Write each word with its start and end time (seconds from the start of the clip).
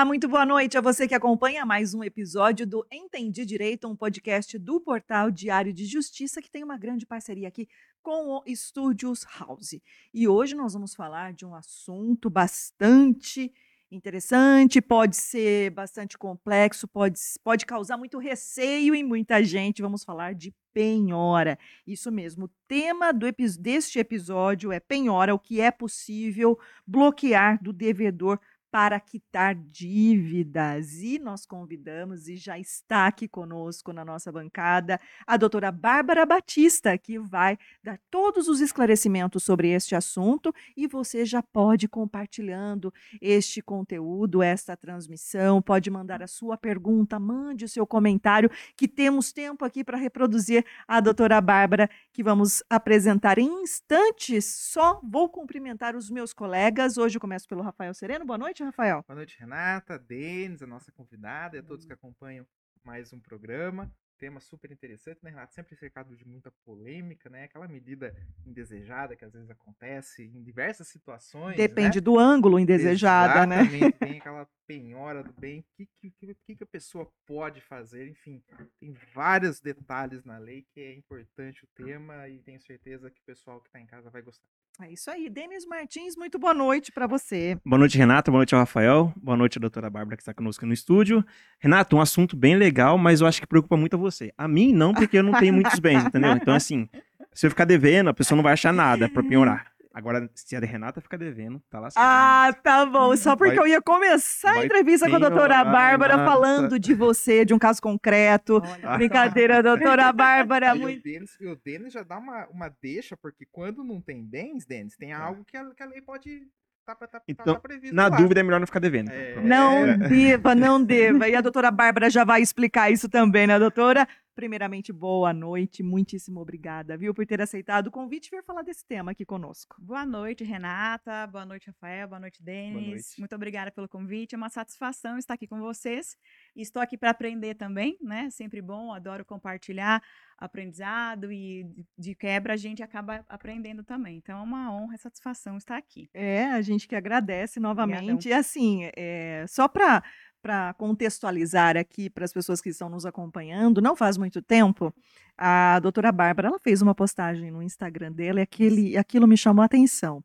Olá, 0.00 0.06
muito 0.06 0.28
boa 0.28 0.46
noite 0.46 0.78
a 0.78 0.80
você 0.80 1.06
que 1.06 1.14
acompanha 1.14 1.66
mais 1.66 1.92
um 1.92 2.02
episódio 2.02 2.66
do 2.66 2.86
Entendi 2.90 3.44
Direito, 3.44 3.86
um 3.86 3.94
podcast 3.94 4.58
do 4.58 4.80
portal 4.80 5.30
Diário 5.30 5.74
de 5.74 5.84
Justiça 5.84 6.40
que 6.40 6.50
tem 6.50 6.64
uma 6.64 6.78
grande 6.78 7.04
parceria 7.04 7.46
aqui 7.46 7.68
com 8.02 8.28
o 8.28 8.42
Studios 8.48 9.26
House. 9.38 9.78
E 10.14 10.26
hoje 10.26 10.54
nós 10.54 10.72
vamos 10.72 10.94
falar 10.94 11.34
de 11.34 11.44
um 11.44 11.54
assunto 11.54 12.30
bastante 12.30 13.52
interessante, 13.90 14.80
pode 14.80 15.16
ser 15.16 15.68
bastante 15.72 16.16
complexo, 16.16 16.88
pode, 16.88 17.20
pode 17.44 17.66
causar 17.66 17.98
muito 17.98 18.16
receio 18.16 18.94
em 18.94 19.04
muita 19.04 19.44
gente. 19.44 19.82
Vamos 19.82 20.02
falar 20.02 20.32
de 20.34 20.54
penhora. 20.72 21.58
Isso 21.86 22.10
mesmo. 22.10 22.46
O 22.46 22.50
tema 22.66 23.12
do, 23.12 23.26
deste 23.58 23.98
episódio 23.98 24.72
é 24.72 24.80
penhora, 24.80 25.34
o 25.34 25.38
que 25.38 25.60
é 25.60 25.70
possível 25.70 26.58
bloquear 26.86 27.62
do 27.62 27.70
devedor 27.70 28.40
para 28.70 29.00
quitar 29.00 29.54
dívidas. 29.54 30.94
E 31.02 31.18
nós 31.18 31.44
convidamos, 31.44 32.28
e 32.28 32.36
já 32.36 32.58
está 32.58 33.06
aqui 33.06 33.26
conosco 33.26 33.92
na 33.92 34.04
nossa 34.04 34.30
bancada, 34.30 35.00
a 35.26 35.36
doutora 35.36 35.72
Bárbara 35.72 36.24
Batista, 36.24 36.96
que 36.96 37.18
vai 37.18 37.58
dar 37.82 37.98
todos 38.10 38.48
os 38.48 38.60
esclarecimentos 38.60 39.42
sobre 39.42 39.70
este 39.70 39.94
assunto. 39.94 40.54
E 40.76 40.86
você 40.86 41.24
já 41.24 41.42
pode 41.42 41.88
compartilhando 41.88 42.92
este 43.20 43.60
conteúdo, 43.60 44.42
esta 44.42 44.76
transmissão, 44.76 45.60
pode 45.60 45.90
mandar 45.90 46.22
a 46.22 46.26
sua 46.26 46.56
pergunta, 46.56 47.18
mande 47.18 47.64
o 47.64 47.68
seu 47.68 47.86
comentário, 47.86 48.50
que 48.76 48.86
temos 48.86 49.32
tempo 49.32 49.64
aqui 49.64 49.82
para 49.82 49.98
reproduzir 49.98 50.64
a 50.86 51.00
doutora 51.00 51.40
Bárbara, 51.40 51.90
que 52.12 52.22
vamos 52.22 52.62
apresentar 52.70 53.38
em 53.38 53.62
instantes. 53.62 54.44
Só 54.44 55.00
vou 55.02 55.28
cumprimentar 55.28 55.96
os 55.96 56.10
meus 56.10 56.32
colegas. 56.32 56.96
Hoje 56.96 57.16
eu 57.16 57.20
começo 57.20 57.48
pelo 57.48 57.62
Rafael 57.62 57.92
Sereno. 57.94 58.24
Boa 58.24 58.38
noite 58.38 58.59
noite, 58.60 58.64
Rafael. 58.64 59.04
Boa 59.06 59.16
noite, 59.16 59.38
Renata, 59.38 59.98
Denis, 59.98 60.62
a 60.62 60.66
nossa 60.66 60.92
convidada, 60.92 61.56
e 61.56 61.60
a 61.60 61.62
todos 61.62 61.86
que 61.86 61.92
acompanham 61.92 62.46
mais 62.84 63.12
um 63.12 63.20
programa. 63.20 63.90
Tema 64.18 64.38
super 64.38 64.70
interessante, 64.70 65.18
né, 65.22 65.30
Renata? 65.30 65.52
Sempre 65.52 65.74
cercado 65.76 66.14
de 66.14 66.26
muita 66.26 66.52
polêmica, 66.62 67.30
né? 67.30 67.44
Aquela 67.44 67.66
medida 67.66 68.14
indesejada 68.44 69.16
que 69.16 69.24
às 69.24 69.32
vezes 69.32 69.48
acontece 69.48 70.24
em 70.24 70.42
diversas 70.42 70.88
situações. 70.88 71.56
Depende 71.56 71.98
né? 71.98 72.02
do 72.02 72.18
ângulo 72.18 72.58
indesejada, 72.58 73.46
né? 73.46 73.62
Exatamente, 73.62 73.84
né? 73.84 73.92
Tem 73.92 74.18
aquela 74.20 74.46
penhora 74.66 75.22
do 75.24 75.32
bem. 75.32 75.60
O 75.60 75.64
que, 75.74 75.88
que, 75.98 76.34
que, 76.34 76.56
que 76.56 76.64
a 76.64 76.66
pessoa 76.66 77.10
pode 77.26 77.62
fazer? 77.62 78.08
Enfim, 78.08 78.42
tem 78.78 78.92
vários 79.14 79.58
detalhes 79.58 80.22
na 80.22 80.36
lei 80.36 80.66
que 80.74 80.80
é 80.80 80.94
importante 80.94 81.64
o 81.64 81.68
tema 81.68 82.28
e 82.28 82.40
tenho 82.40 82.60
certeza 82.60 83.10
que 83.10 83.20
o 83.22 83.24
pessoal 83.24 83.58
que 83.62 83.68
está 83.68 83.80
em 83.80 83.86
casa 83.86 84.10
vai 84.10 84.20
gostar. 84.20 84.46
É 84.78 84.92
isso 84.92 85.10
aí. 85.10 85.28
Denis 85.28 85.66
Martins, 85.66 86.16
muito 86.16 86.38
boa 86.38 86.54
noite 86.54 86.90
para 86.90 87.06
você. 87.06 87.58
Boa 87.64 87.78
noite, 87.78 87.98
Renata. 87.98 88.30
Boa 88.30 88.40
noite 88.40 88.54
ao 88.54 88.60
Rafael. 88.60 89.12
Boa 89.16 89.36
noite 89.36 89.58
à 89.58 89.60
doutora 89.60 89.90
Bárbara, 89.90 90.16
que 90.16 90.22
está 90.22 90.32
conosco 90.32 90.64
no 90.64 90.72
estúdio. 90.72 91.24
Renato, 91.58 91.96
um 91.96 92.00
assunto 92.00 92.36
bem 92.36 92.56
legal, 92.56 92.96
mas 92.96 93.20
eu 93.20 93.26
acho 93.26 93.40
que 93.40 93.46
preocupa 93.46 93.76
muito 93.76 93.96
a 93.96 93.98
você. 93.98 94.32
A 94.38 94.48
mim, 94.48 94.72
não, 94.72 94.94
porque 94.94 95.18
eu 95.18 95.22
não 95.22 95.38
tenho 95.38 95.52
muitos 95.52 95.78
bens, 95.78 96.04
entendeu? 96.04 96.32
Então, 96.32 96.54
assim, 96.54 96.88
se 97.34 97.46
eu 97.46 97.50
ficar 97.50 97.66
devendo, 97.66 98.08
a 98.08 98.14
pessoa 98.14 98.36
não 98.36 98.42
vai 98.42 98.54
achar 98.54 98.72
nada 98.72 99.08
para 99.08 99.22
piorar. 99.22 99.66
Agora, 99.92 100.30
se 100.34 100.54
a 100.54 100.60
Renata 100.60 101.00
fica 101.00 101.18
devendo, 101.18 101.60
tá 101.68 101.80
lascado. 101.80 102.04
Ah, 102.04 102.52
tá 102.62 102.86
bom. 102.86 103.16
Só 103.16 103.34
porque 103.34 103.56
vai, 103.56 103.64
eu 103.64 103.68
ia 103.68 103.82
começar 103.82 104.52
a 104.52 104.64
entrevista 104.64 105.10
com 105.10 105.16
a 105.16 105.18
doutora 105.18 105.64
Bárbara 105.64 106.14
Renata. 106.14 106.30
falando 106.30 106.78
de 106.78 106.94
você, 106.94 107.44
de 107.44 107.52
um 107.52 107.58
caso 107.58 107.82
concreto. 107.82 108.62
Olha. 108.62 108.96
Brincadeira, 108.96 109.62
doutora 109.62 110.12
Bárbara. 110.14 110.74
muito... 110.76 111.00
o, 111.00 111.56
Denis, 111.56 111.92
já 111.92 112.04
dá 112.04 112.18
uma, 112.18 112.46
uma 112.48 112.68
deixa, 112.80 113.16
porque 113.16 113.44
quando 113.50 113.82
não 113.82 114.00
tem 114.00 114.24
bens, 114.24 114.64
Denis, 114.64 114.96
tem 114.96 115.10
tá. 115.10 115.18
algo 115.18 115.44
que 115.44 115.56
a, 115.56 115.74
que 115.74 115.82
a 115.82 115.86
lei 115.86 116.00
pode 116.00 116.48
Tá, 116.86 116.94
tá, 116.94 117.06
tá, 117.06 117.22
então, 117.28 117.54
tá 117.54 117.60
na 117.92 118.08
lá. 118.08 118.16
dúvida 118.16 118.40
é 118.40 118.42
melhor 118.42 118.58
não 118.58 118.66
ficar 118.66 118.80
devendo. 118.80 119.10
É, 119.10 119.40
não 119.40 119.86
é. 119.86 119.96
deva, 119.96 120.54
não 120.56 120.82
deva. 120.82 121.28
E 121.28 121.36
a 121.36 121.40
doutora 121.40 121.70
Bárbara 121.70 122.10
já 122.10 122.24
vai 122.24 122.42
explicar 122.42 122.90
isso 122.90 123.08
também, 123.08 123.46
né, 123.46 123.58
doutora? 123.58 124.08
Primeiramente, 124.40 124.90
boa 124.90 125.34
noite, 125.34 125.82
muitíssimo 125.82 126.40
obrigada, 126.40 126.96
viu, 126.96 127.12
por 127.12 127.26
ter 127.26 127.42
aceitado 127.42 127.88
o 127.88 127.90
convite 127.90 128.28
e 128.28 128.30
vir 128.30 128.42
falar 128.42 128.62
desse 128.62 128.86
tema 128.86 129.10
aqui 129.10 129.22
conosco. 129.22 129.76
Boa 129.78 130.06
noite, 130.06 130.42
Renata, 130.42 131.26
boa 131.26 131.44
noite, 131.44 131.66
Rafael, 131.66 132.08
boa 132.08 132.18
noite, 132.18 132.42
Denis. 132.42 133.16
Muito 133.18 133.34
obrigada 133.34 133.70
pelo 133.70 133.86
convite, 133.86 134.34
é 134.34 134.38
uma 134.38 134.48
satisfação 134.48 135.18
estar 135.18 135.34
aqui 135.34 135.46
com 135.46 135.60
vocês. 135.60 136.16
Estou 136.56 136.80
aqui 136.80 136.96
para 136.96 137.10
aprender 137.10 137.54
também, 137.54 137.98
né? 138.00 138.30
Sempre 138.30 138.62
bom, 138.62 138.94
adoro 138.94 139.26
compartilhar 139.26 140.02
aprendizado 140.40 141.30
e 141.30 141.66
de 141.98 142.14
quebra 142.14 142.54
a 142.54 142.56
gente 142.56 142.82
acaba 142.82 143.22
aprendendo 143.28 143.84
também. 143.84 144.16
Então 144.16 144.38
é 144.38 144.42
uma 144.42 144.72
honra 144.72 144.94
e 144.94 144.98
satisfação 144.98 145.58
estar 145.58 145.76
aqui. 145.76 146.08
É, 146.14 146.44
a 146.46 146.62
gente 146.62 146.88
que 146.88 146.96
agradece 146.96 147.60
novamente. 147.60 148.10
Obrigadão. 148.10 148.30
E 148.30 148.32
assim, 148.32 148.90
é, 148.96 149.44
só 149.46 149.68
para 149.68 150.02
para 150.42 150.74
contextualizar 150.74 151.76
aqui 151.76 152.08
para 152.10 152.24
as 152.24 152.32
pessoas 152.32 152.60
que 152.60 152.70
estão 152.70 152.88
nos 152.88 153.06
acompanhando, 153.06 153.80
não 153.80 153.94
faz 153.94 154.16
muito 154.16 154.40
tempo, 154.42 154.94
a 155.36 155.78
doutora 155.80 156.12
Bárbara 156.12 156.48
ela 156.48 156.58
fez 156.58 156.82
uma 156.82 156.94
postagem 156.94 157.50
no 157.50 157.62
Instagram 157.62 158.12
dela 158.12 158.40
e 158.40 158.42
aquele, 158.42 158.96
aquilo 158.96 159.26
me 159.26 159.36
chamou 159.36 159.62
a 159.62 159.66
atenção. 159.66 160.22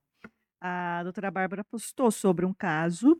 A 0.59 1.03
doutora 1.03 1.29
Bárbara 1.29 1.63
postou 1.63 2.11
sobre 2.11 2.45
um 2.45 2.53
caso 2.53 3.19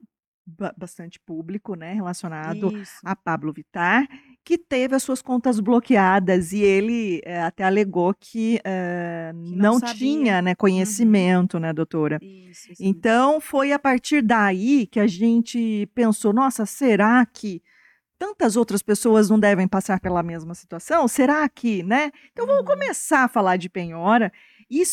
bastante 0.78 1.20
público, 1.20 1.76
né, 1.76 1.94
relacionado 1.94 2.76
Isso. 2.78 3.00
a 3.04 3.16
Pablo 3.16 3.52
Vittar, 3.52 4.08
que 4.44 4.60
teve 4.60 4.96
as 4.96 5.02
suas 5.02 5.22
contas 5.22 5.60
bloqueadas 5.60 6.52
e 6.52 6.62
ele 6.62 7.20
é, 7.26 7.42
até 7.42 7.64
alegou 7.64 8.14
que, 8.14 8.60
uh, 8.60 9.44
que 9.44 9.56
não, 9.56 9.80
não 9.80 9.82
tinha 9.82 10.42
né, 10.42 10.52
uhum. 10.52 10.56
conhecimento, 10.56 11.56
uhum. 11.56 11.62
né, 11.62 11.74
doutora? 11.74 12.20
Isso, 12.22 12.72
isso 12.72 12.84
então 12.84 13.42
foi 13.42 13.72
a 13.72 13.80
partir 13.80 14.22
daí 14.22 14.86
que 14.86 15.00
a 15.00 15.08
gente 15.08 15.90
pensou, 15.96 16.32
nossa, 16.32 16.64
será 16.66 17.26
que 17.26 17.62
tantas 18.20 18.56
outras 18.56 18.84
pessoas 18.84 19.30
não 19.30 19.40
devem 19.40 19.68
passar 19.68 20.00
pela 20.00 20.22
mesma 20.22 20.54
situação? 20.54 21.08
Será 21.08 21.50
que, 21.50 21.82
né? 21.82 22.12
Então 22.32 22.46
uhum. 22.46 22.52
vamos 22.52 22.66
começar 22.68 23.24
a 23.24 23.28
falar 23.28 23.58
de 23.58 23.68
penhora 23.68 24.32
e 24.70 24.84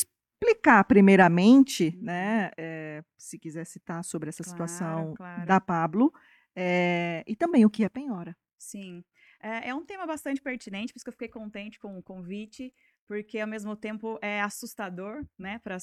explicar 0.43 0.85
primeiramente, 0.85 1.95
uhum. 1.97 2.05
né, 2.05 2.51
é, 2.57 3.05
se 3.17 3.39
quiser 3.39 3.65
citar 3.65 4.05
sobre 4.05 4.29
essa 4.29 4.43
claro, 4.43 4.69
situação 4.69 5.15
claro. 5.15 5.47
da 5.47 5.61
Pablo, 5.61 6.13
é, 6.55 7.23
e 7.27 7.37
também 7.37 7.65
o 7.65 7.71
que 7.71 7.85
é 7.85 7.89
penhora. 7.89 8.37
Sim. 8.59 9.05
É, 9.41 9.71
é 9.71 9.75
um 9.75 9.85
tema 9.85 10.07
bastante 10.07 10.41
pertinente, 10.41 10.93
por 10.93 10.99
isso 10.99 11.05
que 11.05 11.09
eu 11.09 11.13
fiquei 11.13 11.29
contente 11.29 11.79
com 11.79 11.99
o 11.99 12.03
convite, 12.03 12.73
porque 13.09 13.41
ao 13.41 13.49
mesmo 13.49 13.75
tempo 13.75 14.19
é 14.23 14.41
assustador, 14.41 15.25
né, 15.39 15.61
para 15.61 15.77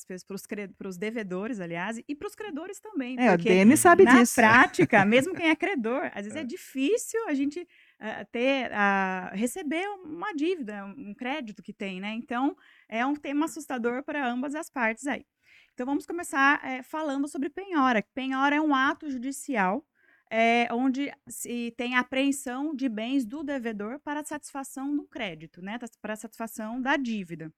os 0.90 0.98
devedores, 0.98 1.60
aliás, 1.60 2.00
e 2.08 2.16
para 2.16 2.28
os 2.28 2.36
credores 2.36 2.80
também. 2.80 3.20
É, 3.20 3.34
o 3.34 3.38
Denis 3.38 3.82
sabe 3.82 4.04
na 4.04 4.20
disso. 4.20 4.40
Na 4.40 4.48
prática, 4.48 5.06
mesmo 5.06 5.34
quem 5.34 5.50
é 5.50 5.56
credor, 5.56 6.10
às 6.16 6.24
vezes 6.24 6.36
é, 6.36 6.42
é 6.42 6.44
difícil 6.44 7.20
a 7.28 7.34
gente 7.34 7.68
uh, 8.00 8.26
ter, 8.32 8.72
uh, 8.72 9.36
receber 9.36 9.88
uma 10.04 10.34
dívida, 10.34 10.86
um 10.86 11.14
crédito 11.14 11.62
que 11.62 11.74
tem, 11.74 12.00
né? 12.00 12.14
Então, 12.14 12.56
é 12.88 13.06
um 13.06 13.16
tema 13.16 13.46
assustador 13.46 14.04
para 14.04 14.28
ambas 14.28 14.56
as 14.56 14.70
partes 14.70 15.08
aí. 15.08 15.26
Então, 15.74 15.86
vamos 15.86 16.06
começar 16.06 16.60
é, 16.66 16.84
falando 16.84 17.28
sobre 17.28 17.50
penhora. 17.50 18.04
Penhora 18.14 18.56
é 18.56 18.62
um 18.62 18.76
ato 18.76 19.10
judicial 19.10 19.86
é, 20.30 20.68
onde 20.72 21.12
se 21.28 21.74
tem 21.76 21.96
apreensão 21.96 22.76
de 22.76 22.88
bens 22.88 23.26
do 23.26 23.44
devedor 23.44 24.00
para 24.00 24.24
satisfação 24.24 24.96
do 24.96 25.04
crédito, 25.06 25.62
né? 25.62 25.80
Para 26.02 26.16
satisfação 26.16 26.82
da 26.82 26.96
dívida. 26.98 27.52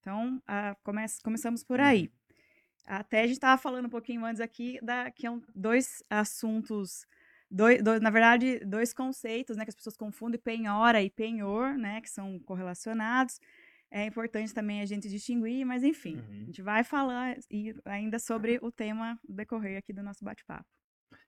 Então, 0.00 0.42
a, 0.46 0.74
come, 0.82 1.04
começamos 1.22 1.64
por 1.64 1.80
aí. 1.80 2.02
Uhum. 2.02 2.08
Até 2.86 3.20
a 3.20 3.26
gente 3.26 3.36
estava 3.36 3.60
falando 3.60 3.86
um 3.86 3.90
pouquinho 3.90 4.24
antes 4.24 4.40
aqui 4.40 4.78
da, 4.82 5.10
que 5.10 5.22
são 5.22 5.42
dois 5.54 6.02
assuntos, 6.08 7.06
dois, 7.50 7.82
dois, 7.82 8.00
na 8.00 8.10
verdade, 8.10 8.60
dois 8.64 8.92
conceitos, 8.92 9.56
né? 9.56 9.64
Que 9.64 9.70
as 9.70 9.76
pessoas 9.76 9.96
confundem 9.96 10.40
penhora 10.40 11.02
e 11.02 11.10
penhor, 11.10 11.76
né? 11.76 12.00
Que 12.00 12.10
são 12.10 12.38
correlacionados. 12.40 13.40
É 13.90 14.04
importante 14.04 14.52
também 14.52 14.82
a 14.82 14.86
gente 14.86 15.08
distinguir, 15.08 15.64
mas 15.64 15.82
enfim, 15.82 16.16
uhum. 16.16 16.42
a 16.42 16.44
gente 16.44 16.60
vai 16.60 16.84
falar 16.84 17.36
ainda 17.86 18.18
sobre 18.18 18.58
o 18.60 18.70
tema 18.70 19.18
decorrer 19.26 19.78
aqui 19.78 19.94
do 19.94 20.02
nosso 20.02 20.22
bate-papo. 20.22 20.66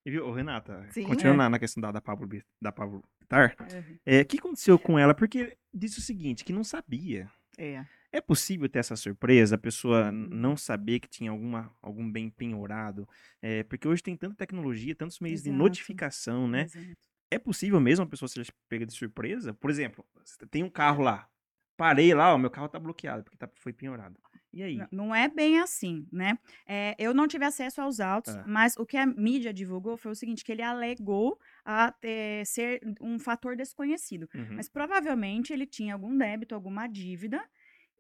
E 0.05 0.11
viu, 0.11 0.31
Renata, 0.31 0.87
Sim, 0.91 1.05
continuando 1.05 1.43
é. 1.43 1.49
na 1.49 1.59
questão 1.59 1.81
da, 1.81 1.91
da 1.91 2.01
Pablo, 2.03 2.29
da 2.61 2.71
Pablo 2.71 3.03
Tar, 3.29 3.55
uhum. 3.61 3.97
é, 4.05 4.21
o 4.21 4.27
que 4.27 4.39
aconteceu 4.39 4.79
com 4.79 4.99
ela? 4.99 5.15
Porque 5.15 5.57
disse 5.73 6.01
o 6.01 6.03
seguinte, 6.03 6.45
que 6.45 6.53
não 6.53 6.65
sabia. 6.65 7.31
É. 7.57 7.85
É 8.13 8.21
possível 8.21 8.69
ter 8.69 8.81
essa 8.81 8.97
surpresa, 8.97 9.55
a 9.55 9.59
pessoa 9.59 10.11
não 10.11 10.57
saber 10.57 10.99
que 10.99 11.09
tinha 11.09 11.31
alguma, 11.31 11.73
algum 11.81 12.11
bem 12.11 12.29
penhorado? 12.29 13.09
É, 13.41 13.63
porque 13.63 13.87
hoje 13.87 14.03
tem 14.03 14.17
tanta 14.17 14.35
tecnologia, 14.35 14.95
tantos 14.95 15.21
meios 15.21 15.41
Exato. 15.41 15.53
de 15.53 15.57
notificação, 15.57 16.49
né? 16.49 16.63
Exato. 16.63 16.97
É 17.31 17.39
possível 17.39 17.81
mesmo 17.81 18.05
a 18.05 18.09
pessoa 18.09 18.29
ser 18.29 18.45
pega 18.69 18.85
de 18.85 18.93
surpresa? 18.93 19.55
Por 19.55 19.71
exemplo, 19.71 20.05
tem 20.51 20.65
um 20.65 20.71
carro 20.71 21.03
lá, 21.03 21.29
parei 21.77 22.13
lá, 22.13 22.35
o 22.35 22.39
meu 22.39 22.51
carro 22.51 22.69
tá 22.69 22.79
bloqueado, 22.79 23.23
porque 23.23 23.39
tá, 23.39 23.49
foi 23.55 23.73
penhorado. 23.73 24.21
E 24.53 24.63
aí? 24.63 24.81
Não 24.91 25.15
é 25.15 25.29
bem 25.29 25.61
assim, 25.61 26.07
né? 26.13 26.37
É, 26.67 26.97
eu 26.99 27.15
não 27.15 27.29
tive 27.29 27.45
acesso 27.45 27.81
aos 27.81 28.01
autos, 28.01 28.35
é. 28.35 28.45
mas 28.47 28.77
o 28.77 28.85
que 28.85 28.97
a 28.97 29.07
mídia 29.07 29.53
divulgou 29.53 29.97
foi 29.97 30.11
o 30.11 30.15
seguinte, 30.15 30.45
que 30.45 30.51
ele 30.51 30.63
alegou 30.63 31.39
a 31.65 31.93
ter, 31.93 32.45
ser 32.47 32.81
um 33.01 33.19
fator 33.19 33.55
desconhecido. 33.55 34.29
Uhum. 34.35 34.57
Mas 34.57 34.69
provavelmente 34.69 35.53
ele 35.53 35.67
tinha 35.67 35.95
algum 35.95 36.17
débito, 36.17 36.55
alguma 36.55 36.89
dívida, 36.89 37.41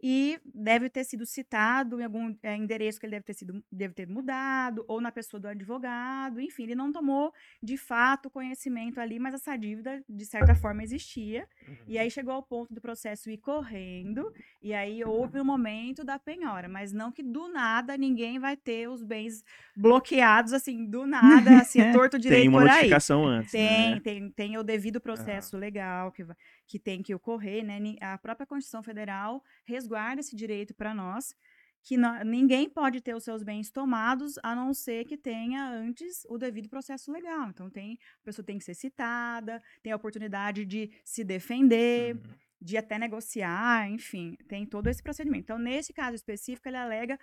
e 0.02 0.41
deve 0.44 0.88
ter 0.88 1.05
sido 1.05 1.26
citado 1.26 2.00
em 2.00 2.05
algum 2.05 2.35
é, 2.43 2.56
endereço 2.56 2.99
que 2.99 3.06
ele 3.06 3.17
deve 3.17 3.25
ter 3.25 3.35
sido 3.35 3.62
deve 3.70 3.94
ter 3.94 4.08
mudado 4.08 4.85
ou 4.88 5.00
na 5.00 5.12
pessoa 5.12 5.41
do 5.41 5.49
advogado, 5.49 6.41
enfim, 6.41 6.64
ele 6.64 6.75
não 6.75 6.91
tomou 6.91 7.32
de 7.62 7.76
fato 7.76 8.31
conhecimento 8.31 9.00
ali, 9.00 9.19
mas 9.19 9.35
essa 9.35 9.56
dívida 9.56 10.02
de 10.08 10.25
certa 10.25 10.55
forma 10.55 10.82
existia. 10.82 11.47
Uhum. 11.67 11.76
E 11.87 11.99
aí 11.99 12.11
chegou 12.11 12.32
ao 12.32 12.43
ponto 12.43 12.73
do 12.73 12.81
processo 12.81 13.31
ir 13.31 13.38
correndo, 13.38 14.32
e 14.62 14.73
aí 14.73 15.05
houve 15.05 15.38
o 15.38 15.43
um 15.43 15.44
momento 15.44 16.05
da 16.05 16.19
penhora, 16.19 16.69
mas 16.69 16.93
não 16.93 17.12
que 17.12 17.23
do 17.23 17.49
nada 17.49 17.97
ninguém 17.97 18.38
vai 18.38 18.56
ter 18.56 18.88
os 18.88 19.02
bens 19.02 19.44
bloqueados 19.76 20.52
assim, 20.52 20.87
do 20.87 21.06
nada, 21.06 21.58
assim, 21.58 21.81
torto 21.93 22.19
direito 22.19 22.41
tem 22.41 22.49
uma 22.49 22.61
por 22.61 22.69
notificação 22.69 23.29
aí. 23.29 23.38
antes, 23.38 23.52
tem, 23.52 23.94
né? 23.94 24.00
tem, 24.00 24.31
tem 24.31 24.58
o 24.58 24.62
devido 24.62 25.00
processo 25.00 25.56
uhum. 25.56 25.61
legal 25.61 26.12
que 26.12 26.25
que 26.71 26.79
tem 26.79 27.03
que 27.03 27.13
ocorrer, 27.13 27.65
né? 27.65 27.81
A 28.01 28.17
própria 28.17 28.47
Constituição 28.47 28.81
Federal 28.81 29.43
resguarda 29.65 30.21
esse 30.21 30.37
direito 30.37 30.73
para 30.73 30.95
nós, 30.95 31.35
que 31.83 31.97
não, 31.97 32.23
ninguém 32.23 32.71
pode 32.71 33.01
ter 33.01 33.13
os 33.13 33.25
seus 33.25 33.43
bens 33.43 33.73
tomados 33.73 34.39
a 34.41 34.55
não 34.55 34.73
ser 34.73 35.05
que 35.05 35.17
tenha 35.17 35.69
antes 35.69 36.25
o 36.29 36.39
devido 36.39 36.69
processo 36.69 37.11
legal. 37.11 37.49
Então 37.49 37.69
tem, 37.69 37.99
a 38.23 38.25
pessoa 38.25 38.47
tem 38.47 38.57
que 38.57 38.65
ser 38.65 38.75
citada, 38.75 39.61
tem 39.83 39.93
a 39.93 39.97
oportunidade 39.97 40.65
de 40.65 40.93
se 41.05 41.25
defender, 41.25 42.15
uhum. 42.15 42.23
de 42.61 42.77
até 42.77 43.01
negociar, 43.01 43.91
enfim, 43.91 44.37
tem 44.47 44.65
todo 44.65 44.87
esse 44.87 45.03
procedimento. 45.03 45.43
Então 45.43 45.59
nesse 45.59 45.93
caso 45.93 46.15
específico 46.15 46.69
ele 46.69 46.77
alega 46.77 47.19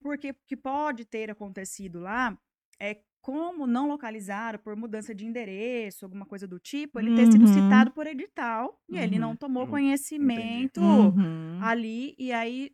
porque 0.00 0.34
que 0.44 0.56
pode 0.56 1.04
ter 1.04 1.30
acontecido 1.30 2.00
lá 2.00 2.36
é 2.80 3.00
como 3.20 3.66
não 3.66 3.88
localizar 3.88 4.58
por 4.60 4.76
mudança 4.76 5.14
de 5.14 5.26
endereço, 5.26 6.04
alguma 6.04 6.26
coisa 6.26 6.46
do 6.46 6.58
tipo, 6.58 6.98
ele 6.98 7.10
ter 7.12 7.26
sido 7.26 7.46
uhum. 7.46 7.46
citado 7.46 7.90
por 7.92 8.06
edital 8.06 8.80
e 8.88 8.98
ele 8.98 9.18
não 9.18 9.30
uhum. 9.30 9.36
tomou 9.36 9.66
Hum, 9.66 9.68
conhecimento 9.68 10.80
Uhum. 10.80 11.58
ali 11.58 12.14
e 12.18 12.32
aí 12.32 12.72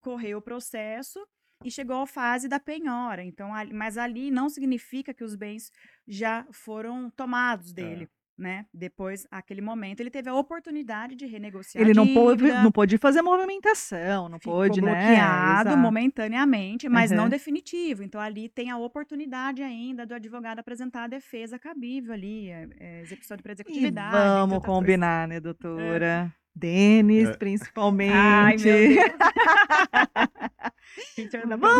correu 0.00 0.38
o 0.38 0.42
processo 0.42 1.26
e 1.64 1.70
chegou 1.70 2.02
à 2.02 2.06
fase 2.06 2.48
da 2.48 2.60
penhora. 2.60 3.24
Então, 3.24 3.54
ali- 3.54 3.72
mas 3.72 3.98
ali 3.98 4.30
não 4.30 4.48
significa 4.48 5.14
que 5.14 5.24
os 5.24 5.34
bens 5.36 5.70
já 6.06 6.46
foram 6.52 7.10
tomados 7.10 7.72
É. 7.76 8.06
né? 8.38 8.66
Depois, 8.72 9.26
aquele 9.30 9.60
momento, 9.60 10.00
ele 10.00 10.10
teve 10.10 10.28
a 10.28 10.34
oportunidade 10.34 11.14
de 11.14 11.26
renegociar 11.26 11.82
Ele 11.82 11.94
não 11.94 12.06
pôde, 12.12 12.44
não 12.44 12.70
pôde 12.70 12.98
fazer 12.98 13.22
movimentação, 13.22 14.28
não 14.28 14.38
Ficou 14.38 14.54
pôde, 14.54 14.80
né? 14.80 14.92
bloqueado 14.92 15.76
momentaneamente, 15.76 16.88
mas 16.88 17.10
uhum. 17.10 17.16
não 17.16 17.28
definitivo. 17.28 18.02
Então, 18.02 18.20
ali 18.20 18.48
tem 18.48 18.70
a 18.70 18.76
oportunidade 18.76 19.62
ainda 19.62 20.04
do 20.04 20.14
advogado 20.14 20.58
apresentar 20.58 21.04
a 21.04 21.08
defesa 21.08 21.58
cabível 21.58 22.12
ali, 22.12 22.50
é, 22.50 22.68
é, 22.78 23.00
execução 23.00 23.36
de 23.36 23.50
executividade. 23.50 24.16
E 24.16 24.48
vamos 24.48 24.64
combinar, 24.64 25.28
coisas. 25.28 25.28
né, 25.28 25.40
doutora? 25.40 26.32
É. 26.32 26.45
Denis, 26.56 27.28
é. 27.28 27.36
principalmente. 27.36 28.12
Ai, 28.14 28.56
meu 28.56 28.88
Deus. 28.88 28.96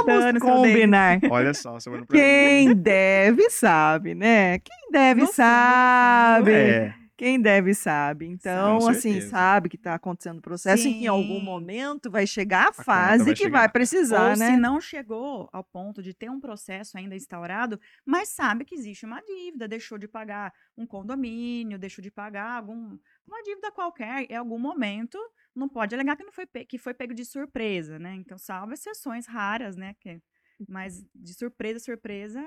Vamos 0.05 0.43
combinar. 0.43 1.19
Olha 1.31 1.55
só, 1.55 1.78
quem 2.11 2.75
deve 2.75 3.49
sabe, 3.49 4.14
né? 4.14 4.58
Quem 4.58 4.90
deve 4.90 5.23
Nossa, 5.23 5.32
sabe. 5.32 6.52
É. 6.52 6.94
Quem 7.17 7.40
deve 7.40 7.73
sabe. 7.73 8.26
Então, 8.26 8.87
assim, 8.87 9.23
sabe 9.23 9.70
que 9.70 9.76
está 9.76 9.94
acontecendo 9.94 10.38
o 10.38 10.43
processo 10.43 10.82
Sim. 10.82 10.90
e 10.90 10.94
que 10.99 11.05
em 11.05 11.08
algum 11.08 11.40
momento 11.40 12.11
vai 12.11 12.26
chegar 12.26 12.67
a, 12.67 12.69
a 12.69 12.73
fase 12.73 13.25
vai 13.25 13.32
que 13.32 13.44
chegar. 13.44 13.61
vai 13.61 13.69
precisar, 13.70 14.32
Ou 14.32 14.37
né? 14.37 14.50
se 14.50 14.56
não 14.58 14.78
chegou 14.78 15.49
ao 15.50 15.64
ponto 15.64 16.02
de 16.02 16.12
ter 16.12 16.31
um 16.31 16.38
processo 16.38 16.99
ainda 16.99 17.17
instaurado, 17.17 17.81
mas 18.05 18.28
sabe 18.28 18.67
que 18.67 18.75
existe 18.75 19.06
uma 19.06 19.23
dívida, 19.23 19.67
deixou 19.67 19.96
de 19.96 20.06
pagar 20.06 20.52
um 20.76 20.87
condomínio, 20.87 21.78
deixou 21.78 22.02
de 22.02 22.11
pagar 22.11 22.58
algum, 22.58 22.99
uma 23.26 23.43
dívida 23.43 23.70
qualquer, 23.73 24.31
em 24.31 24.37
algum 24.37 24.58
momento 24.58 25.19
não 25.55 25.69
pode 25.69 25.94
alegar 25.94 26.17
que 26.17 26.25
não 26.25 26.32
foi 26.32 26.46
que 26.46 26.78
foi 26.78 26.94
pego 26.94 27.14
de 27.14 27.25
surpresa, 27.25 27.99
né? 27.99 28.14
Então, 28.14 28.38
salvo 28.38 28.73
exceções 28.73 29.26
raras, 29.26 29.76
né? 29.76 29.94
Que, 30.00 30.20
mas 30.69 31.05
de 31.14 31.34
surpresa, 31.34 31.81
surpresa. 31.81 32.43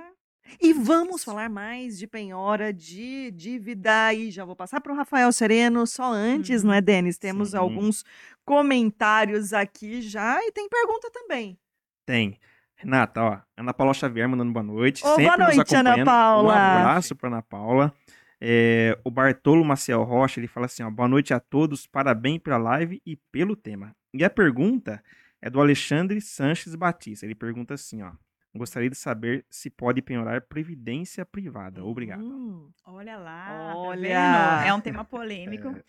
E 0.62 0.74
vamos 0.74 1.24
falar 1.24 1.50
mais 1.50 2.00
de 2.00 2.08
penhora, 2.08 2.74
de 2.74 3.31
dívida. 3.31 4.14
E 4.14 4.31
já 4.31 4.46
vou 4.46 4.56
passar 4.56 4.81
para 4.81 4.94
o 4.94 4.96
Rafael 4.96 5.31
Sereno. 5.31 5.86
Só 5.86 6.12
antes, 6.12 6.62
uhum. 6.62 6.70
não 6.70 6.74
é, 6.76 6.81
Denis? 6.81 7.18
Temos 7.18 7.52
Sim. 7.52 7.58
alguns 7.58 8.04
comentários 8.46 9.54
aqui 9.54 10.02
já 10.02 10.40
e 10.42 10.52
tem 10.52 10.68
pergunta 10.70 11.12
também. 11.12 11.60
Tem. 12.06 12.40
Renata, 12.76 13.22
ó, 13.22 13.38
Ana 13.58 13.74
Paula 13.74 13.94
Xavier 13.94 14.28
mandando 14.30 14.54
boa 14.54 14.64
noite. 14.64 15.04
Oh, 15.06 15.18
boa 15.18 15.38
noite, 15.38 15.76
Ana 15.76 16.04
Paula. 16.06 16.54
Um 16.54 16.58
abraço 16.58 17.14
para 17.14 17.28
Ana 17.28 17.42
Paula. 17.42 17.94
É, 18.41 18.97
o 19.03 19.12
Bartolo 19.12 19.65
Maciel 19.65 20.03
Rocha, 20.03 20.39
ele 20.39 20.47
fala 20.47 20.65
assim, 20.65 20.83
ó, 20.83 20.89
boa 20.89 21.07
noite 21.07 21.33
a 21.33 21.39
todos, 21.39 21.86
parabéns 21.86 22.39
pela 22.39 22.57
live 22.57 23.01
e 23.06 23.15
pelo 23.15 23.56
tema. 23.56 23.95
E 24.13 24.24
a 24.24 24.30
pergunta 24.30 25.03
é 25.41 25.50
do 25.50 25.59
Alexandre 25.59 26.21
Sanches 26.21 26.74
Batista. 26.75 27.25
Ele 27.25 27.36
pergunta 27.36 27.74
assim, 27.74 28.01
ó, 28.01 28.12
gostaria 28.56 28.89
de 28.89 28.95
saber 28.95 29.45
se 29.50 29.69
pode 29.69 30.01
penhorar 30.01 30.41
previdência 30.41 31.25
privada. 31.25 31.83
Obrigado. 31.83 32.24
Hum, 32.24 32.71
olha 32.86 33.18
lá, 33.18 33.47
tá 33.47 33.75
olha. 33.75 34.09
Tá 34.09 34.63
é 34.65 34.74
um 34.74 34.81
tema 34.81 35.03
polêmico. 35.03 35.68
é. 35.75 35.83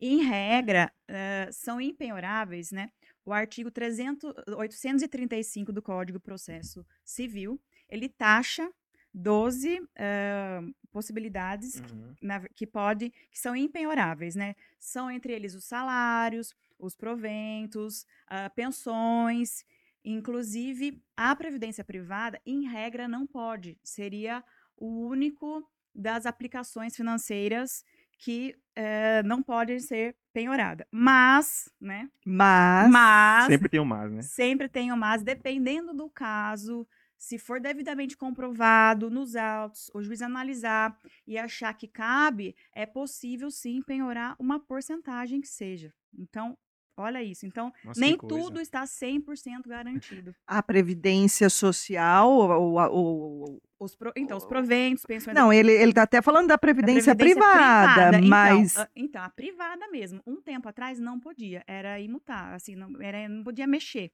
Em 0.00 0.22
regra, 0.22 0.90
uh, 1.10 1.52
são 1.52 1.78
impenhoráveis, 1.78 2.72
né? 2.72 2.90
O 3.24 3.34
artigo 3.34 3.70
300, 3.70 4.32
835 4.56 5.70
do 5.74 5.82
Código 5.82 6.18
Processo 6.18 6.86
Civil, 7.04 7.60
ele 7.86 8.08
taxa 8.08 8.66
12 9.12 9.80
uh, 9.80 10.74
possibilidades 10.90 11.80
uhum. 11.80 12.14
na, 12.20 12.40
que 12.48 12.66
pode 12.66 13.10
que 13.30 13.38
são 13.38 13.54
impenhoráveis, 13.56 14.34
né? 14.34 14.54
São 14.78 15.10
entre 15.10 15.32
eles 15.32 15.54
os 15.54 15.64
salários, 15.64 16.54
os 16.78 16.96
proventos, 16.96 18.02
uh, 18.30 18.52
pensões, 18.54 19.64
inclusive 20.04 21.02
a 21.16 21.34
previdência 21.36 21.84
privada, 21.84 22.40
em 22.44 22.68
regra, 22.68 23.06
não 23.06 23.26
pode. 23.26 23.78
Seria 23.82 24.42
o 24.76 25.06
único 25.06 25.68
das 25.94 26.26
aplicações 26.26 26.96
financeiras 26.96 27.84
que 28.18 28.54
uh, 28.78 29.26
não 29.26 29.42
pode 29.42 29.80
ser 29.80 30.16
penhorada. 30.32 30.86
Mas, 30.90 31.70
né? 31.80 32.08
Mas, 32.24 32.90
mas 32.90 33.46
sempre 33.46 33.68
tem 33.68 33.80
o 33.80 33.84
mas, 33.84 34.12
né? 34.12 34.22
Sempre 34.22 34.68
tem 34.68 34.92
o 34.92 34.96
mas, 34.96 35.22
dependendo 35.22 35.94
do 35.94 36.08
caso 36.10 36.86
se 37.20 37.38
for 37.38 37.60
devidamente 37.60 38.16
comprovado 38.16 39.10
nos 39.10 39.36
autos, 39.36 39.90
o 39.92 40.02
juiz 40.02 40.22
analisar 40.22 40.96
e 41.26 41.36
achar 41.36 41.74
que 41.74 41.86
cabe, 41.86 42.56
é 42.74 42.86
possível 42.86 43.50
sim 43.50 43.82
penhorar 43.82 44.34
uma 44.38 44.58
porcentagem 44.58 45.38
que 45.38 45.46
seja. 45.46 45.92
Então, 46.18 46.56
olha 46.96 47.22
isso. 47.22 47.44
Então, 47.44 47.70
Nossa, 47.84 48.00
nem 48.00 48.16
tudo 48.16 48.58
está 48.58 48.84
100% 48.84 49.68
garantido. 49.68 50.34
A 50.46 50.62
previdência 50.62 51.50
social, 51.50 52.30
o, 52.30 52.78
o, 52.88 53.60
os 53.78 53.94
pro, 53.94 54.12
então, 54.16 54.38
os 54.38 54.46
proventos, 54.46 55.04
pensões... 55.04 55.34
Não, 55.34 55.52
ele 55.52 55.72
está 55.72 56.04
até 56.04 56.22
falando 56.22 56.48
da 56.48 56.56
previdência, 56.56 57.14
da 57.14 57.18
previdência 57.18 57.50
privada, 57.52 58.18
privada, 58.18 58.26
mas... 58.26 58.72
Então, 58.72 58.88
então, 58.96 59.22
a 59.22 59.28
privada 59.28 59.88
mesmo, 59.88 60.22
um 60.26 60.40
tempo 60.40 60.66
atrás 60.70 60.98
não 60.98 61.20
podia, 61.20 61.62
era 61.66 62.00
imutar, 62.00 62.54
assim, 62.54 62.74
não, 62.74 62.90
era, 62.98 63.28
não 63.28 63.44
podia 63.44 63.66
mexer. 63.66 64.10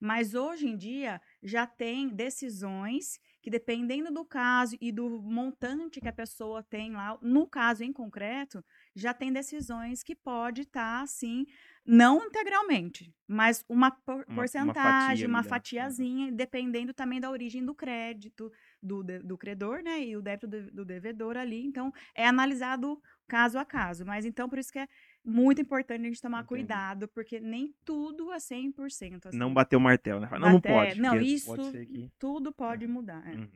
Mas 0.00 0.34
hoje 0.34 0.66
em 0.66 0.76
dia 0.76 1.20
já 1.42 1.66
tem 1.66 2.08
decisões 2.08 3.18
que, 3.42 3.50
dependendo 3.50 4.12
do 4.12 4.24
caso 4.24 4.76
e 4.80 4.92
do 4.92 5.22
montante 5.22 6.00
que 6.00 6.08
a 6.08 6.12
pessoa 6.12 6.62
tem 6.62 6.92
lá, 6.92 7.18
no 7.22 7.46
caso 7.46 7.82
em 7.82 7.92
concreto, 7.92 8.64
já 8.94 9.14
tem 9.14 9.32
decisões 9.32 10.02
que 10.02 10.14
pode 10.14 10.62
estar, 10.62 10.98
tá, 10.98 11.02
assim, 11.02 11.46
não 11.84 12.26
integralmente, 12.26 13.12
mas 13.26 13.64
uma 13.68 13.90
por 13.90 14.24
uma, 14.28 14.34
porcentagem, 14.34 14.66
uma, 14.66 14.74
fatia 15.14 15.28
uma 15.28 15.42
fatiazinha, 15.42 16.32
dependendo 16.32 16.92
também 16.92 17.20
da 17.20 17.30
origem 17.30 17.64
do 17.64 17.74
crédito 17.74 18.52
do, 18.82 19.02
do 19.02 19.38
credor, 19.38 19.82
né, 19.82 20.04
e 20.04 20.16
o 20.16 20.22
débito 20.22 20.46
do, 20.46 20.70
do 20.70 20.84
devedor 20.84 21.36
ali. 21.36 21.64
Então, 21.64 21.92
é 22.14 22.26
analisado 22.26 23.00
caso 23.26 23.58
a 23.58 23.64
caso. 23.64 24.04
Mas 24.04 24.24
então, 24.24 24.48
por 24.48 24.58
isso 24.58 24.72
que 24.72 24.78
é 24.78 24.88
muito 25.24 25.60
importante 25.60 26.02
a 26.02 26.04
gente 26.04 26.22
tomar 26.22 26.38
Entendi. 26.38 26.48
cuidado, 26.48 27.08
porque 27.08 27.40
nem 27.40 27.74
tudo 27.84 28.32
é 28.32 28.38
100%. 28.38 29.26
Assim. 29.26 29.36
Não 29.36 29.52
bater 29.52 29.76
o 29.76 29.80
martelo, 29.80 30.20
né? 30.20 30.28
Não, 30.32 30.52
não 30.52 30.60
pode. 30.60 31.00
Não, 31.00 31.20
isso 31.20 31.54
pode 31.54 31.86
que... 31.86 32.10
tudo 32.18 32.52
pode 32.52 32.84
é. 32.84 32.88
mudar. 32.88 33.26
É. 33.28 33.36
Uhum. 33.36 33.48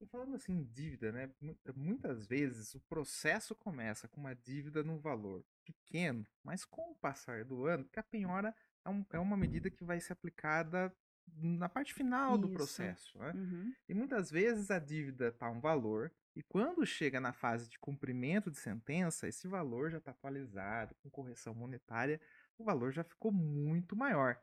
E 0.00 0.06
falando 0.06 0.36
assim, 0.36 0.64
dívida, 0.72 1.10
né? 1.10 1.30
Muitas 1.74 2.26
vezes 2.26 2.74
o 2.74 2.80
processo 2.80 3.54
começa 3.54 4.06
com 4.06 4.20
uma 4.20 4.34
dívida 4.34 4.82
num 4.82 4.98
valor 4.98 5.44
pequeno, 5.64 6.24
mas 6.42 6.64
com 6.64 6.92
o 6.92 6.94
passar 6.94 7.44
do 7.44 7.66
ano, 7.66 7.84
porque 7.84 7.98
a 7.98 8.04
penhora 8.04 8.54
é, 8.84 8.90
um, 8.90 9.04
é 9.12 9.18
uma 9.18 9.36
medida 9.36 9.70
que 9.70 9.84
vai 9.84 9.98
ser 9.98 10.12
aplicada 10.12 10.94
na 11.36 11.68
parte 11.68 11.92
final 11.92 12.32
Isso. 12.32 12.42
do 12.42 12.48
processo. 12.50 13.18
Né? 13.18 13.32
Uhum. 13.34 13.74
E 13.88 13.94
muitas 13.94 14.30
vezes 14.30 14.70
a 14.70 14.78
dívida 14.78 15.28
está 15.28 15.50
um 15.50 15.60
valor, 15.60 16.12
e 16.38 16.42
quando 16.44 16.86
chega 16.86 17.18
na 17.18 17.32
fase 17.32 17.68
de 17.68 17.76
cumprimento 17.80 18.48
de 18.48 18.58
sentença, 18.58 19.26
esse 19.26 19.48
valor 19.48 19.90
já 19.90 19.98
está 19.98 20.12
atualizado, 20.12 20.94
com 21.02 21.10
correção 21.10 21.52
monetária, 21.52 22.20
o 22.56 22.62
valor 22.62 22.92
já 22.92 23.02
ficou 23.02 23.32
muito 23.32 23.96
maior. 23.96 24.40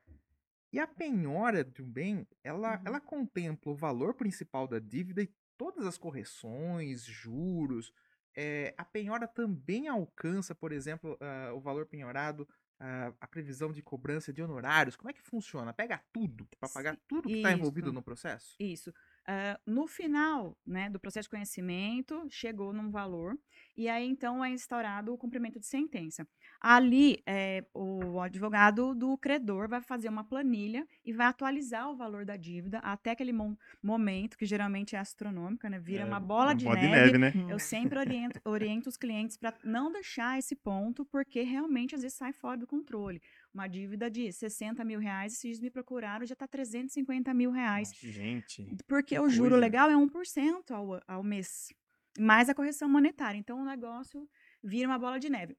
E 0.74 0.78
a 0.78 0.86
penhora 0.86 1.64
de 1.64 1.82
um 1.82 1.90
bem, 1.90 2.28
ela, 2.44 2.76
uhum. 2.76 2.84
ela 2.84 3.00
contempla 3.00 3.72
o 3.72 3.76
valor 3.78 4.14
principal 4.14 4.68
da 4.68 4.78
dívida 4.78 5.22
e 5.22 5.34
todas 5.56 5.86
as 5.86 5.98
correções, 5.98 7.06
juros. 7.06 7.94
É, 8.36 8.76
a 8.78 8.84
penhora 8.84 9.26
também 9.26 9.88
alcança, 9.88 10.54
por 10.54 10.74
exemplo, 10.74 11.14
uh, 11.14 11.56
o 11.56 11.62
valor 11.62 11.86
penhorado 11.86 12.46
a, 12.78 13.14
a, 13.22 13.28
previsão 13.28 13.72
de 13.72 13.82
cobrança 13.82 14.34
de 14.34 14.44
honorários? 14.44 14.98
Como 14.98 15.10
é 15.10 15.14
que 15.14 15.22
funciona? 15.22 15.72
Pega 15.72 16.04
tudo 16.12 16.46
para 16.60 16.68
pagar 16.68 16.98
tudo 17.08 17.30
que 17.30 17.38
está 17.38 17.54
envolvido 17.54 17.94
no 17.94 18.04
processo? 18.04 18.54
Isso. 18.60 18.94
Uh, 19.28 19.58
no 19.66 19.88
final 19.88 20.56
né, 20.66 20.88
do 20.88 21.00
processo 21.00 21.26
de 21.26 21.32
conhecimento, 21.32 22.28
chegou 22.30 22.72
num 22.72 22.92
valor, 22.92 23.36
e 23.76 23.90
aí 23.90 24.08
então 24.08 24.46
é 24.46 24.52
instaurado 24.52 25.12
o 25.12 25.18
cumprimento 25.18 25.60
de 25.60 25.66
sentença. 25.66 26.28
Ali, 26.62 27.24
é, 27.26 27.66
o 27.74 28.22
advogado 28.22 28.94
do 28.94 29.18
credor 29.18 29.68
vai 29.68 29.82
fazer 29.82 30.10
uma 30.10 30.24
planilha 30.24 30.88
e 31.04 31.12
vai 31.12 31.26
atualizar 31.26 31.90
o 31.90 31.96
valor 31.96 32.24
da 32.24 32.38
dívida 32.38 32.78
até 32.80 33.12
aquele 33.12 33.34
mo 33.34 33.58
momento, 33.82 34.38
que 34.38 34.46
geralmente 34.46 34.96
é 34.96 35.00
astronômica, 35.00 35.70
né, 35.70 35.80
vira 35.80 36.04
é, 36.04 36.06
uma 36.06 36.20
bola 36.20 36.54
de 36.54 36.66
neve. 36.66 36.88
neve 36.88 37.18
né? 37.18 37.34
Eu 37.50 37.58
sempre 37.58 37.98
oriento, 37.98 38.40
oriento 38.46 38.90
os 38.90 38.98
clientes 38.98 39.38
para 39.38 39.56
não 39.64 39.92
deixar 39.92 40.38
esse 40.38 40.56
ponto, 40.56 41.04
porque 41.04 41.42
realmente 41.42 41.96
às 41.96 42.02
vezes 42.02 42.18
sai 42.18 42.32
fora 42.32 42.58
do 42.58 42.68
controle 42.68 43.20
uma 43.56 43.68
dívida 43.68 44.12
de 44.12 44.32
60 44.32 44.84
mil 44.84 45.00
reais, 45.00 45.38
se 45.38 45.48
eles 45.48 45.62
me 45.62 45.72
procuraram, 45.72 46.26
já 46.26 46.34
está 46.34 46.46
350 46.46 47.34
mil 47.34 47.52
reais. 47.52 47.90
Nossa, 47.90 48.12
gente. 48.12 48.68
Porque 48.86 49.18
o 49.18 49.30
juro 49.30 49.52
coisa. 49.52 49.62
legal 49.62 49.90
é 49.90 49.96
1% 49.96 50.72
ao, 50.72 51.02
ao 51.08 51.24
mês, 51.24 51.74
mais 52.20 52.50
a 52.50 52.54
correção 52.54 52.90
monetária. 52.90 53.38
Então, 53.38 53.62
o 53.62 53.66
negócio 53.66 54.30
vira 54.62 54.90
uma 54.90 55.00
bola 55.00 55.18
de 55.18 55.30
neve. 55.30 55.58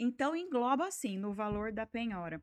Então, 0.00 0.34
engloba, 0.34 0.88
assim, 0.88 1.16
no 1.16 1.32
valor 1.32 1.72
da 1.72 1.86
penhora, 1.86 2.42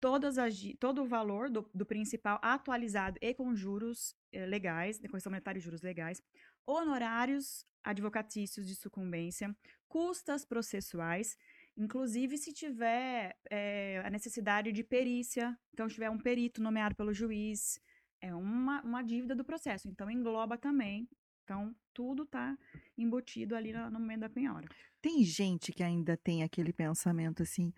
todas 0.00 0.36
as, 0.36 0.60
todo 0.80 1.02
o 1.02 1.06
valor 1.06 1.48
do, 1.48 1.68
do 1.72 1.86
principal 1.86 2.40
atualizado 2.42 3.16
e 3.22 3.32
com 3.34 3.54
juros 3.54 4.16
eh, 4.32 4.46
legais, 4.46 4.98
de 4.98 5.08
correção 5.08 5.30
monetária 5.30 5.58
e 5.58 5.62
juros 5.62 5.80
legais, 5.80 6.20
honorários 6.66 7.64
advocatícios 7.84 8.66
de 8.66 8.74
sucumbência, 8.74 9.54
custas 9.86 10.44
processuais, 10.44 11.36
Inclusive, 11.76 12.38
se 12.38 12.52
tiver 12.52 13.36
é, 13.50 14.00
a 14.04 14.10
necessidade 14.10 14.70
de 14.70 14.84
perícia, 14.84 15.56
então 15.72 15.88
tiver 15.88 16.08
um 16.08 16.18
perito 16.18 16.62
nomeado 16.62 16.94
pelo 16.94 17.12
juiz, 17.12 17.80
é 18.20 18.34
uma, 18.34 18.80
uma 18.82 19.02
dívida 19.02 19.34
do 19.34 19.44
processo. 19.44 19.88
Então, 19.88 20.10
engloba 20.10 20.56
também. 20.56 21.08
Então, 21.42 21.74
tudo 21.92 22.22
está 22.22 22.56
embutido 22.96 23.54
ali 23.54 23.72
no, 23.72 23.90
no 23.90 24.00
momento 24.00 24.20
da 24.20 24.30
penhora. 24.30 24.66
Tem 25.02 25.22
gente 25.22 25.72
que 25.72 25.82
ainda 25.82 26.16
tem 26.16 26.42
aquele 26.42 26.72
pensamento 26.72 27.42
assim, 27.42 27.72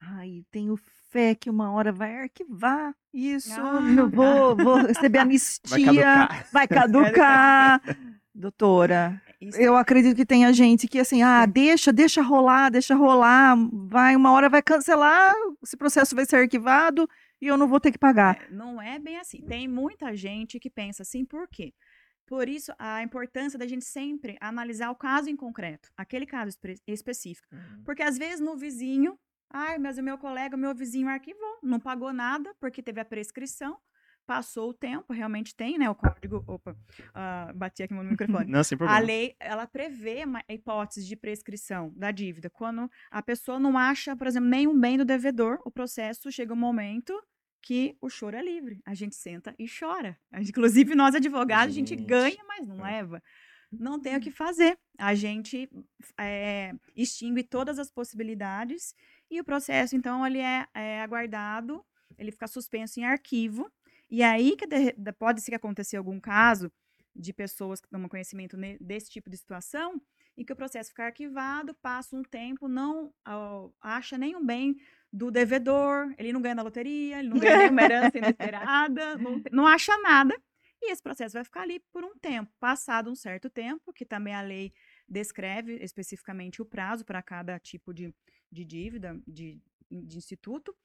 ai, 0.00 0.44
tenho 0.50 0.76
fé 1.10 1.34
que 1.34 1.50
uma 1.50 1.72
hora 1.72 1.90
vai 1.90 2.14
arquivar 2.16 2.94
isso, 3.12 3.60
ah. 3.60 3.80
eu 3.96 4.08
vou, 4.08 4.56
vou 4.56 4.76
receber 4.86 5.18
anistia, 5.18 6.28
vai 6.52 6.68
caducar. 6.68 7.80
Vai 7.82 7.82
caducar. 7.82 8.14
Doutora, 8.34 9.22
isso. 9.48 9.60
Eu 9.60 9.76
acredito 9.76 10.16
que 10.16 10.26
tenha 10.26 10.52
gente 10.52 10.88
que 10.88 10.98
assim, 10.98 11.22
ah, 11.22 11.46
deixa, 11.46 11.92
deixa 11.92 12.22
rolar, 12.22 12.70
deixa 12.70 12.94
rolar, 12.94 13.56
vai, 13.72 14.16
uma 14.16 14.32
hora 14.32 14.48
vai 14.48 14.62
cancelar, 14.62 15.34
esse 15.62 15.76
processo 15.76 16.14
vai 16.14 16.24
ser 16.24 16.36
arquivado 16.36 17.08
e 17.40 17.46
eu 17.46 17.56
não 17.56 17.68
vou 17.68 17.80
ter 17.80 17.92
que 17.92 17.98
pagar. 17.98 18.38
É, 18.42 18.50
não 18.50 18.80
é 18.80 18.98
bem 18.98 19.18
assim. 19.18 19.42
Tem 19.42 19.68
muita 19.68 20.16
gente 20.16 20.58
que 20.58 20.70
pensa 20.70 21.02
assim, 21.02 21.24
por 21.24 21.48
quê? 21.48 21.72
Por 22.26 22.48
isso, 22.48 22.72
a 22.78 23.02
importância 23.02 23.58
da 23.58 23.66
gente 23.66 23.84
sempre 23.84 24.36
analisar 24.40 24.90
o 24.90 24.96
caso 24.96 25.28
em 25.28 25.36
concreto, 25.36 25.90
aquele 25.96 26.24
caso 26.24 26.56
específico. 26.86 27.46
Uhum. 27.52 27.82
Porque 27.84 28.02
às 28.02 28.16
vezes 28.16 28.40
no 28.40 28.56
vizinho, 28.56 29.18
ai, 29.52 29.78
mas 29.78 29.98
o 29.98 30.02
meu 30.02 30.16
colega, 30.16 30.56
o 30.56 30.58
meu 30.58 30.74
vizinho 30.74 31.08
arquivou, 31.08 31.58
não 31.62 31.78
pagou 31.78 32.12
nada 32.12 32.54
porque 32.58 32.82
teve 32.82 33.00
a 33.00 33.04
prescrição, 33.04 33.76
Passou 34.26 34.70
o 34.70 34.74
tempo, 34.74 35.12
realmente 35.12 35.54
tem, 35.54 35.78
né? 35.78 35.88
O 35.90 35.94
código. 35.94 36.42
Opa, 36.46 36.72
uh, 36.72 37.54
bati 37.54 37.82
aqui 37.82 37.92
no 37.92 38.02
microfone. 38.04 38.50
Não, 38.50 38.64
sem 38.64 38.78
problema. 38.78 38.98
A 38.98 39.04
lei, 39.04 39.36
ela 39.38 39.66
prevê 39.66 40.24
uma 40.24 40.42
hipótese 40.48 41.06
de 41.06 41.14
prescrição 41.14 41.92
da 41.94 42.10
dívida. 42.10 42.48
Quando 42.48 42.90
a 43.10 43.22
pessoa 43.22 43.58
não 43.58 43.76
acha, 43.76 44.16
por 44.16 44.26
exemplo, 44.26 44.48
nenhum 44.48 44.78
bem 44.78 44.96
do 44.96 45.04
devedor, 45.04 45.60
o 45.64 45.70
processo 45.70 46.32
chega 46.32 46.54
um 46.54 46.56
momento 46.56 47.12
que 47.60 47.96
o 48.00 48.08
choro 48.08 48.36
é 48.36 48.42
livre. 48.42 48.80
A 48.84 48.94
gente 48.94 49.14
senta 49.14 49.54
e 49.58 49.66
chora. 49.66 50.18
Inclusive, 50.36 50.94
nós 50.94 51.14
advogados, 51.14 51.74
gente. 51.74 51.94
a 51.94 51.96
gente 51.96 52.06
ganha, 52.06 52.44
mas 52.46 52.66
não 52.66 52.86
é. 52.86 52.92
leva. 52.92 53.22
Não 53.70 54.00
tem 54.00 54.16
o 54.16 54.20
que 54.20 54.30
fazer. 54.30 54.78
A 54.98 55.14
gente 55.14 55.68
é, 56.18 56.72
extingue 56.94 57.42
todas 57.42 57.78
as 57.78 57.90
possibilidades 57.90 58.94
e 59.30 59.40
o 59.40 59.44
processo, 59.44 59.96
então, 59.96 60.26
ele 60.26 60.38
é, 60.38 60.66
é 60.74 61.02
aguardado, 61.02 61.84
ele 62.18 62.30
fica 62.30 62.46
suspenso 62.46 63.00
em 63.00 63.04
arquivo 63.04 63.70
e 64.14 64.22
aí 64.22 64.56
que 64.56 64.64
de, 64.64 64.92
de, 64.92 65.12
pode 65.12 65.40
ser 65.40 65.50
que 65.50 65.56
aconteça 65.56 65.98
algum 65.98 66.20
caso 66.20 66.70
de 67.16 67.32
pessoas 67.32 67.80
que 67.80 67.88
tomam 67.88 68.08
conhecimento 68.08 68.56
desse 68.80 69.10
tipo 69.10 69.28
de 69.28 69.36
situação 69.36 70.00
e 70.36 70.44
que 70.44 70.52
o 70.52 70.56
processo 70.56 70.90
fica 70.90 71.06
arquivado, 71.06 71.74
passa 71.74 72.14
um 72.14 72.22
tempo, 72.22 72.68
não 72.68 73.12
acha 73.80 74.16
nenhum 74.16 74.44
bem 74.44 74.76
do 75.12 75.32
devedor, 75.32 76.14
ele 76.16 76.32
não 76.32 76.40
ganha 76.40 76.54
na 76.54 76.62
loteria, 76.62 77.18
ele 77.18 77.28
não 77.28 77.38
ganha 77.40 77.56
nenhuma 77.58 77.82
herança 77.82 78.16
inesperada, 78.16 79.18
não, 79.18 79.42
não 79.50 79.66
acha 79.66 79.96
nada. 79.98 80.40
E 80.80 80.92
esse 80.92 81.02
processo 81.02 81.32
vai 81.32 81.42
ficar 81.42 81.62
ali 81.62 81.80
por 81.92 82.04
um 82.04 82.16
tempo. 82.16 82.52
Passado 82.60 83.10
um 83.10 83.16
certo 83.16 83.50
tempo, 83.50 83.92
que 83.92 84.04
também 84.04 84.34
a 84.34 84.42
lei 84.42 84.72
descreve 85.08 85.74
especificamente 85.82 86.62
o 86.62 86.64
prazo 86.64 87.04
para 87.04 87.20
cada 87.20 87.58
tipo 87.58 87.92
de, 87.92 88.14
de 88.52 88.64
dívida, 88.64 89.20
de, 89.26 89.60
de 89.90 90.16
instituto, 90.16 90.76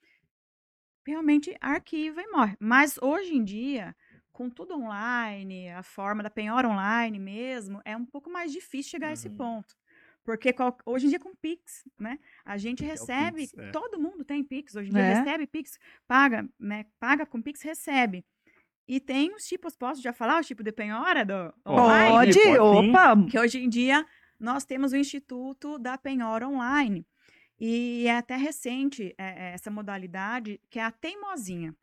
realmente 1.09 1.55
arquiva 1.59 2.21
e 2.21 2.27
morre. 2.27 2.55
Mas 2.59 2.97
hoje 3.01 3.35
em 3.35 3.43
dia, 3.43 3.95
com 4.31 4.49
tudo 4.49 4.75
online, 4.75 5.69
a 5.69 5.83
forma 5.83 6.23
da 6.23 6.29
penhora 6.29 6.69
online 6.69 7.19
mesmo, 7.19 7.81
é 7.83 7.95
um 7.97 8.05
pouco 8.05 8.29
mais 8.29 8.51
difícil 8.51 8.91
chegar 8.91 9.07
uhum. 9.07 9.11
a 9.11 9.13
esse 9.13 9.27
uhum. 9.27 9.35
ponto. 9.35 9.75
Porque 10.23 10.53
qual, 10.53 10.77
hoje 10.85 11.07
em 11.07 11.09
dia 11.09 11.19
com 11.19 11.33
Pix, 11.35 11.83
né? 11.97 12.19
A 12.45 12.57
gente 12.57 12.83
recebe, 12.83 13.47
Pix, 13.47 13.57
é. 13.57 13.71
todo 13.71 13.99
mundo 13.99 14.23
tem 14.23 14.43
Pix, 14.43 14.75
hoje 14.75 14.89
em 14.89 14.93
dia 14.93 15.01
é. 15.01 15.13
recebe 15.15 15.47
Pix, 15.47 15.79
paga, 16.07 16.47
né? 16.59 16.85
Paga 16.99 17.25
com 17.25 17.41
Pix, 17.41 17.61
recebe. 17.61 18.23
E 18.87 18.99
tem 18.99 19.33
os 19.33 19.45
tipos, 19.45 19.75
posso 19.75 20.01
já 20.01 20.13
falar 20.13 20.39
o 20.39 20.43
tipo 20.43 20.63
de 20.63 20.71
penhora 20.71 21.25
do 21.25 21.53
online? 21.67 22.33
Pode, 22.33 22.59
opa! 22.59 23.25
Que 23.29 23.39
hoje 23.39 23.63
em 23.63 23.69
dia 23.69 24.05
nós 24.39 24.65
temos 24.65 24.93
o 24.93 24.97
Instituto 24.97 25.77
da 25.77 25.97
Penhora 25.97 26.47
Online. 26.47 27.05
E 27.59 28.07
é 28.07 28.15
até 28.17 28.35
recente 28.37 29.13
é, 29.17 29.53
essa 29.53 29.69
modalidade, 29.69 30.61
que 30.69 30.79
é 30.79 30.83
a 30.83 30.91
teimosinha. 30.91 31.75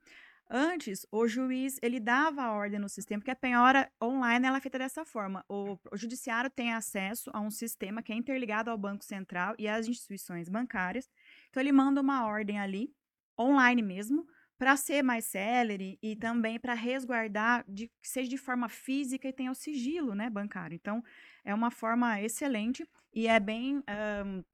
Antes, 0.49 1.04
o 1.11 1.26
juiz 1.26 1.76
ele 1.83 1.99
dava 1.99 2.42
a 2.42 2.52
ordem 2.52 2.78
no 2.78 2.88
sistema, 2.88 3.21
porque 3.21 3.33
a 3.33 3.37
penhora 3.37 3.90
online 4.02 4.47
ela 4.47 4.59
é 4.59 4.61
feita 4.61 4.78
dessa 4.78 5.04
forma. 5.04 5.45
O, 5.49 5.76
o, 5.90 5.97
judiciário 5.97 6.49
tem 6.49 6.73
acesso 6.73 7.30
a 7.35 7.40
um 7.40 7.50
sistema 7.50 8.00
que 8.00 8.12
é 8.12 8.16
interligado 8.16 8.71
ao 8.71 8.78
Banco 8.78 9.04
Central 9.04 9.56
e 9.59 9.66
às 9.66 9.88
instituições 9.88 10.49
bancárias. 10.49 11.11
Então, 11.50 11.61
ele 11.61 11.73
manda 11.73 12.00
uma 12.00 12.25
ordem 12.26 12.61
ali, 12.61 12.95
online 13.38 13.83
mesmo, 13.83 14.25
para 14.56 14.76
ser 14.76 15.02
mais 15.02 15.25
célere 15.25 15.99
e 16.00 16.14
também 16.14 16.61
para 16.61 16.75
resguardar 16.75 17.64
de 17.68 17.88
que 18.00 18.09
seja 18.09 18.30
de 18.30 18.38
forma 18.38 18.68
física 18.68 19.28
e 19.28 19.33
tenha 19.33 19.50
o 19.50 19.54
sigilo 19.54 20.14
né, 20.14 20.30
bancário. 20.30 20.76
Então, 20.76 21.02
é 21.45 21.52
uma 21.52 21.73
forma 21.73 22.23
excelente 22.23 22.88
e 23.12 23.26
é 23.26 23.40
bem. 23.40 23.83
Um, 24.25 24.45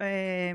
é, 0.00 0.52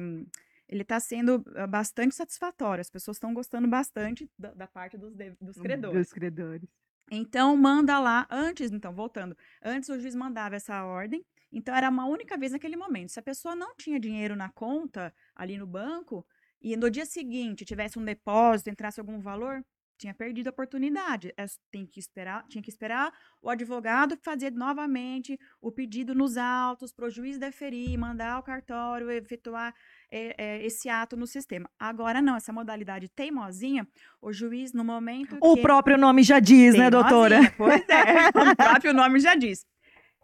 ele 0.67 0.81
está 0.81 0.99
sendo 0.99 1.43
ah, 1.55 1.67
bastante 1.67 2.15
satisfatório. 2.15 2.81
As 2.81 2.89
pessoas 2.89 3.17
estão 3.17 3.33
gostando 3.33 3.67
bastante 3.67 4.29
da, 4.37 4.53
da 4.53 4.67
parte 4.67 4.97
dos, 4.97 5.15
de, 5.15 5.31
dos 5.41 5.57
credores. 5.57 5.97
Dos 5.97 6.13
credores. 6.13 6.69
Então, 7.09 7.55
manda 7.55 7.99
lá, 7.99 8.27
antes, 8.29 8.69
então, 8.71 8.93
voltando, 8.93 9.35
antes 9.63 9.87
o 9.87 9.97
juiz 9.97 10.13
mandava 10.13 10.57
essa 10.57 10.83
ordem, 10.83 11.25
então 11.51 11.73
era 11.73 11.89
uma 11.89 12.05
única 12.05 12.37
vez 12.37 12.51
naquele 12.51 12.75
momento. 12.75 13.13
Se 13.13 13.19
a 13.19 13.23
pessoa 13.23 13.55
não 13.55 13.73
tinha 13.77 13.97
dinheiro 13.97 14.35
na 14.35 14.49
conta, 14.49 15.13
ali 15.33 15.57
no 15.57 15.65
banco, 15.65 16.27
e 16.61 16.75
no 16.75 16.89
dia 16.91 17.05
seguinte 17.05 17.63
tivesse 17.63 17.97
um 17.97 18.03
depósito, 18.03 18.69
entrasse 18.69 18.99
algum 18.99 19.19
valor, 19.19 19.63
tinha 19.97 20.13
perdido 20.13 20.47
a 20.47 20.49
oportunidade. 20.51 21.33
Tem 21.71 21.85
que 21.85 21.99
esperar, 21.99 22.45
tinha 22.47 22.61
que 22.61 22.69
esperar 22.69 23.11
o 23.41 23.49
advogado 23.49 24.17
fazer 24.23 24.51
novamente 24.51 25.39
o 25.61 25.71
pedido 25.71 26.13
nos 26.13 26.37
autos 26.37 26.93
para 26.93 27.05
o 27.05 27.09
juiz 27.09 27.37
deferir, 27.37 27.97
mandar 27.97 28.39
o 28.39 28.43
cartório 28.43 29.09
efetuar 29.09 29.73
é, 30.11 30.35
é, 30.37 30.65
esse 30.65 30.89
ato 30.89 31.17
no 31.17 31.25
sistema. 31.25 31.69
Agora 31.79 32.21
não, 32.21 32.35
essa 32.35 32.53
modalidade 32.53 33.09
teimosinha, 33.09 33.87
o 34.21 34.31
juiz 34.31 34.73
no 34.73 34.83
momento 34.83 35.37
o 35.41 35.57
próprio 35.57 35.97
nome 35.97 36.23
já 36.23 36.39
diz, 36.39 36.75
né, 36.75 36.89
doutora? 36.89 37.51
Pois 37.57 37.87
é, 37.89 38.29
o 38.51 38.55
próprio 38.55 38.93
nome 38.93 39.19
já 39.19 39.35
diz 39.35 39.65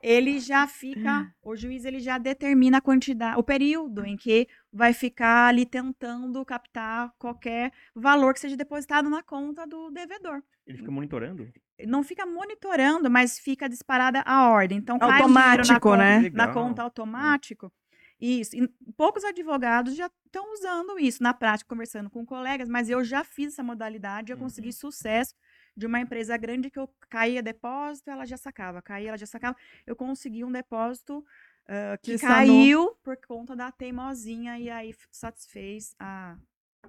ele 0.04 0.38
já 0.38 0.68
fica, 0.68 1.34
o 1.42 1.56
juiz 1.56 1.86
ele 1.86 2.02
já 2.02 2.18
determina 2.18 2.80
a 2.80 2.82
quantidade, 2.82 3.40
o 3.40 3.44
período 3.44 4.06
em 4.06 4.18
que 4.18 4.50
vai 4.72 4.94
ficar 4.94 5.48
ali 5.48 5.66
tentando 5.66 6.44
captar 6.44 7.14
qualquer 7.18 7.72
valor 7.96 8.34
que 8.34 8.42
seja 8.42 8.58
depositado 8.58 9.10
na 9.10 9.24
conta 9.24 9.66
do 9.66 9.90
devedor. 9.92 10.44
Ele 10.68 10.78
fica 10.78 10.92
monitorando? 10.92 11.50
Não 11.88 12.04
fica 12.04 12.26
monitorando, 12.26 13.10
mas 13.10 13.40
fica 13.40 13.70
disparada 13.70 14.22
a 14.26 14.50
ordem. 14.50 14.78
Então, 14.78 14.98
automático, 15.00 15.92
na 15.92 15.98
né? 15.98 16.24
Conta, 16.24 16.38
na 16.38 16.54
conta 16.54 16.84
automático. 16.84 17.72
Isso. 18.20 18.58
E 18.58 18.70
poucos 18.98 19.24
advogados 19.24 19.96
já 19.96 20.10
estão 20.26 20.54
usando 20.54 21.00
isso 21.00 21.24
na 21.24 21.34
prática, 21.34 21.70
conversando 21.70 22.10
com 22.10 22.26
colegas, 22.26 22.68
mas 22.68 22.90
eu 22.90 23.04
já 23.06 23.24
fiz 23.24 23.54
essa 23.54 23.64
modalidade, 23.64 24.32
eu 24.32 24.38
consegui 24.38 24.68
uhum. 24.68 24.74
sucesso 24.74 25.34
de 25.76 25.86
uma 25.86 26.00
empresa 26.00 26.38
grande 26.38 26.70
que 26.70 26.80
eu 26.80 26.88
caía 27.10 27.42
depósito, 27.42 28.10
ela 28.10 28.26
já 28.26 28.38
sacava, 28.38 28.82
caía, 28.82 29.10
ela 29.10 29.18
já 29.18 29.26
sacava. 29.26 29.58
Eu 29.86 29.96
consegui 29.96 30.44
um 30.44 30.52
depósito 30.52 31.20
uh, 31.20 31.98
que, 32.02 32.14
que 32.14 32.20
caiu 32.20 32.96
por 33.04 33.18
conta 33.18 33.56
da 33.56 33.72
teimosinha 33.72 34.60
e 34.60 34.70
aí 34.70 34.96
satisfez 35.12 35.96
a, 36.00 36.38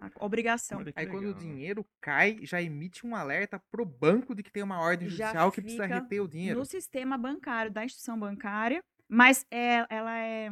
a 0.01 0.25
obrigação. 0.25 0.83
Aí 0.95 1.07
quando 1.07 1.31
o 1.31 1.35
dinheiro 1.35 1.87
cai, 2.01 2.39
já 2.43 2.61
emite 2.61 3.07
um 3.07 3.17
alerta 3.17 3.61
pro 3.71 3.85
banco 3.85 4.35
de 4.35 4.43
que 4.43 4.53
tem 4.53 4.63
uma 4.63 4.81
ordem 4.81 5.09
judicial 5.09 5.51
que 5.51 5.63
precisa 5.63 5.87
reter 5.87 6.21
o 6.21 6.29
dinheiro. 6.29 6.59
No 6.59 6.67
sistema 6.67 7.17
bancário 7.17 7.73
da 7.73 7.85
instituição 7.85 8.19
bancária, 8.19 8.83
mas 9.09 9.47
é, 9.51 9.87
ela 9.89 10.19
é 10.19 10.51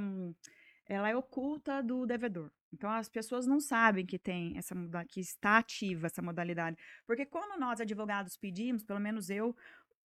ela 0.86 1.08
é 1.08 1.16
oculta 1.16 1.82
do 1.82 2.06
devedor. 2.06 2.50
Então 2.72 2.90
as 2.90 3.08
pessoas 3.08 3.46
não 3.46 3.60
sabem 3.60 4.06
que 4.06 4.18
tem 4.18 4.56
essa 4.56 4.74
que 5.08 5.20
está 5.20 5.58
ativa 5.58 6.06
essa 6.06 6.22
modalidade, 6.22 6.76
porque 7.06 7.26
quando 7.26 7.58
nós 7.60 7.80
advogados 7.80 8.36
pedimos, 8.36 8.82
pelo 8.82 9.00
menos 9.00 9.28
eu 9.28 9.54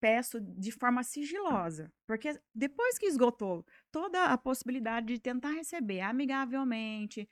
peço 0.00 0.40
de 0.40 0.70
forma 0.72 1.02
sigilosa, 1.02 1.90
porque 2.06 2.38
depois 2.54 2.98
que 2.98 3.06
esgotou 3.06 3.64
toda 3.90 4.24
a 4.26 4.36
possibilidade 4.36 5.06
de 5.06 5.20
tentar 5.20 5.50
receber 5.50 6.00
amigavelmente 6.00 7.28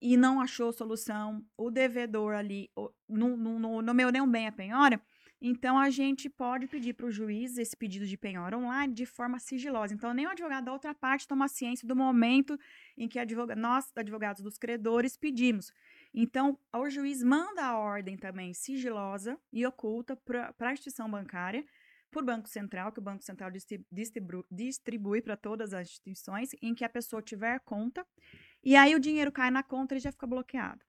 e 0.00 0.16
não 0.16 0.40
achou 0.40 0.72
solução, 0.72 1.42
o 1.56 1.70
devedor 1.70 2.34
ali 2.34 2.70
no, 3.08 3.36
no 3.80 3.94
meu 3.94 4.10
nem 4.10 4.20
um 4.20 4.30
bem 4.30 4.46
a 4.46 4.52
penhora, 4.52 5.00
então, 5.46 5.78
a 5.78 5.90
gente 5.90 6.30
pode 6.30 6.66
pedir 6.66 6.94
para 6.94 7.04
o 7.04 7.10
juiz 7.10 7.58
esse 7.58 7.76
pedido 7.76 8.06
de 8.06 8.16
penhora 8.16 8.56
online 8.56 8.94
de 8.94 9.04
forma 9.04 9.38
sigilosa. 9.38 9.92
Então, 9.92 10.14
nem 10.14 10.26
o 10.26 10.30
advogado 10.30 10.64
da 10.64 10.72
outra 10.72 10.94
parte 10.94 11.28
toma 11.28 11.48
ciência 11.48 11.86
do 11.86 11.94
momento 11.94 12.58
em 12.96 13.06
que 13.06 13.18
advogado, 13.18 13.58
nós, 13.58 13.92
advogados 13.94 14.40
dos 14.40 14.56
credores, 14.56 15.18
pedimos. 15.18 15.70
Então, 16.14 16.58
o 16.74 16.88
juiz 16.88 17.22
manda 17.22 17.62
a 17.62 17.76
ordem 17.76 18.16
também 18.16 18.54
sigilosa 18.54 19.38
e 19.52 19.66
oculta 19.66 20.16
para 20.16 20.54
a 20.58 20.72
instituição 20.72 21.10
bancária, 21.10 21.62
por 22.10 22.24
Banco 22.24 22.48
Central, 22.48 22.90
que 22.90 23.00
o 23.00 23.02
Banco 23.02 23.22
Central 23.22 23.50
distribui 24.50 25.20
para 25.20 25.36
todas 25.36 25.74
as 25.74 25.88
instituições 25.88 26.50
em 26.62 26.74
que 26.74 26.86
a 26.86 26.88
pessoa 26.88 27.20
tiver 27.20 27.60
conta, 27.60 28.06
e 28.62 28.76
aí 28.76 28.94
o 28.94 28.98
dinheiro 28.98 29.30
cai 29.30 29.50
na 29.50 29.62
conta 29.62 29.94
e 29.94 29.98
já 29.98 30.10
fica 30.10 30.26
bloqueado. 30.26 30.82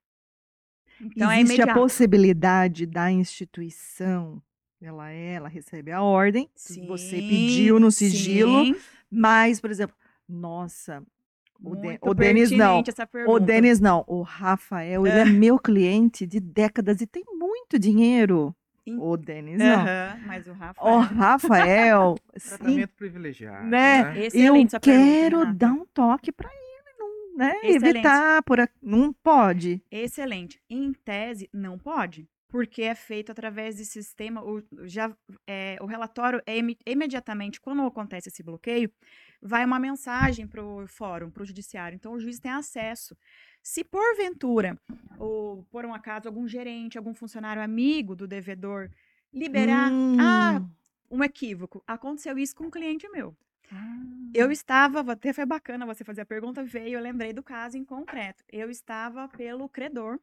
Então, 1.01 1.29
é 1.29 1.41
Existe 1.41 1.61
é 1.61 1.69
a 1.69 1.73
possibilidade 1.73 2.85
da 2.85 3.11
instituição, 3.11 4.41
ela 4.81 5.11
é, 5.11 5.33
ela 5.33 5.49
recebe 5.49 5.91
a 5.91 6.01
ordem, 6.01 6.49
sim, 6.55 6.85
você 6.85 7.17
pediu 7.17 7.79
no 7.79 7.91
sigilo, 7.91 8.65
sim. 8.65 8.75
mas, 9.09 9.59
por 9.59 9.71
exemplo, 9.71 9.95
nossa, 10.27 11.03
o, 11.61 11.75
De, 11.75 11.97
o 12.01 12.13
Denis 12.13 12.51
não, 12.51 12.83
o 13.27 13.39
Denis 13.39 13.79
não, 13.79 14.03
o 14.07 14.21
Rafael, 14.21 15.05
é. 15.05 15.09
ele 15.09 15.19
é 15.19 15.25
meu 15.25 15.57
cliente 15.57 16.25
de 16.25 16.39
décadas 16.39 17.01
e 17.01 17.07
tem 17.07 17.23
muito 17.33 17.79
dinheiro. 17.79 18.55
O 18.99 19.17
Denis 19.17 19.57
não. 19.57 19.83
mas 20.27 20.45
o 20.45 20.53
Rafael. 20.53 20.95
O 20.95 20.99
Rafael. 20.99 22.15
Tratamento 22.47 22.93
privilegiado. 22.95 23.65
Né? 23.65 24.03
né? 24.03 24.27
Eu 24.31 24.53
quero 24.79 25.37
pergunta, 25.39 25.53
dar 25.53 25.71
um 25.71 25.85
toque 25.91 26.31
para 26.31 26.49
ele 26.53 26.64
né, 27.35 27.53
evitar, 27.63 28.41
por 28.43 28.59
a... 28.59 28.69
não 28.81 29.11
pode. 29.11 29.81
Excelente. 29.91 30.61
Em 30.69 30.93
tese, 30.93 31.49
não 31.53 31.77
pode, 31.77 32.27
porque 32.47 32.83
é 32.83 32.95
feito 32.95 33.31
através 33.31 33.75
de 33.75 33.85
sistema, 33.85 34.43
o, 34.43 34.63
já, 34.83 35.15
é, 35.45 35.77
o 35.81 35.85
relatório 35.85 36.41
é 36.45 36.57
imediatamente, 36.85 37.59
quando 37.59 37.81
acontece 37.81 38.29
esse 38.29 38.41
bloqueio, 38.41 38.91
vai 39.41 39.65
uma 39.65 39.79
mensagem 39.79 40.47
para 40.47 40.63
o 40.63 40.87
fórum, 40.87 41.29
para 41.29 41.43
o 41.43 41.45
judiciário. 41.45 41.95
Então, 41.95 42.13
o 42.13 42.19
juiz 42.19 42.39
tem 42.39 42.51
acesso. 42.51 43.15
Se 43.61 43.83
porventura, 43.83 44.79
ou 45.19 45.63
por 45.71 45.85
um 45.85 45.93
acaso, 45.93 46.27
algum 46.27 46.47
gerente, 46.47 46.97
algum 46.97 47.13
funcionário 47.13 47.61
amigo 47.61 48.15
do 48.15 48.27
devedor 48.27 48.89
liberar, 49.33 49.91
hum. 49.91 50.17
ah, 50.19 50.63
um 51.11 51.23
equívoco, 51.23 51.83
aconteceu 51.85 52.37
isso 52.37 52.55
com 52.55 52.65
um 52.65 52.71
cliente 52.71 53.07
meu. 53.09 53.35
Ah. 53.71 54.05
Eu 54.33 54.51
estava, 54.51 55.11
até 55.11 55.31
foi 55.33 55.45
bacana 55.45 55.85
você 55.85 56.03
fazer 56.03 56.21
a 56.21 56.25
pergunta, 56.25 56.63
veio, 56.63 56.97
eu 56.97 57.01
lembrei 57.01 57.33
do 57.33 57.43
caso 57.43 57.77
em 57.77 57.85
concreto. 57.85 58.43
Eu 58.51 58.69
estava 58.69 59.27
pelo 59.29 59.69
credor 59.69 60.19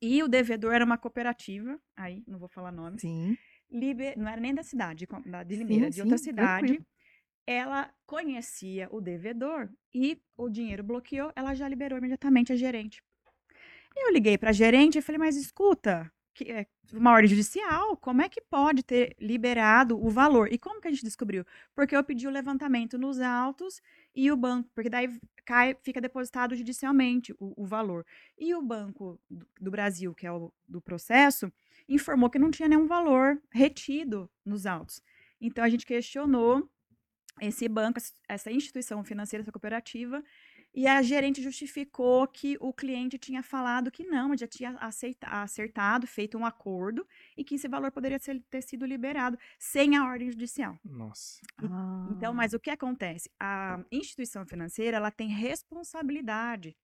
e 0.00 0.22
o 0.22 0.28
devedor 0.28 0.72
era 0.74 0.84
uma 0.84 0.98
cooperativa, 0.98 1.78
aí 1.96 2.24
não 2.26 2.38
vou 2.38 2.48
falar 2.48 2.72
nome. 2.72 2.98
Sim. 2.98 3.36
Liber, 3.70 4.18
não 4.18 4.28
era 4.28 4.40
nem 4.40 4.54
da 4.54 4.62
cidade, 4.62 5.06
da, 5.26 5.42
de 5.42 5.56
Limeira, 5.56 5.86
sim, 5.86 5.90
de 5.90 6.00
outra 6.02 6.18
sim, 6.18 6.24
cidade. 6.24 6.66
Tranquilo. 6.66 6.86
Ela 7.46 7.92
conhecia 8.06 8.88
o 8.90 9.00
devedor 9.00 9.68
e 9.92 10.20
o 10.36 10.48
dinheiro 10.48 10.82
bloqueou, 10.82 11.32
ela 11.34 11.54
já 11.54 11.68
liberou 11.68 11.98
imediatamente 11.98 12.52
a 12.52 12.56
gerente. 12.56 13.02
Eu 13.96 14.12
liguei 14.12 14.38
para 14.38 14.50
a 14.50 14.52
gerente 14.52 14.98
e 14.98 15.02
falei, 15.02 15.18
mas 15.18 15.36
escuta, 15.36 16.10
que 16.44 16.50
é 16.50 16.66
uma 16.92 17.12
ordem 17.12 17.28
judicial, 17.28 17.96
como 17.98 18.22
é 18.22 18.28
que 18.28 18.40
pode 18.40 18.82
ter 18.82 19.14
liberado 19.20 20.02
o 20.02 20.08
valor? 20.08 20.50
E 20.50 20.58
como 20.58 20.80
que 20.80 20.88
a 20.88 20.90
gente 20.90 21.04
descobriu? 21.04 21.44
Porque 21.74 21.94
eu 21.94 22.02
pedi 22.02 22.26
o 22.26 22.30
levantamento 22.30 22.96
nos 22.96 23.20
autos 23.20 23.82
e 24.14 24.30
o 24.32 24.36
banco, 24.36 24.70
porque 24.74 24.88
daí 24.88 25.20
cai, 25.44 25.76
fica 25.82 26.00
depositado 26.00 26.56
judicialmente 26.56 27.32
o, 27.38 27.62
o 27.62 27.66
valor. 27.66 28.06
E 28.38 28.54
o 28.54 28.62
Banco 28.62 29.20
do, 29.28 29.46
do 29.60 29.70
Brasil, 29.70 30.14
que 30.14 30.26
é 30.26 30.32
o 30.32 30.50
do 30.66 30.80
processo, 30.80 31.52
informou 31.86 32.30
que 32.30 32.38
não 32.38 32.50
tinha 32.50 32.68
nenhum 32.68 32.86
valor 32.86 33.40
retido 33.50 34.30
nos 34.44 34.64
autos. 34.64 35.02
Então 35.40 35.62
a 35.62 35.68
gente 35.68 35.84
questionou 35.84 36.68
esse 37.40 37.68
banco, 37.68 38.00
essa 38.28 38.50
instituição 38.50 39.04
financeira, 39.04 39.42
essa 39.42 39.52
cooperativa, 39.52 40.22
e 40.72 40.86
a 40.86 41.02
gerente 41.02 41.42
justificou 41.42 42.26
que 42.28 42.56
o 42.60 42.72
cliente 42.72 43.18
tinha 43.18 43.42
falado 43.42 43.90
que 43.90 44.04
não, 44.04 44.36
já 44.36 44.46
tinha 44.46 44.70
aceita, 44.78 45.26
acertado, 45.26 46.06
feito 46.06 46.38
um 46.38 46.46
acordo 46.46 47.06
e 47.36 47.42
que 47.42 47.56
esse 47.56 47.68
valor 47.68 47.90
poderia 47.90 48.18
ser, 48.18 48.40
ter 48.48 48.62
sido 48.62 48.86
liberado 48.86 49.38
sem 49.58 49.96
a 49.96 50.04
ordem 50.04 50.30
judicial. 50.30 50.78
Nossa. 50.84 51.40
E, 51.60 51.66
ah. 51.66 52.08
Então, 52.12 52.32
mas 52.32 52.52
o 52.52 52.60
que 52.60 52.70
acontece? 52.70 53.30
A 53.38 53.80
instituição 53.90 54.46
financeira 54.46 54.96
ela 54.96 55.10
tem 55.10 55.28
responsabilidade 55.28 56.76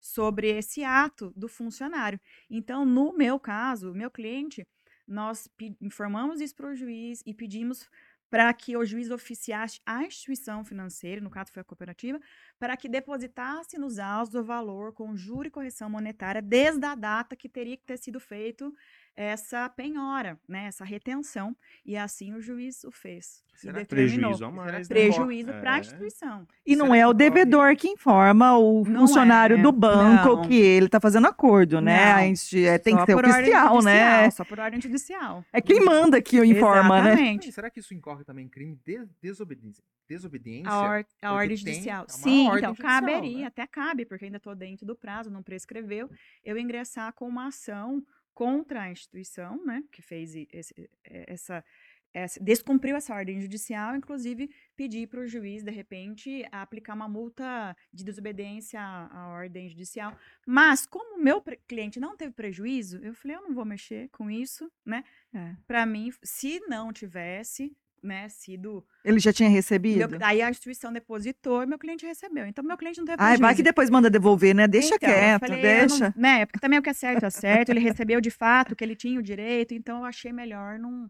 sobre 0.00 0.48
esse 0.48 0.84
ato 0.84 1.32
do 1.36 1.48
funcionário. 1.48 2.20
Então, 2.50 2.84
no 2.84 3.12
meu 3.12 3.38
caso, 3.38 3.92
meu 3.92 4.10
cliente, 4.10 4.66
nós 5.06 5.48
informamos 5.80 6.40
isso 6.40 6.54
para 6.54 6.68
o 6.68 6.74
juiz 6.74 7.22
e 7.26 7.34
pedimos 7.34 7.88
para 8.32 8.50
que 8.54 8.74
o 8.78 8.82
juiz 8.82 9.10
oficiasse 9.10 9.78
a 9.84 10.04
instituição 10.04 10.64
financeira, 10.64 11.20
no 11.20 11.28
caso 11.28 11.52
foi 11.52 11.60
a 11.60 11.64
cooperativa, 11.64 12.18
para 12.58 12.74
que 12.78 12.88
depositasse 12.88 13.76
nos 13.76 13.98
autos 13.98 14.34
o 14.34 14.42
valor 14.42 14.94
com 14.94 15.14
juro 15.14 15.48
e 15.48 15.50
correção 15.50 15.90
monetária 15.90 16.40
desde 16.40 16.82
a 16.86 16.94
data 16.94 17.36
que 17.36 17.46
teria 17.46 17.76
que 17.76 17.84
ter 17.84 17.98
sido 17.98 18.18
feito 18.18 18.74
essa 19.16 19.68
penhora, 19.68 20.38
né, 20.48 20.66
essa 20.66 20.84
retenção, 20.84 21.56
e 21.84 21.96
assim 21.96 22.34
o 22.34 22.40
juiz 22.40 22.84
o 22.84 22.90
fez. 22.90 23.42
Será 23.54 23.84
prejuízo 23.84 24.44
a 24.44 24.50
mais, 24.50 24.88
né? 24.88 24.94
Prejuízo 24.94 25.52
para 25.52 25.74
a 25.74 25.76
é. 25.76 25.80
instituição. 25.80 26.48
E 26.66 26.74
não 26.74 26.94
é 26.94 27.06
o 27.06 27.12
devedor 27.12 27.76
que 27.76 27.88
informa 27.88 28.56
o 28.56 28.84
não 28.84 29.00
funcionário 29.00 29.58
é. 29.58 29.62
do 29.62 29.70
banco 29.70 30.36
não. 30.36 30.42
que 30.42 30.54
ele 30.54 30.86
está 30.86 30.98
fazendo 30.98 31.26
acordo, 31.26 31.80
né? 31.80 32.12
A 32.12 32.20
gente, 32.22 32.64
é, 32.64 32.78
tem 32.78 32.94
só 32.94 33.04
que 33.04 33.12
ser 33.12 33.24
oficial, 33.24 33.82
né? 33.82 34.30
Só 34.30 34.44
por 34.44 34.58
ordem 34.58 34.80
judicial. 34.80 35.44
É 35.52 35.60
quem 35.60 35.84
manda 35.84 36.20
que 36.20 36.40
o 36.40 36.44
informa, 36.44 37.02
né? 37.02 37.12
Exatamente. 37.12 37.46
né? 37.46 37.52
Será 37.52 37.70
que 37.70 37.80
isso 37.80 37.94
incorre 37.94 38.24
também 38.24 38.46
em 38.46 38.48
crime 38.48 38.78
de 38.84 39.06
desobediência? 39.20 39.84
desobediência? 40.08 40.70
A, 40.70 40.82
or 40.82 41.06
a 41.22 41.32
ordem 41.32 41.56
judicial. 41.56 42.04
Sim, 42.08 42.48
ordem 42.48 42.58
então 42.58 42.74
judicial, 42.74 43.00
caberia, 43.00 43.38
né? 43.38 43.46
até 43.46 43.66
cabe, 43.66 44.04
porque 44.04 44.24
ainda 44.24 44.36
estou 44.36 44.54
dentro 44.54 44.84
do 44.84 44.94
prazo, 44.94 45.30
não 45.30 45.42
prescreveu, 45.42 46.10
eu 46.44 46.58
ingressar 46.58 47.12
com 47.14 47.26
uma 47.26 47.46
ação 47.46 48.04
contra 48.34 48.82
a 48.82 48.90
instituição, 48.90 49.64
né, 49.64 49.82
que 49.90 50.02
fez 50.02 50.34
esse, 50.50 50.90
essa, 51.04 51.64
essa, 52.12 52.40
descumpriu 52.42 52.96
essa 52.96 53.14
ordem 53.14 53.40
judicial, 53.40 53.96
inclusive 53.96 54.50
pedir 54.76 55.06
para 55.06 55.20
o 55.20 55.26
juiz, 55.26 55.62
de 55.62 55.70
repente, 55.70 56.44
aplicar 56.50 56.94
uma 56.94 57.08
multa 57.08 57.76
de 57.92 58.04
desobediência 58.04 58.80
à, 58.80 59.20
à 59.20 59.28
ordem 59.28 59.68
judicial. 59.68 60.16
Mas, 60.46 60.86
como 60.86 61.16
o 61.16 61.22
meu 61.22 61.42
cliente 61.66 62.00
não 62.00 62.16
teve 62.16 62.32
prejuízo, 62.32 62.98
eu 62.98 63.14
falei, 63.14 63.36
eu 63.36 63.42
não 63.42 63.54
vou 63.54 63.64
mexer 63.64 64.08
com 64.10 64.30
isso, 64.30 64.70
né? 64.84 65.04
É. 65.34 65.56
Para 65.66 65.86
mim, 65.86 66.12
se 66.22 66.60
não 66.68 66.92
tivesse, 66.92 67.74
né, 68.02 68.28
sido. 68.28 68.84
Ele 69.04 69.18
já 69.20 69.32
tinha 69.32 69.48
recebido? 69.48 70.08
Meu, 70.10 70.18
aí 70.22 70.42
a 70.42 70.50
instituição 70.50 70.92
depositou 70.92 71.62
e 71.62 71.66
meu 71.66 71.78
cliente 71.78 72.04
recebeu. 72.04 72.44
Então, 72.46 72.64
meu 72.64 72.76
cliente 72.76 72.98
não 72.98 73.06
teve 73.06 73.16
prejuízo. 73.16 73.42
Ai, 73.42 73.48
vai 73.48 73.54
que 73.54 73.62
depois 73.62 73.88
manda 73.88 74.10
devolver, 74.10 74.54
né? 74.54 74.66
Deixa 74.66 74.96
então, 74.96 75.08
quieto, 75.08 75.40
falei, 75.40 75.62
deixa. 75.62 76.12
Não, 76.16 76.22
né, 76.22 76.46
porque 76.46 76.58
também 76.58 76.78
o 76.78 76.82
que 76.82 76.90
é 76.90 76.94
certo 76.94 77.24
é 77.24 77.30
certo. 77.30 77.68
Ele 77.70 77.80
recebeu 77.80 78.20
de 78.20 78.30
fato 78.30 78.74
que 78.74 78.82
ele 78.82 78.96
tinha 78.96 79.18
o 79.18 79.22
direito, 79.22 79.72
então 79.74 79.98
eu 79.98 80.04
achei 80.04 80.32
melhor 80.32 80.78
não, 80.78 81.08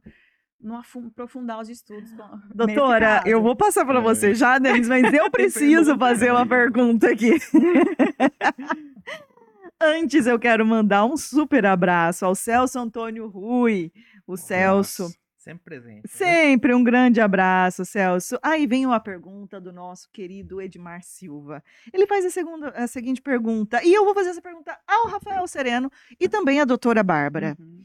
não 0.61 0.77
aprofundar 0.79 1.61
os 1.61 1.69
estudos. 1.69 2.11
Doutora, 2.55 3.23
eu 3.25 3.43
vou 3.43 3.57
passar 3.57 3.87
para 3.87 4.01
você 4.01 4.35
já, 4.35 4.59
Denis, 4.59 4.89
mas 4.89 5.13
eu 5.13 5.31
preciso 5.33 5.97
fazer 5.97 6.31
uma 6.31 6.47
pergunta 6.47 7.11
aqui. 7.11 7.33
Antes, 9.81 10.27
eu 10.27 10.39
quero 10.39 10.65
mandar 10.65 11.05
um 11.05 11.17
super 11.17 11.67
abraço 11.67 12.25
ao 12.25 12.37
Celso 12.37 12.79
Antônio 12.79 13.27
Rui. 13.27 13.91
O 14.25 14.33
Nossa. 14.33 14.47
Celso 14.47 15.22
Sempre 15.43 15.65
presente. 15.65 16.03
Né? 16.03 16.03
Sempre 16.07 16.73
um 16.73 16.85
grande 16.85 17.21
abraço, 17.21 17.85
Celso. 17.85 18.39
Aí 18.41 18.65
vem 18.65 18.87
uma 18.87 19.01
pergunta 19.01 19.61
do 19.61 19.73
nosso 19.73 20.09
querido 20.13 20.63
Edmar 20.63 21.03
Silva. 21.03 21.65
Ele 21.93 22.07
faz 22.07 22.25
a, 22.25 22.31
segunda, 22.31 22.69
a 22.69 22.87
seguinte 22.87 23.21
pergunta, 23.21 23.83
e 23.83 23.93
eu 23.93 24.05
vou 24.05 24.15
fazer 24.15 24.31
essa 24.31 24.41
pergunta 24.41 24.79
ao 24.87 25.09
Rafael 25.09 25.45
Sereno 25.49 25.91
e 26.21 26.29
também 26.29 26.61
à 26.61 26.65
doutora 26.65 27.03
Bárbara. 27.03 27.57
Uhum. 27.59 27.83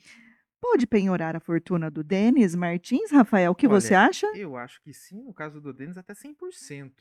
pode 0.61 0.85
penhorar 0.85 1.35
a 1.35 1.39
fortuna 1.39 1.89
do 1.89 2.03
Denis 2.03 2.53
Martins, 2.53 3.09
Rafael? 3.09 3.53
O 3.53 3.55
que 3.55 3.65
Olha, 3.65 3.81
você 3.81 3.95
acha? 3.95 4.27
Eu 4.35 4.55
acho 4.55 4.79
que 4.83 4.93
sim, 4.93 5.23
no 5.23 5.33
caso 5.33 5.59
do 5.59 5.73
Denis, 5.73 5.97
até 5.97 6.13
100%. 6.13 6.35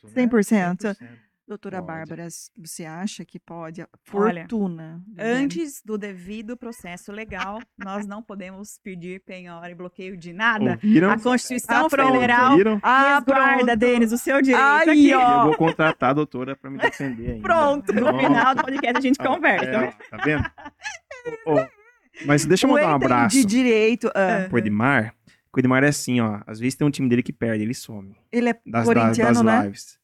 Né? 0.05 0.25
100%. 0.25 0.95
100%. 0.95 1.19
Doutora 1.47 1.81
pode. 1.81 1.87
Bárbara, 1.87 2.27
você 2.57 2.83
acha 2.83 3.23
que 3.23 3.39
pode? 3.39 3.85
Fortuna. 4.03 5.01
Olha, 5.17 5.33
antes 5.37 5.81
do 5.81 5.97
devido 5.97 6.57
processo 6.57 7.09
legal, 7.09 7.61
nós 7.77 8.05
não 8.05 8.21
podemos 8.21 8.77
pedir 8.83 9.21
penhora 9.21 9.71
e 9.71 9.73
bloqueio 9.73 10.17
de 10.17 10.33
nada. 10.33 10.71
Ouviram? 10.71 11.09
A 11.09 11.17
Constituição 11.17 11.85
ah, 11.85 11.89
Federal 11.89 12.51
Ouviram? 12.51 12.79
ah, 12.83 13.23
Denis, 13.77 14.11
o 14.11 14.17
seu 14.17 14.41
direito 14.41 14.89
Aí, 14.89 14.89
aqui. 14.89 15.13
Ó. 15.13 15.39
Eu 15.39 15.45
vou 15.45 15.55
contratar 15.55 16.09
a 16.09 16.13
doutora 16.13 16.53
para 16.53 16.69
me 16.69 16.79
defender 16.79 17.31
ainda. 17.31 17.41
Pronto, 17.41 17.93
no 17.93 18.19
final 18.19 18.53
do 18.53 18.63
podcast 18.63 18.97
a 18.97 19.01
gente 19.01 19.17
ah, 19.21 19.25
conversa. 19.25 19.65
É, 19.65 19.91
tá 19.91 20.17
vendo? 20.25 20.43
oh, 21.45 21.65
mas 22.25 22.43
deixa 22.43 22.67
eu 22.67 22.71
mandar 22.71 22.89
um 22.89 22.95
abraço. 22.95 23.37
De 23.37 23.45
direito. 23.45 24.07
Uh. 24.07 24.49
Pro 24.49 24.57
Edmar. 24.57 25.15
O 25.55 25.59
Edmar 25.59 25.83
é 25.83 25.87
assim, 25.87 26.19
ó. 26.19 26.41
Às 26.45 26.59
vezes 26.59 26.75
tem 26.75 26.85
um 26.85 26.91
time 26.91 27.07
dele 27.07 27.23
que 27.23 27.33
perde, 27.33 27.63
ele 27.63 27.73
some. 27.73 28.15
Ele 28.31 28.49
é 28.49 28.59
das, 28.65 28.85
corintiano, 28.85 29.33
das, 29.33 29.37
das 29.37 29.43
né? 29.43 29.63
lives. 29.63 29.97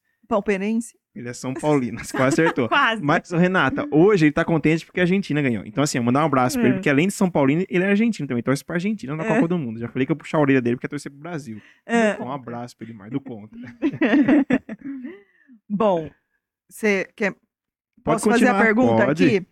Ele 1.15 1.30
é 1.30 1.34
São 1.34 1.54
Paulino, 1.54 1.99
quase 2.12 2.41
acertou. 2.41 2.67
quase. 2.67 3.02
Mas, 3.02 3.30
Renata, 3.30 3.88
hoje 3.91 4.26
ele 4.26 4.32
tá 4.32 4.43
contente 4.43 4.86
porque 4.86 4.99
a 4.99 5.04
Argentina 5.04 5.41
ganhou. 5.41 5.63
Então, 5.65 5.84
assim, 5.84 5.99
eu 5.99 6.04
mandar 6.04 6.23
um 6.23 6.26
abraço 6.26 6.58
pra 6.58 6.65
ele, 6.65 6.73
é. 6.73 6.78
porque 6.78 6.89
além 6.89 7.08
de 7.08 7.13
São 7.13 7.30
Paulino, 7.30 7.63
ele 7.69 7.84
é 7.84 7.88
argentino 7.88 8.28
também. 8.28 8.41
Torce 8.41 8.65
pra 8.65 8.76
Argentina 8.76 9.15
na 9.15 9.23
é. 9.23 9.28
Copa 9.28 9.47
do 9.47 9.58
Mundo. 9.58 9.80
Já 9.80 9.88
falei 9.88 10.08
que 10.08 10.12
eu 10.12 10.15
puxar 10.15 10.39
a 10.39 10.41
orelha 10.41 10.62
dele 10.62 10.76
porque 10.76 10.88
é 10.88 10.89
torcer 10.89 11.12
pro 11.12 11.21
Brasil. 11.21 11.62
É. 11.86 12.12
Então, 12.12 12.28
um 12.28 12.32
abraço 12.32 12.76
pra 12.76 12.88
ele, 12.88 12.97
mais 12.97 13.12
do 13.12 13.21
contra. 13.21 13.60
Bom, 15.69 16.10
você 16.67 17.08
quer. 17.15 17.36
Posso 18.04 18.30
fazer 18.30 18.47
a 18.47 18.60
pergunta 18.60 19.06
Pode. 19.06 19.26
aqui? 19.26 19.47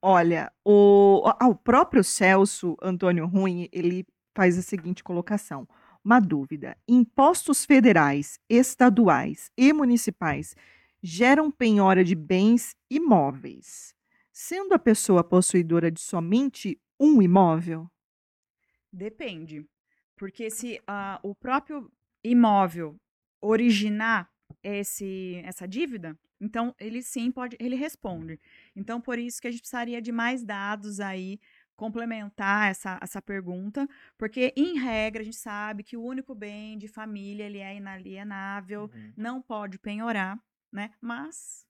Olha, 0.00 0.50
o, 0.64 1.22
o 1.42 1.54
próprio 1.54 2.02
Celso 2.02 2.76
Antônio 2.82 3.26
Ruim, 3.26 3.68
ele 3.72 4.06
faz 4.34 4.58
a 4.58 4.62
seguinte 4.62 5.04
colocação. 5.04 5.68
Uma 6.04 6.20
dúvida: 6.20 6.76
impostos 6.88 7.64
federais, 7.64 8.38
estaduais 8.48 9.50
e 9.56 9.72
municipais 9.72 10.56
geram 11.02 11.50
penhora 11.50 12.04
de 12.04 12.14
bens 12.14 12.76
imóveis, 12.88 13.94
sendo 14.30 14.72
a 14.72 14.78
pessoa 14.78 15.24
possuidora 15.24 15.90
de 15.90 16.00
somente 16.00 16.80
um 16.98 17.20
imóvel? 17.20 17.90
Depende. 18.92 19.66
Porque 20.16 20.48
se 20.50 20.80
uh, 20.80 21.18
o 21.28 21.34
próprio 21.34 21.90
imóvel 22.22 22.96
originar 23.40 24.30
esse, 24.62 25.42
essa 25.44 25.66
dívida, 25.66 26.16
então 26.40 26.74
ele 26.78 27.02
sim 27.02 27.32
pode, 27.32 27.56
ele 27.58 27.74
responde. 27.74 28.38
Então, 28.76 29.00
por 29.00 29.18
isso 29.18 29.40
que 29.40 29.48
a 29.48 29.50
gente 29.50 29.60
precisaria 29.60 30.00
de 30.00 30.12
mais 30.12 30.44
dados 30.44 31.00
aí 31.00 31.40
complementar 31.74 32.70
essa, 32.70 33.00
essa 33.02 33.20
pergunta, 33.20 33.88
porque 34.16 34.52
em 34.56 34.78
regra 34.78 35.22
a 35.22 35.24
gente 35.24 35.36
sabe 35.36 35.82
que 35.82 35.96
o 35.96 36.04
único 36.04 36.32
bem 36.32 36.78
de 36.78 36.86
família 36.86 37.44
ele 37.44 37.58
é 37.58 37.74
inalienável, 37.74 38.82
uhum. 38.94 39.12
não 39.16 39.42
pode 39.42 39.78
penhorar 39.78 40.38
né? 40.72 40.90
Mas 41.00 41.62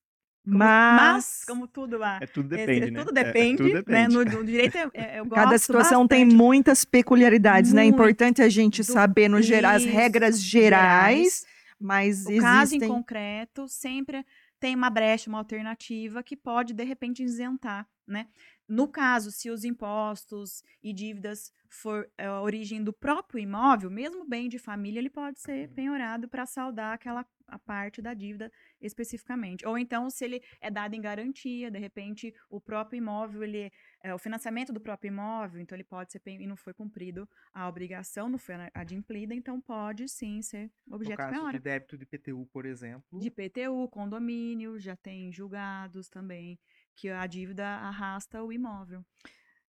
como, 0.45 0.59
mas... 0.59 1.15
mas, 1.15 1.45
como 1.47 1.69
tudo 1.69 1.97
lá. 1.97 2.19
É 2.21 2.27
tudo 2.27 2.49
depende, 2.49 2.89
é, 2.89 2.91
né? 2.91 2.99
Tudo 2.99 3.13
depende, 3.13 3.63
é, 3.63 3.67
é 3.67 3.69
tudo 3.69 3.73
depende. 3.75 3.93
Né? 3.93 4.09
No, 4.09 4.25
no 4.25 4.45
direito 4.45 4.77
eu, 4.77 4.91
eu 4.93 5.27
Cada 5.31 5.57
situação 5.57 6.03
bastante. 6.03 6.27
tem 6.27 6.37
muitas 6.37 6.85
peculiaridades, 6.85 7.73
Muito. 7.73 7.77
né? 7.77 7.85
É 7.85 7.89
importante 7.89 8.43
a 8.43 8.49
gente 8.49 8.83
saber 8.83 9.29
no 9.29 9.41
geral 9.41 9.77
as 9.77 9.85
regras 9.85 10.41
gerais, 10.41 11.45
gerais 11.45 11.47
mas 11.79 12.27
o 12.27 12.31
existem... 12.31 12.41
caso 12.41 12.75
em 12.75 12.81
concreto 12.81 13.69
sempre 13.69 14.25
tem 14.59 14.75
uma 14.75 14.91
brecha, 14.91 15.29
uma 15.29 15.39
alternativa 15.39 16.23
que 16.23 16.37
pode 16.37 16.73
de 16.73 16.85
repente 16.85 17.23
isentar, 17.23 17.89
né? 18.07 18.29
No 18.69 18.89
caso, 18.89 19.31
se 19.31 19.51
os 19.51 19.65
impostos 19.65 20.63
e 20.83 20.93
dívidas 20.93 21.53
for 21.69 22.09
a 22.17 22.23
eh, 22.23 22.31
origem 22.31 22.83
do 22.83 22.93
próprio 22.93 23.41
imóvel, 23.41 23.91
mesmo 23.91 24.25
bem 24.25 24.49
de 24.49 24.59
família, 24.59 24.99
ele 24.99 25.11
pode 25.11 25.41
ser 25.41 25.69
uhum. 25.69 25.75
penhorado 25.75 26.29
para 26.29 26.47
saldar 26.47 26.95
aquela 26.95 27.27
a 27.53 27.59
parte 27.59 28.01
da 28.01 28.15
dívida 28.15 28.51
especificamente. 28.81 29.67
Ou 29.67 29.77
então, 29.77 30.09
se 30.09 30.25
ele 30.25 30.43
é 30.61 30.71
dado 30.71 30.95
em 30.95 31.01
garantia, 31.01 31.71
de 31.71 31.79
repente, 31.79 32.35
o 32.49 32.61
próprio 32.61 32.99
imóvel, 32.99 33.43
ele 33.43 33.71
é 34.03 34.15
o 34.15 34.19
financiamento 34.19 34.73
do 34.73 34.81
próprio 34.81 35.09
imóvel, 35.09 35.61
então 35.61 35.77
ele 35.77 35.85
pode 35.85 36.11
ser 36.11 36.23
e 36.27 36.47
não 36.47 36.57
foi 36.57 36.73
cumprido 36.73 37.29
a 37.53 37.69
obrigação, 37.69 38.29
não 38.29 38.39
foi 38.39 38.55
adimplida, 38.73 39.35
então 39.35 39.61
pode 39.61 40.09
sim 40.09 40.41
ser 40.41 40.71
objeto 40.91 41.11
no 41.11 41.17
caso 41.17 41.33
penhora. 41.33 41.59
de 41.59 41.63
débito 41.63 41.99
de 41.99 42.07
PTU, 42.07 42.47
por 42.47 42.65
exemplo. 42.65 43.21
De 43.21 43.31
PTU, 43.31 43.89
condomínio, 43.91 44.79
já 44.79 44.97
tem 44.97 45.33
julgados 45.33 46.09
também 46.09 46.59
que 46.95 47.09
a 47.09 47.27
dívida 47.27 47.67
arrasta 47.67 48.43
o 48.43 48.53
imóvel. 48.53 49.05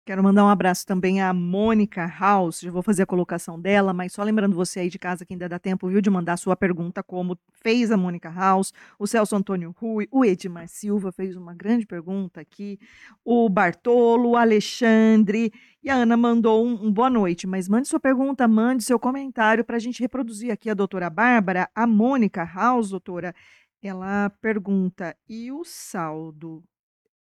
Quero 0.04 0.20
mandar 0.20 0.44
um 0.44 0.48
abraço 0.48 0.84
também 0.84 1.22
à 1.22 1.32
Mônica 1.32 2.04
House, 2.18 2.58
já 2.58 2.72
vou 2.72 2.82
fazer 2.82 3.04
a 3.04 3.06
colocação 3.06 3.60
dela, 3.60 3.92
mas 3.92 4.12
só 4.12 4.24
lembrando 4.24 4.52
você 4.52 4.80
aí 4.80 4.90
de 4.90 4.98
casa 4.98 5.24
que 5.24 5.32
ainda 5.32 5.48
dá 5.48 5.60
tempo, 5.60 5.86
viu, 5.86 6.00
de 6.00 6.10
mandar 6.10 6.36
sua 6.38 6.56
pergunta, 6.56 7.04
como 7.04 7.38
fez 7.52 7.92
a 7.92 7.96
Mônica 7.96 8.28
House, 8.28 8.72
o 8.98 9.06
Celso 9.06 9.36
Antônio 9.36 9.72
Rui, 9.78 10.08
o 10.10 10.24
Edmar 10.24 10.66
Silva 10.66 11.12
fez 11.12 11.36
uma 11.36 11.54
grande 11.54 11.86
pergunta 11.86 12.40
aqui, 12.40 12.80
o 13.24 13.48
Bartolo, 13.48 14.30
o 14.30 14.36
Alexandre, 14.36 15.52
e 15.80 15.88
a 15.88 15.94
Ana 15.94 16.16
mandou 16.16 16.66
um, 16.66 16.86
um 16.86 16.92
boa 16.92 17.08
noite, 17.08 17.46
mas 17.46 17.68
mande 17.68 17.86
sua 17.86 18.00
pergunta, 18.00 18.48
mande 18.48 18.82
seu 18.82 18.98
comentário 18.98 19.64
para 19.64 19.76
a 19.76 19.80
gente 19.80 20.00
reproduzir 20.00 20.50
aqui 20.50 20.68
a 20.68 20.74
doutora 20.74 21.08
Bárbara, 21.08 21.70
a 21.72 21.86
Mônica 21.86 22.42
House, 22.42 22.90
doutora, 22.90 23.32
ela 23.80 24.30
pergunta, 24.40 25.16
e 25.28 25.52
o 25.52 25.62
saldo 25.64 26.64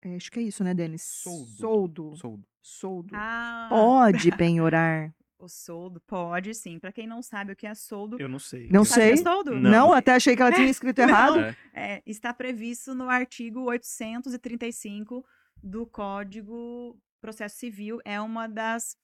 é, 0.07 0.17
acho 0.17 0.31
que 0.31 0.39
é 0.39 0.43
isso, 0.43 0.63
né, 0.63 0.73
Denis? 0.73 1.03
Soldo. 1.03 1.51
Soldo. 1.51 2.17
Soldo. 2.17 2.49
Soldo. 2.63 3.11
Ah. 3.15 3.67
Pode 3.69 4.31
penhorar. 4.37 5.13
O 5.39 5.49
soldo 5.49 6.01
pode, 6.01 6.55
sim. 6.55 6.79
Para 6.79 6.93
quem 6.93 7.07
não 7.07 7.23
sabe 7.23 7.53
o 7.53 7.57
que 7.57 7.67
é 7.67 7.75
soldo. 7.75 8.19
Eu 8.19 8.29
não 8.29 8.39
sei. 8.39 8.69
Não 8.71 8.85
sei. 8.85 9.13
É 9.13 9.17
soldo? 9.17 9.55
Não. 9.55 9.71
não. 9.71 9.93
até 9.93 10.13
achei 10.13 10.35
que 10.35 10.41
ela 10.41 10.53
tinha 10.53 10.69
escrito 10.71 10.99
errado. 10.99 11.41
É. 11.41 11.57
É, 11.75 12.03
está 12.07 12.33
previsto 12.33 12.95
no 12.95 13.11
artigo 13.11 13.61
835 13.65 15.25
do 15.63 15.87
Código 15.87 16.99
Processo 17.21 17.59
Civil. 17.59 18.01
É 18.05 18.19
uma 18.21 18.47
das 18.47 18.97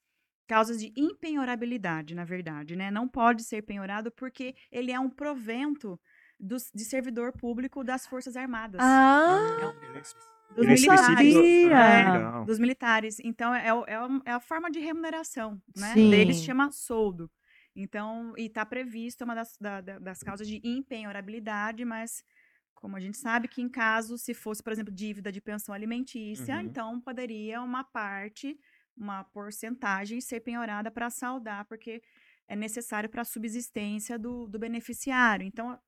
causas 0.47 0.81
de 0.81 0.93
impenhorabilidade, 0.97 2.15
na 2.15 2.25
verdade, 2.25 2.77
né? 2.77 2.91
Não 2.91 3.07
pode 3.07 3.45
ser 3.45 3.63
penhorado 3.63 4.11
porque 4.11 4.55
ele 4.71 4.91
é 4.91 4.99
um 4.99 5.11
provento 5.11 6.01
do, 6.41 6.57
de 6.75 6.85
servidor 6.85 7.33
público 7.33 7.85
das 7.85 8.07
Forças 8.07 8.37
Armadas. 8.37 8.81
Ah! 8.83 9.59
É 9.61 9.67
um, 9.67 10.03
dos 10.55 10.67
militares. 10.67 11.35
É, 11.35 12.45
dos 12.45 12.59
militares. 12.59 13.21
Então, 13.21 13.55
é, 13.55 13.69
é, 13.69 13.99
é, 14.27 14.33
a 14.33 14.41
forma 14.41 14.71
de 14.71 14.79
remuneração, 14.79 15.61
né? 15.77 15.95
Sim. 15.95 16.11
Deles 16.11 16.43
chama 16.43 16.71
soldo. 16.71 17.31
Então, 17.75 18.35
e 18.37 18.47
está 18.47 18.67
previsto 18.67 19.25
uma 19.25 19.35
das, 19.35 19.57
da, 19.59 19.81
das 19.81 20.21
causas 20.21 20.47
de 20.47 20.61
impenhorabilidade, 20.63 21.85
mas 21.85 22.23
como 22.75 22.97
a 22.97 23.01
gente 23.01 23.17
sabe 23.17 23.49
que 23.49 23.63
em 23.63 23.69
caso, 23.69 24.19
se 24.19 24.35
fosse, 24.35 24.63
por 24.63 24.73
exemplo, 24.73 24.93
dívida 24.93 25.31
de 25.31 25.41
pensão 25.41 25.75
alimentícia, 25.75 26.57
uhum. 26.57 26.63
então 26.63 27.01
poderia 27.01 27.63
uma 27.63 27.85
parte, 27.85 28.59
uma 28.97 29.25
porcentagem 29.25 30.21
ser 30.21 30.41
penhorada 30.41 30.91
para 30.91 31.09
saldar, 31.09 31.65
porque 31.67 32.03
é 32.49 32.57
necessário 32.57 33.09
para 33.09 33.23
a 33.23 33.25
subsistência 33.25 34.19
do, 34.19 34.49
do 34.49 34.59
beneficiário. 34.59 35.47
Então, 35.47 35.79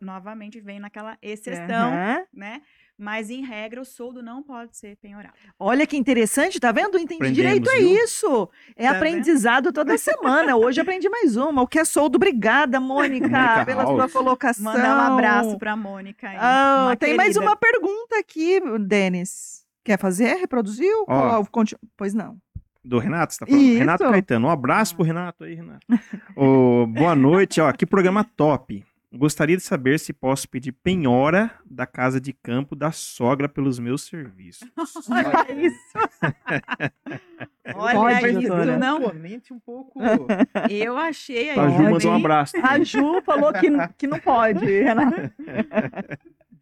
novamente 0.00 0.60
vem 0.60 0.78
naquela 0.78 1.16
exceção, 1.22 1.90
uhum. 1.90 2.26
né? 2.32 2.60
Mas, 3.02 3.30
em 3.30 3.44
regra, 3.44 3.80
o 3.80 3.84
soldo 3.84 4.22
não 4.22 4.44
pode 4.44 4.76
ser 4.76 4.96
penhorado. 4.96 5.34
Olha 5.58 5.84
que 5.84 5.96
interessante, 5.96 6.60
tá 6.60 6.70
vendo? 6.70 6.96
Entendi 6.96 7.32
direito, 7.32 7.68
é 7.68 7.80
isso. 7.80 8.48
É 8.76 8.88
tá 8.88 8.96
aprendizado 8.96 9.64
vendo? 9.64 9.74
toda 9.74 9.98
semana. 9.98 10.54
Hoje 10.54 10.80
aprendi 10.80 11.08
mais 11.08 11.36
uma. 11.36 11.62
O 11.62 11.66
que 11.66 11.80
é 11.80 11.84
soldo? 11.84 12.14
Obrigada, 12.14 12.78
Mônica, 12.78 13.28
Mônica 13.28 13.66
pela 13.66 13.82
House. 13.82 13.96
sua 13.96 14.08
colocação. 14.08 14.62
Mandar 14.62 14.96
um 14.96 15.14
abraço 15.14 15.58
para 15.58 15.74
Mônica. 15.74 16.28
Aí, 16.28 16.36
ah, 16.38 16.90
tem 16.90 17.08
querida. 17.08 17.24
mais 17.24 17.36
uma 17.36 17.56
pergunta 17.56 18.20
aqui, 18.20 18.60
Denis. 18.78 19.66
Quer 19.82 19.98
fazer? 19.98 20.36
Reproduziu? 20.36 21.04
Oh. 21.08 21.44
Pois 21.96 22.14
não. 22.14 22.36
Do 22.84 23.00
Renato, 23.00 23.34
você 23.34 23.40
tá 23.40 23.46
falando? 23.46 23.64
Isso. 23.64 23.78
Renato 23.78 24.04
Caetano. 24.04 24.46
Um 24.46 24.50
abraço 24.50 24.94
pro 24.94 25.04
Renato 25.04 25.42
aí, 25.42 25.56
Renato. 25.56 25.84
oh, 26.36 26.86
boa 26.86 27.16
noite, 27.16 27.60
ó. 27.60 27.72
Que 27.72 27.84
programa 27.84 28.22
top. 28.22 28.84
Gostaria 29.14 29.56
de 29.56 29.62
saber 29.62 30.00
se 30.00 30.12
posso 30.12 30.48
pedir 30.48 30.72
penhora 30.72 31.50
da 31.66 31.86
casa 31.86 32.18
de 32.20 32.32
campo 32.32 32.74
da 32.74 32.90
sogra 32.92 33.46
pelos 33.48 33.78
meus 33.78 34.02
serviços. 34.02 34.66
Olha 35.10 35.52
isso. 35.52 35.92
Olha 37.74 37.94
Pode, 37.94 38.28
isso, 38.28 38.40
doutora. 38.40 38.78
não. 38.78 39.02
Comente 39.02 39.52
um 39.52 39.60
pouco. 39.60 40.00
Eu 40.70 40.96
achei 40.96 41.50
aí. 41.50 41.58
A 41.58 41.68
Ju 41.68 41.82
mandou 41.82 42.10
um 42.10 42.14
abraço. 42.16 42.56
A 42.62 42.78
Ju 42.82 43.20
falou 43.22 43.52
que, 43.52 43.68
que 43.98 44.06
não 44.06 44.18
pode, 44.18 44.64
Renata. 44.64 45.34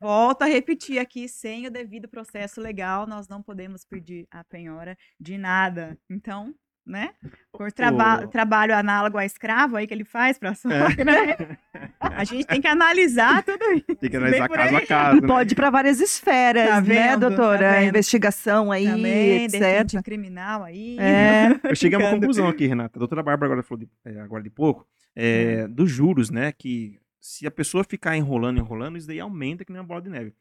Volto 0.00 0.42
a 0.42 0.46
repetir 0.46 0.98
aqui, 0.98 1.28
sem 1.28 1.66
o 1.66 1.70
devido 1.70 2.08
processo 2.08 2.60
legal, 2.60 3.06
nós 3.06 3.28
não 3.28 3.42
podemos 3.42 3.84
pedir 3.84 4.26
a 4.30 4.42
penhora 4.42 4.96
de 5.20 5.36
nada. 5.36 5.96
Então, 6.08 6.54
né? 6.90 7.10
Por 7.52 7.70
traba 7.72 8.26
trabalho 8.26 8.74
análogo 8.74 9.16
a 9.16 9.24
escravo 9.24 9.76
aí 9.76 9.86
que 9.86 9.94
ele 9.94 10.04
faz 10.04 10.38
para 10.38 10.50
a 10.50 10.54
é. 11.00 11.04
né? 11.04 11.56
A 12.00 12.24
gente 12.24 12.46
tem 12.46 12.60
que 12.60 12.66
analisar 12.66 13.42
tudo 13.42 13.64
isso. 13.72 13.96
Tem 13.96 14.10
que 14.10 14.16
analisar 14.16 14.48
caso 14.48 14.76
a 14.76 14.86
caso. 14.86 15.20
Né? 15.20 15.26
Pode 15.26 15.52
ir 15.52 15.56
para 15.56 15.70
várias 15.70 16.00
esferas, 16.00 16.68
tá 16.68 16.80
né, 16.80 17.16
doutora? 17.16 17.74
Tá 17.74 17.82
investigação 17.84 18.72
aí, 18.72 18.86
Também, 18.86 19.44
etc. 19.44 20.02
criminal 20.02 20.64
aí. 20.64 20.98
É. 20.98 21.60
Eu 21.62 21.76
cheguei 21.76 21.96
a 21.96 22.02
uma 22.02 22.10
conclusão 22.10 22.48
aqui, 22.48 22.66
Renata. 22.66 22.98
A 22.98 23.00
doutora 23.00 23.22
Bárbara 23.22 23.52
agora 23.52 23.62
falou 23.62 23.84
de, 23.84 23.88
é, 24.04 24.20
agora 24.20 24.42
de 24.42 24.50
pouco, 24.50 24.86
é, 25.14 25.64
hum. 25.66 25.72
dos 25.72 25.90
juros, 25.90 26.30
né? 26.30 26.52
Que 26.52 26.98
se 27.20 27.46
a 27.46 27.50
pessoa 27.50 27.84
ficar 27.84 28.16
enrolando, 28.16 28.58
enrolando, 28.58 28.96
isso 28.96 29.06
daí 29.06 29.20
aumenta 29.20 29.64
que 29.64 29.72
nem 29.72 29.80
uma 29.80 29.86
bola 29.86 30.02
de 30.02 30.10
neve. 30.10 30.34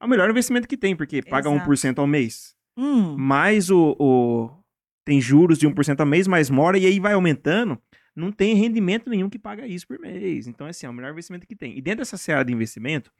É 0.00 0.04
o 0.04 0.08
melhor 0.08 0.28
investimento 0.28 0.66
que 0.66 0.76
tem, 0.76 0.96
porque 0.96 1.22
paga 1.22 1.48
Exato. 1.50 1.70
1% 1.70 1.98
ao 1.98 2.06
mês. 2.06 2.54
Hum. 2.76 3.16
Mais 3.16 3.70
o, 3.70 3.96
o, 3.98 4.50
Tem 5.04 5.20
juros 5.20 5.58
de 5.58 5.68
1% 5.68 6.00
ao 6.00 6.06
mês, 6.06 6.26
mais 6.26 6.48
mora, 6.48 6.78
e 6.78 6.86
aí 6.86 6.98
vai 6.98 7.12
aumentando. 7.12 7.78
Não 8.16 8.30
tem 8.30 8.54
rendimento 8.54 9.10
nenhum 9.10 9.28
que 9.28 9.38
paga 9.38 9.66
isso 9.66 9.86
por 9.86 9.98
mês. 9.98 10.46
Então, 10.46 10.66
assim, 10.66 10.86
é 10.86 10.88
o 10.88 10.92
melhor 10.92 11.10
investimento 11.12 11.46
que 11.46 11.56
tem. 11.56 11.76
E 11.76 11.82
dentro 11.82 11.98
dessa 11.98 12.16
seara 12.16 12.44
de 12.44 12.52
investimento, 12.52 13.10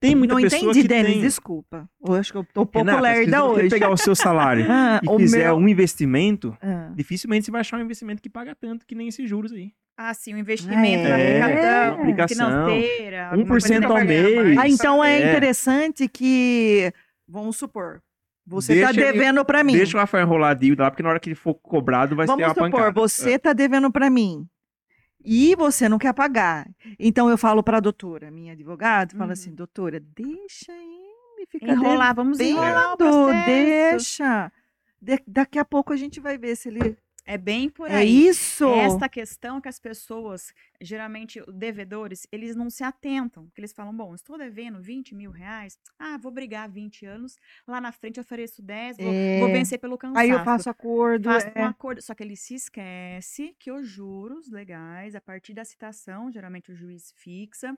tem 0.00 0.14
muita 0.14 0.34
não 0.34 0.40
pessoa 0.40 0.70
entendi, 0.70 0.82
que 0.82 0.88
Denis, 0.88 1.12
tem... 1.12 1.20
desculpa. 1.20 1.90
Eu 2.04 2.14
acho 2.14 2.30
que 2.30 2.38
eu 2.38 2.44
tô 2.44 2.62
um 2.62 2.66
pouco 2.66 2.78
Renata, 2.78 3.02
lerda 3.02 3.44
hoje. 3.44 3.62
Se 3.62 3.70
você 3.70 3.74
pegar 3.76 3.90
o 3.90 3.96
seu 3.96 4.14
salário 4.14 4.64
ah, 4.70 5.00
e 5.02 5.16
fizer 5.16 5.46
meu... 5.46 5.56
um 5.56 5.68
investimento, 5.68 6.56
ah. 6.62 6.92
dificilmente 6.94 7.46
você 7.46 7.50
vai 7.50 7.62
achar 7.62 7.78
um 7.78 7.82
investimento 7.82 8.22
que 8.22 8.30
paga 8.30 8.54
tanto 8.54 8.86
que 8.86 8.94
nem 8.94 9.08
esses 9.08 9.28
juros 9.28 9.52
aí. 9.52 9.72
Ah, 9.96 10.14
sim, 10.14 10.32
um 10.32 10.38
investimento 10.38 11.08
é, 11.08 11.40
na 11.40 11.88
aplicação, 11.88 12.46
financeira. 12.46 13.32
1% 13.34 13.84
ao 13.84 14.04
mês. 14.04 14.56
Ah, 14.56 14.68
então 14.68 15.02
é, 15.02 15.20
é 15.20 15.30
interessante 15.32 16.06
que, 16.06 16.92
vamos 17.26 17.56
supor, 17.56 18.00
você 18.48 18.74
está 18.74 18.92
devendo 18.92 19.44
para 19.44 19.62
mim. 19.62 19.74
Deixa 19.74 19.96
o 19.96 20.00
Rafael 20.00 20.24
enrolar 20.24 20.52
a 20.52 20.54
dívida 20.54 20.84
lá, 20.84 20.90
porque 20.90 21.02
na 21.02 21.10
hora 21.10 21.20
que 21.20 21.28
ele 21.28 21.36
for 21.36 21.54
cobrado 21.54 22.16
vai 22.16 22.26
vamos 22.26 22.40
ter 22.40 22.48
uma 22.48 22.54
supor, 22.54 22.70
pancada. 22.70 22.92
Vamos 22.92 23.12
supor, 23.12 23.26
você 23.28 23.34
está 23.36 23.52
devendo 23.52 23.92
para 23.92 24.08
mim 24.08 24.48
e 25.22 25.54
você 25.54 25.88
não 25.88 25.98
quer 25.98 26.14
pagar. 26.14 26.66
Então 26.98 27.28
eu 27.28 27.36
falo 27.36 27.62
para 27.62 27.76
a 27.76 27.80
doutora, 27.80 28.30
minha 28.30 28.54
advogada, 28.54 29.12
uhum. 29.12 29.18
fala 29.18 29.32
assim, 29.34 29.54
doutora, 29.54 30.00
deixa 30.00 30.72
ele 30.72 31.46
ficar 31.50 31.72
enrolar, 31.72 32.14
vamos 32.14 32.40
enrolar 32.40 32.94
o 32.94 32.96
deixa. 33.44 34.50
De, 35.00 35.22
daqui 35.26 35.58
a 35.58 35.64
pouco 35.64 35.92
a 35.92 35.96
gente 35.96 36.18
vai 36.18 36.38
ver 36.38 36.56
se 36.56 36.68
ele 36.68 36.96
é 37.28 37.36
bem 37.36 37.68
por 37.68 37.90
é 37.90 37.96
aí. 37.96 38.06
É 38.06 38.30
isso. 38.30 38.64
Esta 38.72 39.06
questão 39.06 39.60
que 39.60 39.68
as 39.68 39.78
pessoas, 39.78 40.50
geralmente 40.80 41.42
devedores, 41.52 42.26
eles 42.32 42.56
não 42.56 42.70
se 42.70 42.82
atentam. 42.82 43.44
Porque 43.44 43.60
eles 43.60 43.72
falam, 43.74 43.94
bom, 43.94 44.14
estou 44.14 44.38
devendo 44.38 44.80
20 44.80 45.14
mil 45.14 45.30
reais, 45.30 45.78
ah, 45.98 46.16
vou 46.16 46.32
brigar 46.32 46.70
20 46.70 47.04
anos, 47.04 47.36
lá 47.66 47.82
na 47.82 47.92
frente 47.92 48.16
eu 48.16 48.22
ofereço 48.22 48.62
10, 48.62 48.96
vou, 48.96 49.12
é. 49.12 49.40
vou 49.40 49.48
vencer 49.48 49.78
pelo 49.78 49.98
cansaço. 49.98 50.20
Aí 50.20 50.30
eu 50.30 50.42
faço 50.42 50.70
acordo. 50.70 51.24
Faço 51.24 51.48
é. 51.54 51.60
um 51.60 51.66
acordo. 51.66 52.00
Só 52.00 52.14
que 52.14 52.22
ele 52.22 52.34
se 52.34 52.54
esquece 52.54 53.54
que 53.58 53.70
os 53.70 53.86
juros 53.86 54.50
legais, 54.50 55.14
a 55.14 55.20
partir 55.20 55.52
da 55.52 55.66
citação, 55.66 56.32
geralmente 56.32 56.72
o 56.72 56.74
juiz 56.74 57.12
fixa, 57.14 57.76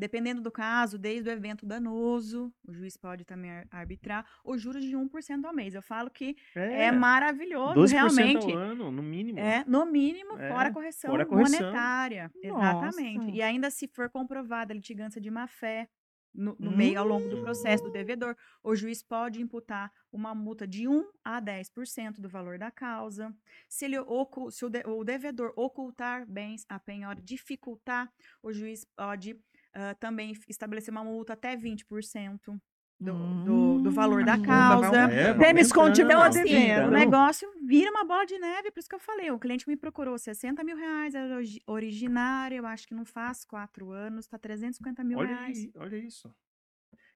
Dependendo 0.00 0.40
do 0.40 0.50
caso, 0.50 0.96
desde 0.96 1.28
o 1.28 1.32
evento 1.32 1.66
danoso, 1.66 2.50
o 2.66 2.72
juiz 2.72 2.96
pode 2.96 3.22
também 3.22 3.50
arbitrar 3.70 4.26
os 4.42 4.58
juros 4.58 4.82
de 4.82 4.96
1% 4.96 5.44
ao 5.44 5.54
mês. 5.54 5.74
Eu 5.74 5.82
falo 5.82 6.10
que 6.10 6.34
é, 6.56 6.84
é 6.84 6.92
maravilhoso, 6.92 7.84
realmente. 7.84 8.50
Ao 8.50 8.56
ano, 8.56 8.90
no 8.90 9.02
mínimo. 9.02 9.38
É, 9.38 9.62
no 9.66 9.84
mínimo, 9.84 10.38
é, 10.38 10.48
fora 10.48 10.70
a 10.70 10.72
correção, 10.72 11.10
fora 11.10 11.22
a 11.24 11.26
correção. 11.26 11.60
monetária. 11.60 12.32
Nossa. 12.42 12.86
Exatamente. 12.86 13.30
E 13.30 13.42
ainda 13.42 13.68
se 13.68 13.86
for 13.88 14.08
comprovada 14.08 14.72
a 14.72 14.76
litigância 14.76 15.20
de 15.20 15.30
má 15.30 15.46
fé, 15.46 15.86
no, 16.32 16.56
no 16.58 16.70
hum. 16.70 16.76
meio 16.76 16.98
ao 16.98 17.06
longo 17.06 17.28
do 17.28 17.42
processo 17.42 17.84
do 17.84 17.90
devedor, 17.90 18.34
o 18.62 18.74
juiz 18.74 19.02
pode 19.02 19.42
imputar 19.42 19.92
uma 20.10 20.34
multa 20.34 20.66
de 20.66 20.88
1 20.88 21.04
a 21.22 21.42
10% 21.42 22.20
do 22.20 22.28
valor 22.28 22.56
da 22.56 22.70
causa. 22.70 23.34
Se, 23.68 23.84
ele 23.84 23.96
se 24.50 24.64
o, 24.64 24.70
de, 24.70 24.82
o 24.86 25.04
devedor 25.04 25.52
ocultar 25.56 26.26
bens 26.26 26.64
a 26.68 26.78
penhora, 26.78 27.20
dificultar, 27.20 28.10
o 28.42 28.50
juiz 28.50 28.86
pode 28.96 29.38
uh, 29.76 29.94
também 29.98 30.32
estabelecer 30.48 30.92
uma 30.92 31.04
multa 31.04 31.32
até 31.32 31.56
20%. 31.56 32.60
Do, 33.02 33.14
do, 33.44 33.78
do, 33.80 33.90
valor 33.90 34.22
da 34.26 34.34
hum. 34.34 34.42
causa. 34.42 35.10
É, 35.10 35.32
Denis 35.32 35.72
continua 35.72 36.26
assim, 36.26 36.70
o 36.86 36.90
negócio 36.90 37.50
vira 37.66 37.90
uma 37.90 38.04
bola 38.04 38.26
de 38.26 38.38
neve, 38.38 38.70
por 38.70 38.78
isso 38.78 38.90
que 38.90 38.94
eu 38.94 39.00
falei. 39.00 39.30
O 39.30 39.38
cliente 39.38 39.66
me 39.66 39.74
procurou 39.74 40.18
60 40.18 40.62
mil 40.62 40.76
reais, 40.76 41.14
era 41.14 41.40
originário, 41.66 42.58
eu 42.58 42.66
acho 42.66 42.86
que 42.86 42.94
não 42.94 43.06
faz 43.06 43.42
quatro 43.42 43.90
anos, 43.90 44.26
tá 44.26 44.38
350 44.38 45.02
mil 45.02 45.18
olha 45.18 45.28
reais. 45.28 45.58
Aí, 45.60 45.72
olha 45.76 45.96
isso. 45.96 46.30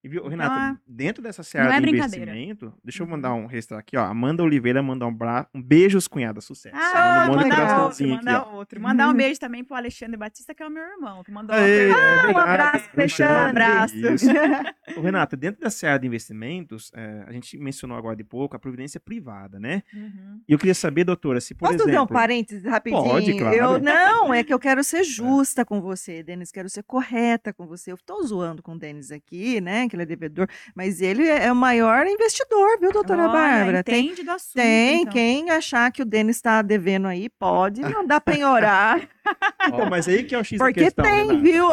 E 0.04 0.08
viu, 0.08 0.28
Renata, 0.28 0.54
ah, 0.54 0.76
dentro 0.86 1.22
dessa 1.22 1.42
série 1.42 1.66
é 1.66 1.80
de 1.80 1.88
investimento, 1.88 2.74
deixa 2.84 3.02
eu 3.02 3.06
mandar 3.06 3.32
uhum. 3.32 3.44
um 3.44 3.46
registro 3.46 3.78
aqui, 3.78 3.96
ó. 3.96 4.04
Amanda 4.04 4.42
Oliveira 4.42 4.82
mandar 4.82 5.06
um, 5.06 5.14
bra... 5.14 5.48
um 5.54 5.62
beijos, 5.62 6.06
cunhada, 6.06 6.42
sucesso. 6.42 6.76
Ah, 6.76 7.26
manda 7.26 7.42
mandar 7.42 7.84
outro, 7.84 8.08
mandar 8.08 8.36
aqui, 8.36 8.54
outro. 8.54 8.80
Mandar 8.82 9.08
um 9.08 9.14
beijo 9.14 9.40
também 9.40 9.64
pro 9.64 9.74
Alexandre 9.74 10.18
Batista, 10.18 10.54
que 10.54 10.62
é 10.62 10.66
o 10.66 10.70
meu 10.70 10.82
irmão, 10.82 11.24
que 11.24 11.32
mandou 11.32 11.56
Ei, 11.56 11.88
uma 11.88 11.96
ah, 11.96 12.26
um 12.26 12.36
abraço, 12.36 12.90
Alexandre. 12.94 13.34
Um 13.34 13.48
abraço. 13.48 13.94
Ô, 14.98 15.00
Renata, 15.00 15.38
dentro 15.38 15.62
da 15.62 15.70
série 15.70 15.98
de 16.00 16.06
investimentos, 16.06 16.92
é, 16.94 17.24
a 17.26 17.32
gente 17.32 17.56
mencionou 17.56 17.96
agora 17.96 18.14
de 18.14 18.24
pouco 18.24 18.54
a 18.54 18.58
providência 18.58 19.00
privada, 19.00 19.58
né? 19.58 19.82
Uhum. 19.94 20.42
E 20.46 20.52
eu 20.52 20.58
queria 20.58 20.74
saber, 20.74 21.04
doutora, 21.04 21.40
se 21.40 21.54
por 21.54 21.60
Posso 21.60 21.76
exemplo... 21.76 21.92
Posso 21.92 21.96
dar 21.96 22.02
um 22.02 22.06
parênteses 22.06 22.64
rapidinho? 22.66 23.02
Pode, 23.04 23.38
claro. 23.38 23.56
Eu, 23.56 23.78
não, 23.80 24.34
é 24.34 24.44
que 24.44 24.52
eu 24.52 24.58
quero 24.58 24.84
ser 24.84 25.02
justa 25.02 25.62
é. 25.62 25.64
com 25.64 25.80
você, 25.80 26.22
Denis, 26.22 26.52
quero 26.52 26.68
ser 26.68 26.82
correta 26.82 27.54
com 27.54 27.66
você. 27.66 27.90
Eu 27.90 27.96
tô 28.04 28.22
zoando 28.22 28.62
com 28.62 28.74
o 28.74 28.78
Denis 28.78 29.10
aqui, 29.10 29.62
né, 29.62 29.88
que 29.94 29.96
ele 29.96 30.02
é 30.02 30.06
devedor, 30.06 30.48
mas 30.74 31.00
ele 31.00 31.26
é 31.26 31.50
o 31.50 31.56
maior 31.56 32.06
investidor, 32.06 32.78
viu, 32.80 32.92
doutora 32.92 33.24
Olha, 33.24 33.32
Bárbara? 33.32 33.80
Entende 33.80 34.16
tem, 34.16 34.24
do 34.24 34.30
assunto. 34.32 34.54
Tem, 34.54 35.00
então. 35.02 35.12
quem 35.12 35.50
achar 35.50 35.92
que 35.92 36.02
o 36.02 36.04
Denis 36.04 36.36
está 36.36 36.60
devendo 36.62 37.06
aí, 37.06 37.28
pode 37.28 37.80
mandar 37.80 38.20
penhorar. 38.20 39.08
oh, 39.72 39.86
mas 39.88 40.08
aí 40.08 40.24
que 40.24 40.34
é 40.34 40.38
o 40.38 40.44
X 40.44 40.58
Porque 40.58 40.84
questão, 40.84 41.04
tem, 41.04 41.26
Renata. 41.26 41.40
viu? 41.40 41.68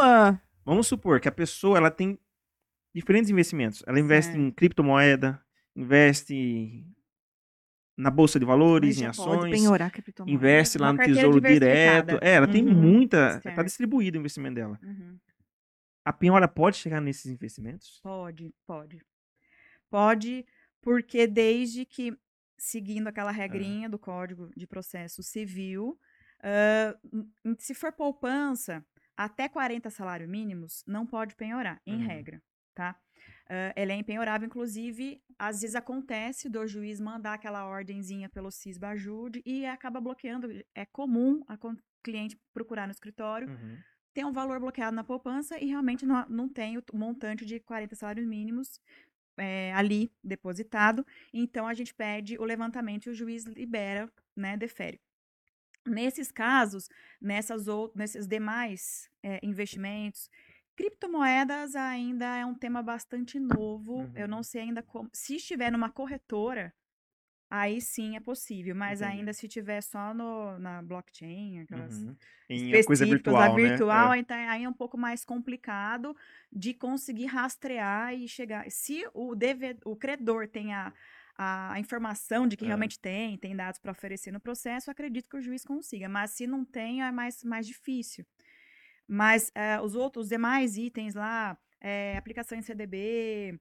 Vamos 0.64 0.88
supor 0.88 1.20
que 1.20 1.28
a 1.28 1.32
pessoa 1.32 1.78
ela 1.78 1.90
tem 1.90 2.18
diferentes 2.94 3.30
investimentos. 3.30 3.84
Ela 3.88 4.00
investe 4.00 4.38
em 4.38 4.52
criptomoeda, 4.52 5.42
investe 5.76 6.86
na 7.98 8.10
bolsa 8.10 8.40
de 8.40 8.46
valores, 8.46 9.02
em 9.02 9.06
ações, 9.06 9.64
investe 10.26 10.78
lá 10.78 10.94
no 10.94 11.00
tesouro 11.00 11.42
direto. 11.42 12.18
É, 12.22 12.36
ela 12.36 12.48
uhum. 12.48 12.52
tem 12.52 12.64
muita, 12.64 13.42
está 13.44 13.64
distribuído 13.64 14.18
o 14.18 14.20
investimento 14.20 14.56
dela. 14.56 14.80
Uhum. 14.84 15.18
A 16.04 16.12
penhora 16.12 16.48
pode 16.48 16.78
chegar 16.78 17.00
nesses 17.00 17.32
investimentos? 17.32 18.00
Pode, 18.02 18.54
pode. 18.66 19.02
Pode, 19.90 20.46
porque 20.82 21.28
desde 21.28 21.86
que, 21.86 22.18
seguindo 22.58 23.08
aquela 23.08 23.32
regrinha 23.32 23.88
do 23.90 24.00
Código 24.00 24.50
de 24.56 24.66
Processo 24.66 25.22
Civil, 25.22 26.00
uh, 26.40 27.56
se 27.60 27.76
for 27.76 27.92
poupança, 27.92 28.84
até 29.16 29.48
40 29.48 29.90
salários 29.90 30.30
mínimos, 30.30 30.84
não 30.88 31.06
pode 31.06 31.36
penhorar, 31.36 31.80
em 31.86 31.98
uhum. 31.98 32.08
regra, 32.08 32.42
tá? 32.74 32.96
Uh, 33.46 33.74
ela 33.76 33.92
é 33.92 33.96
empenhorável, 33.96 34.48
inclusive, 34.48 35.22
às 35.38 35.62
vezes 35.62 35.76
acontece 35.76 36.50
do 36.50 36.66
juiz 36.66 37.00
mandar 37.00 37.34
aquela 37.34 37.68
ordenzinha 37.68 38.30
pelo 38.30 38.50
CISBA 38.50 38.90
ajude 38.90 39.44
e 39.46 39.66
acaba 39.66 40.02
bloqueando. 40.02 40.48
É 40.74 40.86
comum 40.86 41.44
a 41.48 41.58
cliente 42.02 42.40
procurar 42.54 42.88
no 42.88 42.92
escritório, 42.92 43.50
uhum 43.50 43.78
tem 44.14 44.26
um 44.26 44.32
valor 44.32 44.60
bloqueado 44.60 44.96
na 44.96 45.04
poupança 45.04 45.58
e 45.60 45.68
realmente 45.68 46.06
não, 46.06 46.26
não 46.28 46.50
tem 46.50 46.78
o 46.78 46.84
montante 46.94 47.46
de 47.46 47.60
40 47.60 47.96
salários 47.96 48.28
mínimos 48.28 48.80
é, 49.38 49.74
ali 49.74 50.12
depositado. 50.24 51.06
Então, 51.34 51.68
a 51.68 51.74
gente 51.74 51.94
pede 51.94 52.38
o 52.38 52.44
levantamento 52.44 53.08
e 53.08 53.10
o 53.10 53.14
juiz 53.14 53.46
libera, 53.46 54.12
né, 54.36 54.58
defere. 54.58 55.00
Nesses 55.86 56.32
casos, 56.32 56.90
nessas 57.20 57.68
ou, 57.68 57.92
nesses 57.96 58.28
demais 58.28 59.10
é, 59.24 59.40
investimentos, 59.42 60.30
criptomoedas 60.76 61.76
ainda 61.76 62.38
é 62.38 62.46
um 62.46 62.54
tema 62.54 62.84
bastante 62.84 63.40
novo. 63.40 64.02
Uhum. 64.02 64.12
Eu 64.16 64.28
não 64.28 64.44
sei 64.44 64.62
ainda 64.62 64.84
como. 64.84 65.10
Se 65.12 65.38
estiver 65.38 65.72
numa 65.72 65.90
corretora, 65.90 66.74
aí 67.52 67.82
sim 67.82 68.16
é 68.16 68.20
possível, 68.22 68.74
mas 68.74 69.02
Entendi. 69.02 69.18
ainda 69.18 69.34
se 69.34 69.46
tiver 69.46 69.82
só 69.82 70.14
no, 70.14 70.58
na 70.58 70.82
blockchain, 70.82 71.60
aquelas 71.60 72.02
uhum. 72.02 72.16
em 72.50 72.84
coisa 72.86 73.06
virtual, 73.06 73.56
virtual 73.56 74.12
né? 74.12 74.20
então 74.20 74.38
aí 74.38 74.64
é 74.64 74.70
um 74.70 74.74
pouco 74.74 74.98
mais 74.98 75.26
complicado 75.26 76.16
de 76.50 76.74
conseguir 76.74 77.26
rastrear 77.26 78.14
e 78.14 78.26
chegar. 78.26 78.72
Se 78.72 79.06
o 79.14 79.36
dever, 79.36 79.78
o 79.84 79.98
credor 79.98 80.48
tem 80.48 80.74
a, 80.74 80.94
a 81.38 81.78
informação 81.78 82.48
de 82.48 82.56
que 82.56 82.64
é. 82.64 82.68
realmente 82.68 82.98
tem, 82.98 83.38
tem 83.38 83.54
dados 83.54 83.82
para 83.82 83.92
oferecer 83.92 84.32
no 84.32 84.40
processo, 84.40 84.90
acredito 84.90 85.30
que 85.30 85.36
o 85.36 85.42
juiz 85.42 85.66
consiga, 85.66 86.08
mas 86.08 86.32
se 86.32 86.48
não 86.48 86.64
tem 86.64 87.04
é 87.04 87.12
mais, 87.12 87.44
mais 87.44 87.68
difícil. 87.68 88.26
Mas 89.06 89.50
uh, 89.50 89.84
os 89.84 89.94
outros, 89.94 90.24
os 90.24 90.30
demais 90.30 90.78
itens 90.78 91.16
lá, 91.16 91.58
é, 91.82 92.16
aplicação 92.16 92.58
em 92.58 92.62
CDB, 92.62 93.60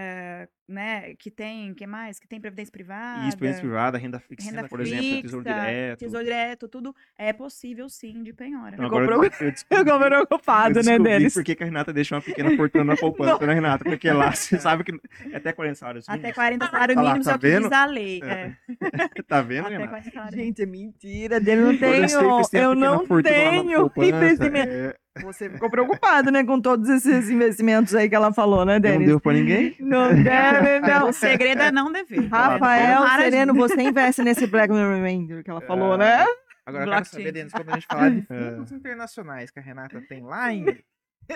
é, 0.00 0.46
né, 0.68 1.16
que 1.16 1.28
tem, 1.28 1.74
que 1.74 1.84
mais? 1.84 2.20
Que 2.20 2.28
tem 2.28 2.40
previdência 2.40 2.70
privada. 2.70 3.26
Isso, 3.26 3.36
previdência 3.36 3.66
privada, 3.66 3.98
renda 3.98 4.20
fixa, 4.20 4.48
renda 4.48 4.68
por 4.68 4.78
fixa, 4.78 4.94
exemplo, 4.94 5.22
tesouro 5.22 5.44
direto. 5.44 5.98
Tesouro 5.98 6.24
direto, 6.24 6.68
tudo 6.68 6.94
é 7.18 7.32
possível 7.32 7.88
sim 7.88 8.22
de 8.22 8.32
penhora. 8.32 8.76
Então, 8.76 8.86
agora 8.86 9.06
eu, 9.06 9.24
eu, 9.24 9.30
preocupado, 9.98 10.80
né, 10.84 11.00
deles. 11.00 11.34
por 11.34 11.42
que, 11.42 11.56
a 11.60 11.66
Renata 11.66 11.92
deixou 11.92 12.16
uma 12.16 12.22
pequena 12.22 12.56
fortuna 12.56 12.84
na 12.84 12.94
poupança, 12.96 13.44
né, 13.44 13.54
Renata? 13.54 13.82
Porque 13.82 14.08
lá 14.12 14.30
você 14.36 14.60
sabe 14.60 14.84
que 14.84 14.92
é 15.32 15.36
até 15.36 15.52
40 15.52 15.74
salários 15.74 16.06
mínimos. 16.06 16.24
Até 16.24 16.32
40 16.32 16.66
salários 16.70 16.96
mínimos 16.96 17.26
tá 17.26 17.32
é 17.32 17.34
o 17.34 17.38
que 17.40 17.58
diz 17.58 17.72
a 17.72 17.84
lei. 17.86 18.20
É. 18.22 18.56
É. 18.68 19.22
tá 19.26 19.42
vendo, 19.42 19.66
até 19.66 19.78
Renata? 19.78 20.36
Gente, 20.36 20.62
é 20.62 20.66
mentira, 20.66 21.40
dele 21.40 21.62
não 21.62 21.76
tenho, 21.76 22.06
eu 22.52 22.74
não 22.76 22.94
tenho 23.22 23.90
investimento. 23.96 24.72
É. 24.72 24.94
Você 25.22 25.50
ficou 25.50 25.70
preocupado, 25.70 26.30
né, 26.30 26.44
com 26.44 26.60
todos 26.60 26.88
esses 26.88 27.30
investimentos 27.30 27.94
aí 27.94 28.08
que 28.08 28.14
ela 28.14 28.32
falou, 28.32 28.64
né, 28.64 28.78
Denis? 28.78 29.00
Não 29.00 29.06
deu 29.06 29.20
pra 29.20 29.32
ninguém? 29.32 29.76
Não 29.80 30.14
deve, 30.22 30.80
não. 30.80 31.08
O 31.08 31.12
segredo 31.12 31.62
é 31.62 31.70
não 31.70 31.92
dever. 31.92 32.28
Rafael 32.28 33.06
Sereno, 33.20 33.54
você 33.54 33.80
investe 33.82 34.22
nesse 34.22 34.46
Black 34.46 34.72
Remainder 34.72 35.42
que 35.42 35.50
ela 35.50 35.60
falou, 35.60 35.94
é. 35.94 35.98
né? 35.98 36.26
Agora, 36.66 36.84
eu 36.84 36.90
quero 36.90 37.04
saber, 37.06 37.32
Denis, 37.32 37.52
quando 37.52 37.70
a 37.70 37.74
gente 37.74 37.86
falar 37.86 38.10
de 38.10 38.18
é. 38.28 38.50
fundos 38.56 38.72
internacionais 38.72 39.50
que 39.50 39.58
a 39.58 39.62
Renata 39.62 40.00
tem 40.08 40.22
lá 40.22 40.52
em 40.52 40.66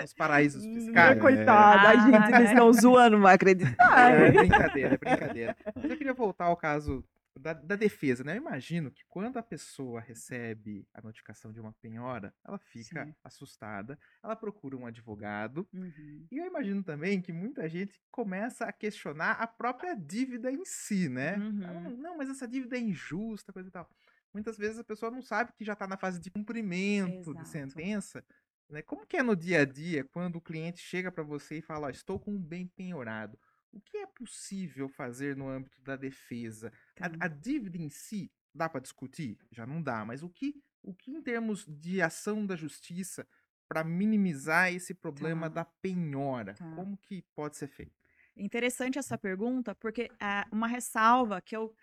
os 0.03 0.13
paraísos 0.13 0.63
fiscais. 0.63 1.19
Coitada, 1.19 1.89
a 1.89 1.95
gente, 1.95 2.31
vocês 2.31 2.49
estão 2.49 2.73
zoando, 2.73 3.17
não 3.17 3.23
vai 3.23 3.35
acreditar. 3.35 4.11
É, 4.11 4.27
é 4.27 4.31
brincadeira, 4.31 4.95
é 4.95 4.97
brincadeira. 4.97 5.57
Mas 5.75 5.91
eu 5.91 5.97
queria 5.97 6.13
voltar 6.13 6.45
ao 6.45 6.57
caso 6.57 7.03
da, 7.43 7.53
da, 7.53 7.75
defesa, 7.75 8.23
né? 8.23 8.33
Eu 8.33 8.37
imagino 8.37 8.89
que 8.89 9.03
quando 9.09 9.37
a 9.37 9.43
pessoa 9.43 9.99
recebe 9.99 10.87
a 10.93 11.01
notificação 11.01 11.51
de 11.51 11.59
uma 11.59 11.73
penhora, 11.73 12.33
ela 12.43 12.57
fica 12.57 13.05
Sim. 13.05 13.13
assustada, 13.21 13.99
ela 14.23 14.35
procura 14.35 14.77
um 14.77 14.85
advogado. 14.85 15.67
Uhum. 15.73 16.25
E 16.31 16.37
eu 16.37 16.45
imagino 16.45 16.81
também 16.81 17.21
que 17.21 17.33
muita 17.33 17.67
gente 17.67 18.01
começa 18.09 18.63
a 18.65 18.71
questionar 18.71 19.33
a 19.33 19.45
própria 19.45 19.93
dívida 19.93 20.49
em 20.49 20.63
si, 20.63 21.09
né? 21.09 21.35
Uhum. 21.35 21.97
Não, 21.97 22.17
mas 22.17 22.29
essa 22.29 22.47
dívida 22.47 22.77
é 22.77 22.79
injusta, 22.79 23.51
coisa 23.51 23.67
e 23.67 23.71
tal. 23.71 23.89
Muitas 24.33 24.57
vezes 24.57 24.79
a 24.79 24.83
pessoa 24.83 25.11
não 25.11 25.21
sabe 25.21 25.51
que 25.53 25.65
já 25.65 25.73
está 25.73 25.85
na 25.85 25.97
fase 25.97 26.19
de 26.19 26.31
cumprimento 26.31 27.31
Exato. 27.31 27.37
de 27.37 27.47
sentença. 27.49 28.25
Né? 28.69 28.81
Como 28.81 29.05
que 29.05 29.17
é 29.17 29.23
no 29.23 29.35
dia 29.35 29.61
a 29.61 29.65
dia 29.65 30.05
quando 30.05 30.37
o 30.37 30.41
cliente 30.41 30.79
chega 30.79 31.11
para 31.11 31.23
você 31.23 31.57
e 31.57 31.61
fala, 31.61 31.87
oh, 31.87 31.89
estou 31.89 32.17
com 32.17 32.31
um 32.31 32.41
bem 32.41 32.67
penhorado? 32.67 33.37
O 33.73 33.81
que 33.81 33.97
é 33.97 34.05
possível 34.05 34.87
fazer 34.87 35.35
no 35.35 35.49
âmbito 35.49 35.81
da 35.81 35.95
defesa? 35.95 36.71
A, 36.99 37.25
a 37.25 37.27
dívida 37.27 37.77
em 37.77 37.89
si 37.89 38.31
dá 38.53 38.69
para 38.69 38.79
discutir? 38.79 39.39
Já 39.51 39.65
não 39.65 39.81
dá, 39.81 40.05
mas 40.05 40.21
o 40.21 40.29
que, 40.29 40.63
o 40.83 40.93
que 40.93 41.11
em 41.11 41.21
termos 41.21 41.65
de 41.65 41.99
ação 41.99 42.45
da 42.45 42.55
justiça 42.55 43.27
para 43.67 43.83
minimizar 43.83 44.71
esse 44.71 44.93
problema 44.93 45.49
tá. 45.49 45.55
da 45.55 45.65
penhora? 45.65 46.53
Tá. 46.53 46.75
Como 46.75 46.95
que 46.97 47.23
pode 47.35 47.57
ser 47.57 47.67
feito? 47.67 47.91
Interessante 48.37 48.99
essa 48.99 49.17
pergunta, 49.17 49.73
porque 49.73 50.09
é 50.19 50.45
uma 50.51 50.67
ressalva 50.67 51.41
que 51.41 51.55
eu 51.55 51.75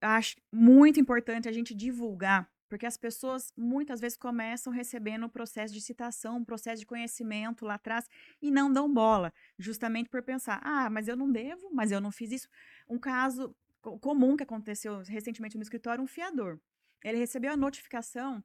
acho 0.00 0.36
muito 0.52 0.98
importante 0.98 1.48
a 1.48 1.52
gente 1.52 1.74
divulgar 1.74 2.50
porque 2.70 2.86
as 2.86 2.96
pessoas 2.96 3.52
muitas 3.56 4.00
vezes 4.00 4.16
começam 4.16 4.72
recebendo 4.72 5.24
o 5.24 5.28
processo 5.28 5.74
de 5.74 5.80
citação, 5.80 6.36
um 6.36 6.44
processo 6.44 6.78
de 6.78 6.86
conhecimento 6.86 7.66
lá 7.66 7.74
atrás 7.74 8.08
e 8.40 8.48
não 8.48 8.72
dão 8.72 8.90
bola, 8.90 9.34
justamente 9.58 10.08
por 10.08 10.22
pensar: 10.22 10.60
ah, 10.62 10.88
mas 10.88 11.08
eu 11.08 11.16
não 11.16 11.30
devo, 11.30 11.68
mas 11.72 11.90
eu 11.90 12.00
não 12.00 12.12
fiz 12.12 12.30
isso. 12.30 12.48
Um 12.88 12.96
caso 12.96 13.54
comum 14.00 14.36
que 14.36 14.44
aconteceu 14.44 15.02
recentemente 15.02 15.56
no 15.56 15.62
escritório: 15.64 16.02
um 16.02 16.06
fiador. 16.06 16.60
Ele 17.02 17.18
recebeu 17.18 17.52
a 17.52 17.56
notificação 17.56 18.42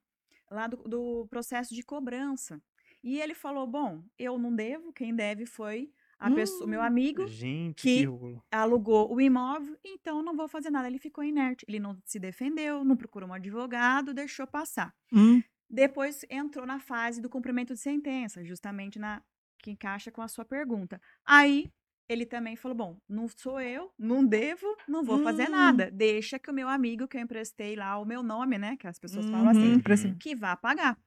lá 0.50 0.66
do, 0.66 0.78
do 0.78 1.28
processo 1.28 1.76
de 1.76 1.84
cobrança. 1.84 2.60
E 3.04 3.22
ele 3.22 3.36
falou: 3.36 3.68
bom, 3.68 4.04
eu 4.18 4.40
não 4.40 4.56
devo, 4.56 4.92
quem 4.92 5.16
deve 5.16 5.46
foi 5.46 5.94
a 6.18 6.30
hum, 6.30 6.36
pessoa, 6.36 6.68
meu 6.68 6.82
amigo 6.82 7.28
gente, 7.28 7.82
que, 7.82 8.06
que 8.06 8.40
alugou 8.52 9.14
o 9.14 9.20
imóvel, 9.20 9.78
então 9.84 10.24
não 10.24 10.36
vou 10.36 10.48
fazer 10.48 10.70
nada. 10.70 10.88
Ele 10.88 11.00
ficou 11.00 11.24
inerte. 11.24 11.66
Ele 11.68 11.80
não 11.80 11.98
se 12.06 12.20
defendeu, 12.20 12.84
não 12.84 12.96
procurou 12.96 13.30
um 13.30 13.34
advogado, 13.34 14.14
deixou 14.14 14.48
passar. 14.48 14.94
Hum. 15.12 15.42
Depois 15.70 16.26
entrou 16.30 16.66
na 16.66 16.80
fase 16.80 17.22
do 17.22 17.30
cumprimento 17.30 17.74
de 17.74 17.80
sentença, 17.80 18.44
justamente 18.44 18.98
na 18.98 19.22
que 19.60 19.72
encaixa 19.72 20.12
com 20.12 20.22
a 20.22 20.28
sua 20.28 20.46
pergunta. 20.46 21.02
Aí 21.26 21.72
ele 22.08 22.26
também 22.26 22.56
falou: 22.56 22.78
bom, 22.78 22.98
não 23.10 23.28
sou 23.28 23.60
eu, 23.60 23.92
não 23.98 24.26
devo, 24.26 24.66
não 24.88 25.04
vou 25.04 25.18
hum. 25.18 25.24
fazer 25.24 25.50
nada. 25.50 25.90
Deixa 25.92 26.40
que 26.40 26.50
o 26.50 26.54
meu 26.54 26.70
amigo 26.70 27.08
que 27.08 27.18
eu 27.18 27.22
emprestei 27.22 27.76
lá 27.76 27.98
o 27.98 28.06
meu 28.06 28.22
nome, 28.24 28.58
né? 28.58 28.78
Que 28.78 28.88
as 28.88 29.00
pessoas 29.00 29.26
falam 29.30 29.50
assim, 29.50 29.74
uhum. 29.74 30.18
que 30.18 30.36
vá 30.36 30.56
pagar. 30.56 30.98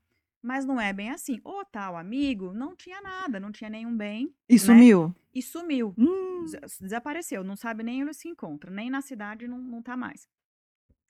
Mas 0.42 0.64
não 0.64 0.80
é 0.80 0.92
bem 0.92 1.10
assim. 1.10 1.40
O 1.44 1.64
tal 1.64 1.96
amigo 1.96 2.52
não 2.52 2.76
tinha 2.76 3.00
nada, 3.00 3.40
não 3.40 3.50
tinha 3.50 3.68
nenhum 3.68 3.96
bem. 3.96 4.32
E 4.48 4.54
né? 4.54 4.58
sumiu? 4.58 5.14
E 5.34 5.42
sumiu. 5.42 5.94
Hum. 5.98 6.44
Desapareceu. 6.80 7.42
Não 7.42 7.56
sabe 7.56 7.82
nem 7.82 8.02
onde 8.02 8.14
se 8.14 8.28
encontra. 8.28 8.70
Nem 8.70 8.88
na 8.88 9.00
cidade 9.00 9.48
não, 9.48 9.58
não 9.58 9.82
tá 9.82 9.96
mais. 9.96 10.28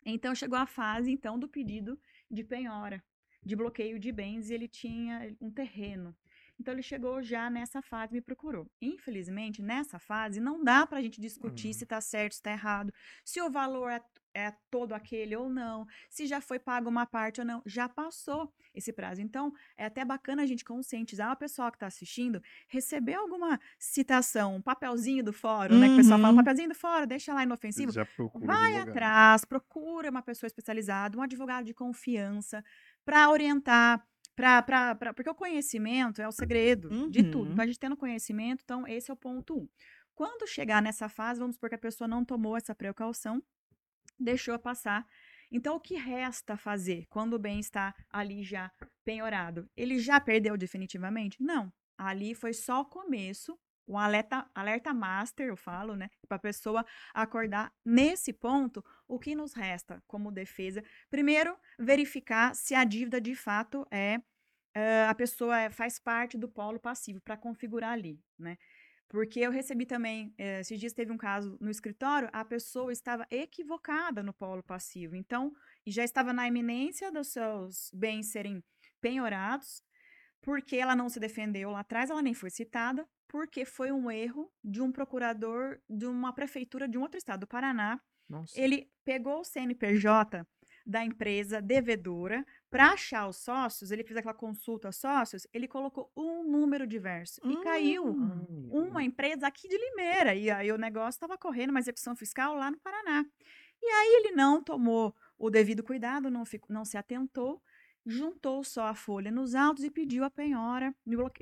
Então 0.04 0.34
chegou 0.34 0.58
a 0.58 0.66
fase, 0.66 1.10
então, 1.10 1.38
do 1.38 1.48
pedido 1.48 1.98
de 2.30 2.42
penhora, 2.42 3.02
de 3.44 3.54
bloqueio 3.54 3.98
de 3.98 4.10
bens, 4.10 4.48
e 4.48 4.54
ele 4.54 4.68
tinha 4.68 5.36
um 5.40 5.50
terreno. 5.50 6.16
Então 6.58 6.74
ele 6.74 6.82
chegou 6.82 7.22
já 7.22 7.48
nessa 7.48 7.80
fase, 7.80 8.12
me 8.12 8.20
procurou. 8.20 8.68
Infelizmente, 8.80 9.62
nessa 9.62 9.98
fase, 9.98 10.40
não 10.40 10.62
dá 10.64 10.86
para 10.86 10.98
a 10.98 11.02
gente 11.02 11.20
discutir 11.20 11.68
uhum. 11.68 11.72
se 11.74 11.84
está 11.84 12.00
certo, 12.00 12.32
se 12.32 12.38
está 12.38 12.50
errado, 12.50 12.92
se 13.24 13.40
o 13.40 13.50
valor 13.50 13.90
é, 13.90 14.02
é, 14.38 14.54
todo 14.70 14.92
aquele 14.92 15.34
ou 15.34 15.50
não, 15.50 15.84
se 16.08 16.26
já 16.26 16.40
foi 16.40 16.58
pago 16.60 16.88
uma 16.88 17.04
parte 17.04 17.40
ou 17.40 17.46
não. 17.46 17.60
Já 17.66 17.88
passou 17.88 18.52
esse 18.72 18.92
prazo. 18.92 19.20
Então, 19.20 19.52
é 19.76 19.86
até 19.86 20.04
bacana 20.04 20.42
a 20.42 20.46
gente 20.46 20.64
conscientizar 20.64 21.30
a 21.30 21.36
pessoa 21.36 21.70
que 21.70 21.76
está 21.76 21.88
assistindo, 21.88 22.40
receber 22.68 23.14
alguma 23.14 23.58
citação, 23.78 24.54
um 24.54 24.62
papelzinho 24.62 25.24
do 25.24 25.32
fórum, 25.32 25.74
uhum. 25.74 25.80
né? 25.80 25.86
Que 25.88 25.94
o 25.94 25.96
pessoal 25.96 26.20
fala, 26.20 26.28
um 26.28 26.36
uhum. 26.36 26.44
papelzinho 26.44 26.68
do 26.68 26.74
fórum, 26.74 27.06
deixa 27.06 27.34
lá 27.34 27.42
inofensivo. 27.42 27.90
Já 27.90 28.04
procura 28.04 28.46
Vai 28.46 28.76
advogado. 28.76 28.88
atrás, 28.90 29.44
procura 29.44 30.10
uma 30.10 30.22
pessoa 30.22 30.46
especializada, 30.46 31.18
um 31.18 31.22
advogado 31.22 31.64
de 31.64 31.74
confiança, 31.74 32.64
para 33.04 33.28
orientar 33.30 34.06
Pra, 34.36 34.62
pra, 34.62 34.94
pra, 34.94 35.12
porque 35.12 35.28
o 35.28 35.34
conhecimento 35.34 36.22
é 36.22 36.28
o 36.28 36.30
segredo 36.30 36.88
uhum. 36.92 37.10
de 37.10 37.24
tudo. 37.24 37.50
Então, 37.50 37.64
a 37.64 37.66
gente 37.66 37.80
tendo 37.80 37.96
conhecimento, 37.96 38.62
então, 38.62 38.86
esse 38.86 39.10
é 39.10 39.12
o 39.12 39.16
ponto 39.16 39.58
um. 39.58 39.68
Quando 40.14 40.48
chegar 40.48 40.80
nessa 40.80 41.08
fase, 41.08 41.40
vamos 41.40 41.56
supor 41.56 41.68
que 41.68 41.74
a 41.74 41.78
pessoa 41.78 42.06
não 42.06 42.24
tomou 42.24 42.56
essa 42.56 42.72
precaução, 42.72 43.42
deixou 44.18 44.58
passar. 44.58 45.06
Então, 45.50 45.76
o 45.76 45.80
que 45.80 45.94
resta 45.96 46.56
fazer 46.56 47.06
quando 47.08 47.34
o 47.34 47.38
bem 47.38 47.58
está 47.58 47.94
ali 48.10 48.42
já 48.42 48.70
penhorado? 49.04 49.68
Ele 49.76 49.98
já 49.98 50.20
perdeu 50.20 50.56
definitivamente? 50.56 51.42
Não. 51.42 51.72
Ali 51.96 52.34
foi 52.34 52.52
só 52.52 52.82
o 52.82 52.84
começo, 52.84 53.58
um 53.88 53.98
alerta, 53.98 54.48
alerta 54.54 54.92
master, 54.92 55.48
eu 55.48 55.56
falo, 55.56 55.96
né? 55.96 56.10
Para 56.28 56.36
a 56.36 56.40
pessoa 56.40 56.84
acordar. 57.14 57.72
Nesse 57.84 58.32
ponto, 58.32 58.84
o 59.06 59.18
que 59.18 59.34
nos 59.34 59.54
resta 59.54 60.02
como 60.06 60.30
defesa? 60.30 60.84
Primeiro, 61.10 61.56
verificar 61.78 62.54
se 62.54 62.74
a 62.74 62.84
dívida 62.84 63.20
de 63.20 63.34
fato 63.34 63.86
é. 63.90 64.20
Uh, 64.76 65.08
a 65.08 65.14
pessoa 65.14 65.58
é, 65.58 65.70
faz 65.70 65.98
parte 65.98 66.36
do 66.38 66.48
polo 66.48 66.78
passivo 66.78 67.20
para 67.22 67.36
configurar 67.36 67.92
ali, 67.92 68.22
né? 68.38 68.56
Porque 69.08 69.40
eu 69.40 69.50
recebi 69.50 69.86
também, 69.86 70.34
eh, 70.36 70.60
esses 70.60 70.78
dias 70.78 70.92
teve 70.92 71.10
um 71.10 71.16
caso 71.16 71.56
no 71.60 71.70
escritório, 71.70 72.28
a 72.32 72.44
pessoa 72.44 72.92
estava 72.92 73.26
equivocada 73.30 74.22
no 74.22 74.34
polo 74.34 74.62
passivo. 74.62 75.16
Então, 75.16 75.52
e 75.86 75.90
já 75.90 76.04
estava 76.04 76.32
na 76.32 76.46
iminência 76.46 77.10
dos 77.10 77.28
seus 77.28 77.90
bens 77.94 78.30
serem 78.30 78.62
penhorados, 79.00 79.82
porque 80.42 80.76
ela 80.76 80.94
não 80.94 81.08
se 81.08 81.18
defendeu 81.18 81.70
lá 81.70 81.80
atrás, 81.80 82.10
ela 82.10 82.22
nem 82.22 82.34
foi 82.34 82.50
citada, 82.50 83.08
porque 83.26 83.64
foi 83.64 83.90
um 83.90 84.10
erro 84.10 84.52
de 84.62 84.82
um 84.82 84.92
procurador 84.92 85.78
de 85.88 86.06
uma 86.06 86.32
prefeitura 86.34 86.86
de 86.86 86.98
um 86.98 87.02
outro 87.02 87.18
estado, 87.18 87.40
do 87.40 87.46
Paraná. 87.46 88.00
Nossa. 88.28 88.60
Ele 88.60 88.90
pegou 89.04 89.40
o 89.40 89.44
CNPJ 89.44 90.46
da 90.84 91.04
empresa 91.04 91.60
devedora 91.60 92.44
para 92.70 92.92
achar 92.92 93.28
os 93.28 93.36
sócios, 93.36 93.90
ele 93.90 94.04
fez 94.04 94.18
aquela 94.18 94.34
consulta 94.34 94.88
aos 94.88 94.96
sócios, 94.96 95.46
ele 95.52 95.66
colocou 95.66 96.12
um 96.16 96.44
número 96.44 96.86
diverso 96.86 97.40
e 97.44 97.56
caiu 97.62 98.06
hum. 98.06 98.68
uma 98.70 99.02
empresa 99.02 99.46
aqui 99.46 99.68
de 99.68 99.76
Limeira. 99.76 100.34
E 100.34 100.50
aí 100.50 100.70
o 100.70 100.78
negócio 100.78 101.16
estava 101.16 101.38
correndo 101.38 101.70
uma 101.70 101.80
execução 101.80 102.14
fiscal 102.14 102.54
lá 102.54 102.70
no 102.70 102.78
Paraná. 102.78 103.24
E 103.82 103.86
aí 103.86 104.22
ele 104.22 104.32
não 104.34 104.62
tomou 104.62 105.14
o 105.38 105.48
devido 105.48 105.82
cuidado, 105.82 106.30
não, 106.30 106.44
não 106.68 106.84
se 106.84 106.96
atentou, 106.96 107.62
juntou 108.04 108.62
só 108.64 108.86
a 108.86 108.94
folha 108.94 109.30
nos 109.30 109.54
autos 109.54 109.84
e 109.84 109.90
pediu 109.90 110.24
a 110.24 110.30
penhora, 110.30 110.94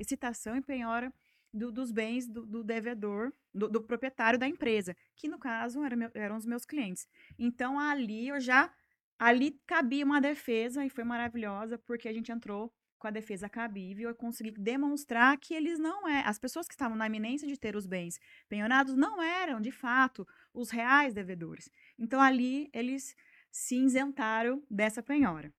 citação 0.05 0.55
e 0.55 0.61
penhora 0.61 1.11
do, 1.53 1.71
dos 1.71 1.91
bens 1.91 2.27
do, 2.27 2.45
do 2.45 2.63
devedor, 2.63 3.33
do, 3.53 3.67
do, 3.67 3.81
proprietário 3.81 4.37
da 4.37 4.47
empresa, 4.47 4.95
que 5.15 5.27
no 5.27 5.39
caso 5.39 5.83
eram, 5.83 6.11
eram 6.13 6.37
os 6.37 6.45
meus 6.45 6.65
clientes. 6.65 7.07
Então 7.37 7.79
ali 7.79 8.27
eu 8.27 8.39
já 8.39 8.71
ali 9.19 9.59
cabia 9.65 10.05
uma 10.05 10.21
defesa 10.21 10.85
e 10.85 10.89
foi 10.89 11.03
maravilhosa 11.03 11.77
porque 11.77 12.07
a 12.07 12.13
gente 12.13 12.31
entrou 12.31 12.71
com 12.97 13.07
a 13.07 13.11
defesa 13.11 13.47
cabível 13.47 14.09
e 14.09 14.13
consegui 14.13 14.51
demonstrar 14.51 15.37
que 15.37 15.53
eles 15.53 15.77
não 15.77 16.07
é, 16.07 16.23
as 16.25 16.39
pessoas 16.39 16.67
que 16.67 16.73
estavam 16.73 16.97
na 16.97 17.05
iminência 17.05 17.47
de 17.47 17.57
ter 17.57 17.75
os 17.75 17.85
bens 17.85 18.19
penhorados 18.49 18.95
não 18.95 19.21
eram, 19.21 19.61
de 19.61 19.71
fato, 19.71 20.27
os 20.53 20.71
reais 20.71 21.13
devedores. 21.13 21.69
Então 21.97 22.19
ali 22.19 22.69
eles 22.73 23.15
se 23.51 23.75
isentaram 23.75 24.63
dessa 24.69 25.03
penhora. 25.03 25.53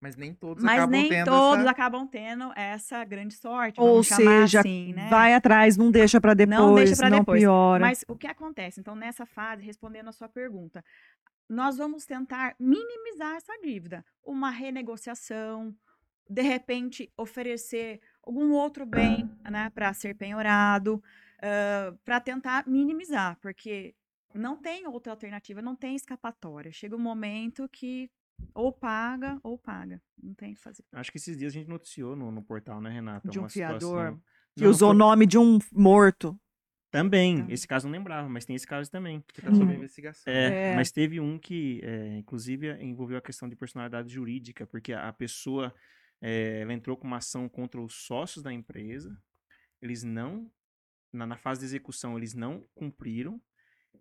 Mas 0.00 0.16
nem 0.16 0.32
todos 0.32 0.64
Mas 0.64 0.78
acabam 0.78 0.98
nem 0.98 1.08
tendo 1.10 1.26
todos 1.26 1.60
essa... 1.60 1.70
acabam 1.70 2.06
tendo 2.06 2.52
essa 2.56 3.04
grande 3.04 3.34
sorte. 3.34 3.78
Ou 3.78 4.02
seja, 4.02 4.60
assim, 4.60 4.94
né? 4.94 5.08
vai 5.10 5.34
atrás, 5.34 5.76
não 5.76 5.90
deixa 5.90 6.18
para 6.18 6.32
depois, 6.32 6.58
não, 6.58 6.74
deixa 6.74 6.96
pra 6.96 7.10
não 7.10 7.18
depois. 7.18 7.42
piora. 7.42 7.84
Mas 7.84 8.02
o 8.08 8.16
que 8.16 8.26
acontece? 8.26 8.80
Então, 8.80 8.96
nessa 8.96 9.26
fase, 9.26 9.62
respondendo 9.62 10.08
a 10.08 10.12
sua 10.12 10.26
pergunta, 10.26 10.82
nós 11.50 11.76
vamos 11.76 12.06
tentar 12.06 12.54
minimizar 12.60 13.34
essa 13.34 13.52
dívida. 13.60 14.04
Uma 14.22 14.50
renegociação, 14.50 15.74
de 16.28 16.42
repente, 16.42 17.12
oferecer 17.16 18.00
algum 18.22 18.52
outro 18.52 18.86
bem 18.86 19.28
né, 19.50 19.68
para 19.70 19.92
ser 19.92 20.14
penhorado, 20.14 21.02
uh, 21.38 21.98
para 22.04 22.20
tentar 22.20 22.68
minimizar, 22.68 23.36
porque 23.40 23.96
não 24.32 24.56
tem 24.56 24.86
outra 24.86 25.12
alternativa, 25.12 25.60
não 25.60 25.74
tem 25.74 25.96
escapatória. 25.96 26.70
Chega 26.70 26.94
um 26.94 27.00
momento 27.00 27.68
que 27.68 28.08
ou 28.54 28.72
paga 28.72 29.40
ou 29.42 29.58
paga. 29.58 30.00
Não 30.22 30.32
tem 30.34 30.52
o 30.52 30.54
que 30.54 30.62
fazer. 30.62 30.84
Acho 30.92 31.10
que 31.10 31.18
esses 31.18 31.36
dias 31.36 31.52
a 31.52 31.58
gente 31.58 31.68
noticiou 31.68 32.14
no, 32.14 32.30
no 32.30 32.44
portal, 32.44 32.80
né, 32.80 32.90
Renata? 32.90 33.28
De 33.28 33.40
um 33.40 33.48
fiador 33.48 33.80
situação... 33.80 34.22
que 34.54 34.62
não, 34.62 34.70
usou 34.70 34.90
o 34.92 34.94
nome 34.94 35.26
de 35.26 35.36
um 35.36 35.58
morto. 35.72 36.38
Também, 36.90 37.46
esse 37.48 37.68
caso 37.68 37.86
não 37.86 37.92
lembrava, 37.92 38.28
mas 38.28 38.44
tem 38.44 38.56
esse 38.56 38.66
caso 38.66 38.90
também. 38.90 39.22
Que 39.28 39.42
tá 39.42 39.54
sob 39.54 39.72
investigação. 39.72 40.32
É, 40.32 40.72
é. 40.72 40.74
Mas 40.74 40.90
teve 40.90 41.20
um 41.20 41.38
que, 41.38 41.80
é, 41.84 42.16
inclusive, 42.16 42.72
envolveu 42.82 43.18
a 43.18 43.22
questão 43.22 43.48
de 43.48 43.54
personalidade 43.54 44.12
jurídica, 44.12 44.66
porque 44.66 44.92
a 44.92 45.12
pessoa 45.12 45.72
é, 46.20 46.60
ela 46.60 46.72
entrou 46.72 46.96
com 46.96 47.06
uma 47.06 47.18
ação 47.18 47.48
contra 47.48 47.80
os 47.80 47.94
sócios 47.94 48.42
da 48.42 48.52
empresa, 48.52 49.16
eles 49.80 50.02
não, 50.02 50.50
na, 51.12 51.26
na 51.26 51.36
fase 51.36 51.60
de 51.60 51.66
execução, 51.66 52.18
eles 52.18 52.34
não 52.34 52.66
cumpriram, 52.74 53.40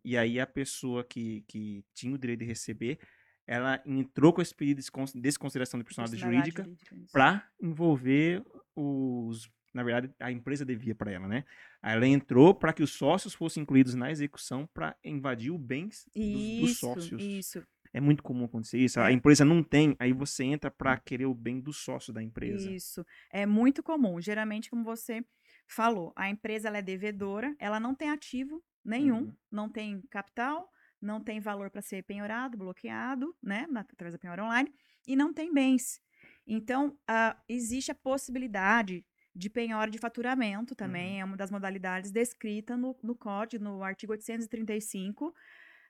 e 0.04 0.18
aí 0.18 0.40
a 0.40 0.48
pessoa 0.48 1.04
que, 1.04 1.44
que 1.48 1.86
tinha 1.94 2.16
o 2.16 2.18
direito 2.18 2.40
de 2.40 2.46
receber 2.46 3.00
ela 3.50 3.82
entrou 3.84 4.32
com 4.32 4.44
esse 4.44 4.54
pedido 4.54 4.80
de 4.80 5.20
desconsideração 5.20 5.80
de 5.80 5.84
personalidade, 5.84 6.22
jurídica, 6.22 6.64
jurídica 6.64 6.96
para 7.12 7.50
envolver 7.60 8.46
os. 8.76 9.50
Na 9.74 9.84
verdade, 9.84 10.14
a 10.20 10.32
empresa 10.32 10.66
devia 10.66 10.96
para 10.96 11.12
ela, 11.12 11.28
né? 11.28 11.46
Ela 11.82 12.08
entrou 12.08 12.54
para 12.54 12.74
que 12.74 12.84
os 12.84 12.92
sócios 12.92 13.34
fossem 13.34 13.64
incluídos 13.64 13.96
na 13.96 14.12
execução 14.12 14.68
para 14.74 14.96
invadir 15.04 15.52
o 15.52 15.58
bens 15.58 16.06
dos, 16.16 16.60
dos 16.62 16.80
sócios. 16.80 17.22
Isso. 17.22 17.64
É 17.94 18.00
muito 18.00 18.22
comum 18.22 18.46
acontecer 18.46 18.78
isso. 18.78 19.00
A 19.00 19.10
é. 19.10 19.14
empresa 19.14 19.44
não 19.44 19.64
tem, 19.64 19.96
aí 20.00 20.14
você 20.14 20.44
entra 20.44 20.70
para 20.70 20.98
querer 20.98 21.26
o 21.26 21.34
bem 21.34 21.60
do 21.60 21.74
sócio 21.74 22.14
da 22.14 22.22
empresa. 22.22 22.70
Isso. 22.70 23.06
É 23.32 23.46
muito 23.46 23.82
comum. 23.82 24.22
Geralmente, 24.22 24.70
como 24.70 24.84
você 24.84 25.24
falou, 25.68 26.14
a 26.16 26.30
empresa 26.30 26.68
ela 26.68 26.78
é 26.78 26.82
devedora, 26.82 27.56
ela 27.60 27.80
não 27.80 27.96
tem 27.96 28.10
ativo 28.10 28.64
nenhum, 28.84 29.22
uhum. 29.22 29.36
não 29.52 29.70
tem 29.70 30.02
capital, 30.10 30.70
não 31.02 31.22
tem 31.22 31.40
valor 31.40 31.70
para 31.70 31.82
ser 31.82 32.04
penhorado, 32.04 32.58
bloqueado, 32.58 33.36
né, 33.42 33.68
através 33.76 34.14
da 34.14 34.20
penhora 34.20 34.44
online, 34.44 34.74
e 35.08 35.16
não 35.16 35.34
tem 35.34 35.54
bens. 35.54 36.02
Então, 36.46 36.90
uh, 37.10 37.40
existe 37.48 37.92
a 37.92 37.96
possibilidade 37.96 39.06
de 39.36 39.50
penhora 39.50 39.90
de 39.90 39.98
faturamento 39.98 40.76
também, 40.76 41.16
uhum. 41.16 41.22
é 41.22 41.26
uma 41.26 41.38
das 41.38 41.52
modalidades 41.52 42.12
descrita 42.12 42.76
no, 42.76 42.96
no 43.02 43.16
código, 43.16 43.64
no 43.64 43.84
artigo 43.84 44.12
835, 44.14 45.34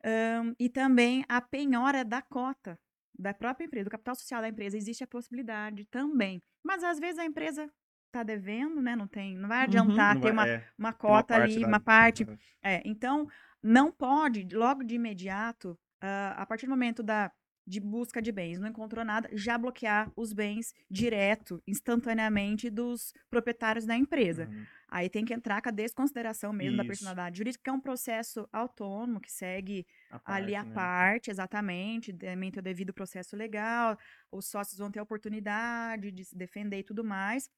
um, 0.06 0.56
e 0.60 0.70
também 0.70 1.26
a 1.28 1.42
penhora 1.42 2.04
da 2.06 2.22
cota 2.22 2.78
da 3.18 3.34
própria 3.34 3.66
empresa, 3.66 3.86
do 3.86 3.92
capital 3.92 4.16
social 4.16 4.42
da 4.42 4.48
empresa, 4.48 4.78
existe 4.78 5.04
a 5.04 5.08
possibilidade 5.08 5.86
também. 5.86 6.42
Mas 6.64 6.84
às 6.84 7.00
vezes 7.00 7.20
a 7.20 7.26
empresa 7.26 7.70
está 8.08 8.24
devendo, 8.24 8.82
né? 8.82 8.96
Não 8.96 9.08
tem, 9.08 9.36
não 9.36 9.50
vai 9.50 9.60
uhum. 9.60 9.64
adiantar 9.64 10.16
uhum, 10.16 10.22
ter 10.22 10.32
uma, 10.32 10.48
é, 10.48 10.68
uma 10.78 10.94
cota 10.94 11.36
uma 11.36 11.44
ali, 11.44 11.60
da... 11.60 11.68
uma 11.68 11.80
parte. 11.80 12.26
É, 12.64 12.82
então, 12.86 13.28
não 13.62 13.92
pode, 13.92 14.48
logo 14.56 14.84
de 14.84 14.96
imediato, 14.96 15.72
uh, 16.02 16.34
a 16.36 16.46
partir 16.46 16.66
do 16.66 16.70
momento 16.70 17.04
da, 17.04 17.32
de 17.70 17.80
busca 17.80 18.20
de 18.20 18.32
bens, 18.32 18.59
não 18.59 18.67
encontrou 18.67 19.05
nada, 19.05 19.30
já 19.32 19.55
bloquear 19.55 20.11
os 20.15 20.34
bens 20.34 20.74
direto, 20.89 21.61
instantaneamente, 21.67 22.67
dos 22.67 23.13
proprietários 23.30 23.86
da 23.86 23.95
empresa. 23.95 24.47
Uhum. 24.47 24.65
Aí 24.88 25.07
tem 25.07 25.24
que 25.24 25.36
entrar 25.36 25.61
com 25.61 25.70
a 25.70 25.72
desconsideração 25.72 26.51
mesmo 26.51 26.72
Isso. 26.72 26.78
da 26.78 26.86
personalidade 26.86 27.38
jurídica, 27.38 27.63
que 27.63 27.70
é 27.70 27.74
um 27.74 27.80
processo 27.80 28.49
autônomo, 28.51 29.22
que 29.22 29.32
segue 29.32 29.86
a 30.09 30.17
parte, 30.17 30.41
ali 30.41 30.55
a 30.55 30.63
né? 30.63 30.74
parte, 30.74 31.30
exatamente, 31.30 32.11
também 32.11 32.49
tem 32.49 32.59
o 32.59 32.63
devido 32.63 32.91
processo 32.91 33.36
legal, 33.36 33.95
os 34.32 34.47
sócios 34.47 34.80
vão 34.80 34.89
ter 34.89 34.97
a 34.97 35.03
oportunidade 35.03 36.11
de 36.11 36.26
se 36.26 36.36
defender 36.36 36.80
e 36.80 36.84
tudo 36.84 37.03
mais. 37.03 37.51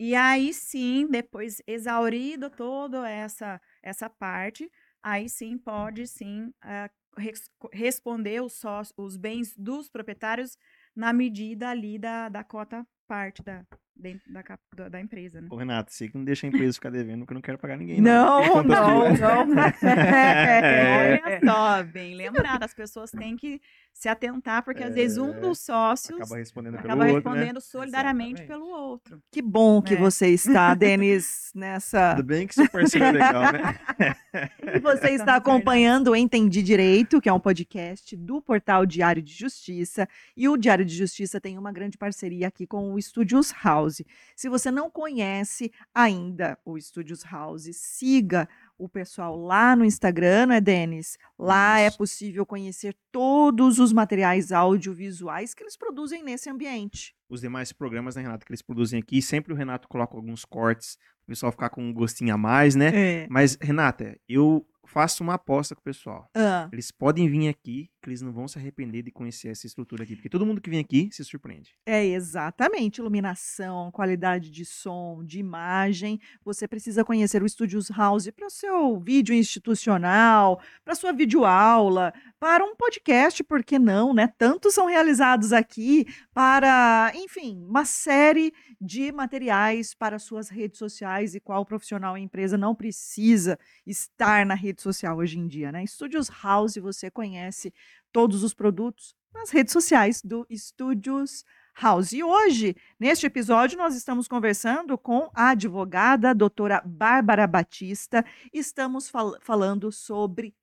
E 0.00 0.14
aí 0.14 0.54
sim, 0.54 1.06
depois 1.10 1.60
exaurido 1.66 2.48
toda 2.48 3.06
essa, 3.06 3.60
essa 3.82 4.08
parte, 4.08 4.70
aí 5.02 5.28
sim 5.28 5.58
pode 5.58 6.06
sim 6.06 6.46
uh, 6.64 6.90
res 7.16 7.50
responder 7.72 8.40
os, 8.42 8.54
sócios, 8.54 8.94
os 8.96 9.16
bens 9.16 9.54
dos 9.56 9.88
proprietários 9.88 10.56
na 10.94 11.12
medida 11.12 11.70
ali 11.70 11.98
da, 11.98 12.28
da 12.28 12.44
cota 12.44 12.86
parte 13.06 13.42
da, 13.42 13.64
dentro 13.98 14.32
da, 14.32 14.42
da, 14.74 14.88
da, 14.88 15.00
empresa, 15.00 15.40
né? 15.40 15.48
Ô, 15.50 15.56
Renato, 15.56 15.92
você 15.92 16.08
que 16.08 16.16
não 16.16 16.24
deixa 16.24 16.46
a 16.46 16.48
empresa 16.48 16.74
ficar 16.74 16.90
devendo, 16.90 17.20
porque 17.20 17.32
eu 17.32 17.36
não 17.36 17.42
quero 17.42 17.58
pagar 17.58 17.76
ninguém. 17.76 18.00
Não, 18.00 18.62
não, 18.62 19.14
não. 19.14 19.46
não. 19.46 19.64
é, 19.88 21.20
Olha 21.24 21.40
só, 21.44 21.82
bem 21.82 22.14
lembrado, 22.14 22.62
as 22.62 22.74
pessoas 22.74 23.10
têm 23.10 23.36
que 23.36 23.60
se 23.96 24.10
atentar, 24.10 24.62
porque 24.62 24.82
às 24.82 24.94
vezes 24.94 25.16
um 25.16 25.30
é, 25.30 25.40
dos 25.40 25.58
sócios 25.58 26.20
acaba 26.20 26.36
respondendo, 26.36 26.74
acaba 26.74 27.04
pelo 27.04 27.14
respondendo 27.14 27.46
outro, 27.46 27.54
né? 27.54 27.60
solidariamente 27.60 28.42
Exatamente. 28.42 28.46
pelo 28.46 28.66
outro. 28.70 29.22
Que 29.32 29.40
bom 29.40 29.80
que 29.80 29.94
é. 29.94 29.96
você 29.96 30.28
está, 30.28 30.74
Denis, 30.74 31.50
nessa. 31.54 32.14
Tudo 32.16 32.26
bem 32.26 32.46
que 32.46 32.54
seu 32.54 32.68
parceiro 32.68 33.06
é 33.06 33.12
legal, 33.12 33.42
né? 33.52 33.80
e 34.76 34.78
você 34.80 35.12
está 35.12 35.36
acompanhando 35.36 36.10
o 36.10 36.16
Entendi 36.16 36.62
Direito, 36.62 37.22
que 37.22 37.28
é 37.28 37.32
um 37.32 37.40
podcast 37.40 38.14
do 38.14 38.42
portal 38.42 38.84
Diário 38.84 39.22
de 39.22 39.32
Justiça. 39.32 40.06
E 40.36 40.46
o 40.46 40.58
Diário 40.58 40.84
de 40.84 40.94
Justiça 40.94 41.40
tem 41.40 41.56
uma 41.56 41.72
grande 41.72 41.96
parceria 41.96 42.48
aqui 42.48 42.66
com 42.66 42.92
o 42.92 43.00
Studios 43.00 43.50
House. 43.64 43.85
Se 44.34 44.48
você 44.48 44.70
não 44.70 44.90
conhece 44.90 45.72
ainda 45.94 46.58
o 46.64 46.78
Studios 46.80 47.22
House, 47.24 47.68
siga 47.72 48.48
o 48.78 48.88
pessoal 48.88 49.36
lá 49.36 49.74
no 49.74 49.84
Instagram, 49.84 50.46
né, 50.46 50.60
Denis? 50.60 51.16
Lá 51.38 51.80
é 51.80 51.86
Isso. 51.86 51.94
é 51.94 51.98
possível 51.98 52.46
conhecer 52.46 52.96
todos 53.10 53.78
os 53.78 53.92
materiais 53.92 54.52
audiovisuais 54.52 55.54
que 55.54 55.62
eles 55.62 55.76
produzem 55.76 56.22
nesse 56.22 56.50
ambiente. 56.50 57.14
Os 57.28 57.40
demais 57.40 57.72
programas, 57.72 58.16
né, 58.16 58.22
Renato, 58.22 58.44
que 58.44 58.52
eles 58.52 58.62
produzem 58.62 59.00
aqui, 59.00 59.22
sempre 59.22 59.52
o 59.52 59.56
Renato 59.56 59.88
coloca 59.88 60.16
alguns 60.16 60.44
cortes, 60.44 60.98
o 61.24 61.26
pessoal 61.26 61.50
ficar 61.50 61.70
com 61.70 61.82
um 61.82 61.92
gostinho 61.92 62.34
a 62.34 62.38
mais, 62.38 62.74
né? 62.74 62.92
É. 62.94 63.26
Mas, 63.28 63.58
Renata, 63.60 64.16
eu 64.28 64.64
faço 64.86 65.22
uma 65.22 65.34
aposta 65.34 65.74
com 65.74 65.80
o 65.80 65.84
pessoal. 65.84 66.30
Ah. 66.34 66.68
Eles 66.72 66.90
podem 66.90 67.28
vir 67.28 67.48
aqui, 67.48 67.90
que 68.06 68.10
eles 68.10 68.22
não 68.22 68.32
vão 68.32 68.46
se 68.46 68.56
arrepender 68.56 69.02
de 69.02 69.10
conhecer 69.10 69.48
essa 69.48 69.66
estrutura 69.66 70.04
aqui, 70.04 70.14
porque 70.14 70.28
todo 70.28 70.46
mundo 70.46 70.60
que 70.60 70.70
vem 70.70 70.78
aqui 70.78 71.08
se 71.10 71.24
surpreende. 71.24 71.74
É, 71.84 72.04
exatamente. 72.04 72.98
Iluminação, 72.98 73.90
qualidade 73.90 74.48
de 74.48 74.64
som, 74.64 75.24
de 75.24 75.40
imagem. 75.40 76.20
Você 76.44 76.68
precisa 76.68 77.04
conhecer 77.04 77.42
o 77.42 77.48
Studios 77.48 77.90
House 77.90 78.30
para 78.30 78.46
o 78.46 78.50
seu 78.50 79.00
vídeo 79.00 79.34
institucional, 79.34 80.60
para 80.84 80.94
sua 80.94 81.12
videoaula, 81.12 82.14
para 82.38 82.64
um 82.64 82.76
podcast, 82.76 83.42
por 83.42 83.64
que 83.64 83.78
não, 83.78 84.14
né? 84.14 84.28
Tantos 84.38 84.74
são 84.74 84.86
realizados 84.86 85.52
aqui 85.52 86.06
para, 86.32 87.10
enfim, 87.14 87.64
uma 87.66 87.84
série 87.84 88.52
de 88.80 89.10
materiais 89.10 89.94
para 89.94 90.18
suas 90.18 90.48
redes 90.48 90.78
sociais 90.78 91.34
e 91.34 91.40
qual 91.40 91.64
profissional 91.64 92.16
e 92.16 92.22
empresa 92.22 92.56
não 92.56 92.74
precisa 92.74 93.58
estar 93.84 94.46
na 94.46 94.54
rede 94.54 94.80
social 94.80 95.16
hoje 95.16 95.38
em 95.38 95.48
dia, 95.48 95.72
né? 95.72 95.84
Studios 95.86 96.30
House, 96.42 96.76
você 96.76 97.10
conhece 97.10 97.72
todos 98.12 98.42
os 98.42 98.54
produtos 98.54 99.14
nas 99.34 99.50
redes 99.50 99.72
sociais 99.72 100.22
do 100.22 100.46
Studios 100.50 101.44
House. 101.80 102.12
E 102.12 102.24
hoje, 102.24 102.74
neste 102.98 103.26
episódio, 103.26 103.76
nós 103.76 103.94
estamos 103.94 104.26
conversando 104.26 104.96
com 104.96 105.30
a 105.34 105.50
advogada 105.50 106.30
a 106.30 106.34
doutora 106.34 106.82
Bárbara 106.84 107.46
Batista. 107.46 108.24
Estamos 108.52 109.08
fal 109.10 109.36
falando 109.42 109.92
sobre 109.92 110.54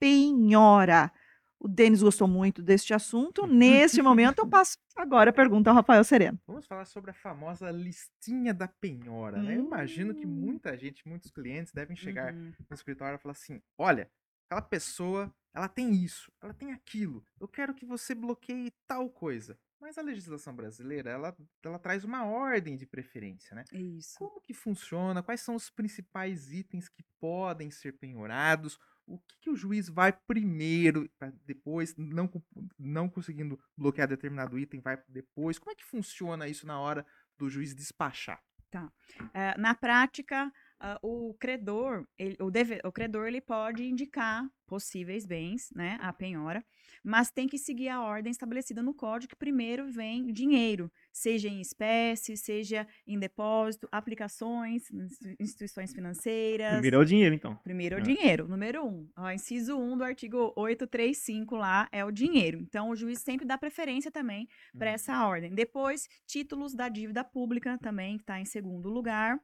penhora. 0.00 1.12
O 1.60 1.68
Denis 1.68 2.02
gostou 2.02 2.26
muito 2.26 2.60
deste 2.60 2.92
assunto. 2.92 3.46
Neste 3.46 4.02
momento, 4.02 4.40
eu 4.40 4.48
passo 4.48 4.76
agora 4.96 5.30
a 5.30 5.32
pergunta 5.32 5.70
ao 5.70 5.76
Rafael 5.76 6.02
Sereno. 6.02 6.36
Vamos 6.44 6.66
falar 6.66 6.84
sobre 6.86 7.12
a 7.12 7.14
famosa 7.14 7.70
listinha 7.70 8.52
da 8.52 8.66
penhora, 8.66 9.40
né? 9.40 9.54
Eu 9.54 9.60
imagino 9.60 10.12
que 10.12 10.26
hum. 10.26 10.30
muita 10.30 10.76
gente, 10.76 11.06
muitos 11.06 11.30
clientes 11.30 11.72
devem 11.72 11.94
chegar 11.94 12.34
uhum. 12.34 12.52
no 12.68 12.74
escritório 12.74 13.14
e 13.14 13.18
falar 13.18 13.32
assim: 13.32 13.62
olha, 13.78 14.10
aquela 14.52 14.62
pessoa, 14.62 15.34
ela 15.54 15.68
tem 15.68 15.94
isso, 15.94 16.30
ela 16.40 16.52
tem 16.52 16.72
aquilo. 16.72 17.24
Eu 17.40 17.48
quero 17.48 17.74
que 17.74 17.86
você 17.86 18.14
bloqueie 18.14 18.72
tal 18.86 19.08
coisa. 19.08 19.58
Mas 19.80 19.98
a 19.98 20.02
legislação 20.02 20.54
brasileira, 20.54 21.10
ela, 21.10 21.36
ela 21.64 21.78
traz 21.78 22.04
uma 22.04 22.24
ordem 22.24 22.76
de 22.76 22.86
preferência, 22.86 23.54
né? 23.56 23.64
Isso. 23.72 24.16
Como 24.16 24.40
que 24.40 24.54
funciona? 24.54 25.22
Quais 25.22 25.40
são 25.40 25.56
os 25.56 25.70
principais 25.70 26.52
itens 26.52 26.88
que 26.88 27.02
podem 27.18 27.70
ser 27.70 27.92
penhorados? 27.98 28.78
o 29.04 29.18
que, 29.18 29.36
que 29.40 29.50
o 29.50 29.56
juiz 29.56 29.88
vai 29.88 30.12
primeiro, 30.12 31.10
depois, 31.44 31.94
não, 31.96 32.30
não 32.78 33.08
conseguindo 33.08 33.60
bloquear 33.76 34.06
determinado 34.06 34.56
item, 34.56 34.80
vai 34.80 34.96
depois? 35.08 35.58
Como 35.58 35.72
é 35.72 35.74
que 35.74 35.84
funciona 35.84 36.46
isso 36.46 36.64
na 36.66 36.78
hora 36.78 37.04
do 37.36 37.50
juiz 37.50 37.74
despachar? 37.74 38.40
Tá. 38.70 38.90
É, 39.34 39.58
na 39.58 39.74
prática, 39.74 40.50
uh, 40.82 40.98
o 41.02 41.34
credor, 41.34 42.06
ele, 42.18 42.36
o, 42.40 42.50
deve, 42.50 42.80
o 42.84 42.92
credor, 42.92 43.28
ele 43.28 43.40
pode 43.40 43.84
indicar 43.84 44.46
possíveis 44.66 45.24
bens, 45.24 45.70
né, 45.74 45.98
a 46.00 46.12
penhora, 46.12 46.64
mas 47.02 47.30
tem 47.30 47.46
que 47.46 47.58
seguir 47.58 47.88
a 47.88 48.02
ordem 48.02 48.30
estabelecida 48.30 48.82
no 48.82 48.94
código, 48.94 49.30
que 49.30 49.36
primeiro 49.36 49.90
vem 49.90 50.32
dinheiro, 50.32 50.90
seja 51.12 51.48
em 51.48 51.60
espécie, 51.60 52.36
seja 52.36 52.86
em 53.06 53.18
depósito, 53.18 53.88
aplicações, 53.90 54.84
instituições 55.38 55.92
financeiras. 55.92 56.72
Primeiro 56.72 56.96
é 56.96 57.00
o 57.00 57.04
dinheiro, 57.04 57.34
então. 57.34 57.56
Primeiro 57.62 57.96
é 57.96 57.98
o 57.98 58.00
é. 58.00 58.02
dinheiro, 58.02 58.48
número 58.48 58.84
um. 58.84 59.08
Ó, 59.16 59.30
inciso 59.30 59.76
1 59.76 59.92
um 59.92 59.96
do 59.96 60.04
artigo 60.04 60.52
835 60.56 61.56
lá 61.56 61.88
é 61.92 62.04
o 62.04 62.10
dinheiro. 62.10 62.58
Então, 62.60 62.90
o 62.90 62.96
juiz 62.96 63.20
sempre 63.20 63.46
dá 63.46 63.56
preferência 63.58 64.10
também 64.10 64.48
para 64.76 64.90
uhum. 64.90 64.94
essa 64.94 65.26
ordem. 65.26 65.54
Depois, 65.54 66.08
títulos 66.26 66.74
da 66.74 66.88
dívida 66.88 67.24
pública 67.24 67.78
também, 67.78 68.16
que 68.16 68.22
está 68.22 68.40
em 68.40 68.44
segundo 68.44 68.88
lugar. 68.88 69.38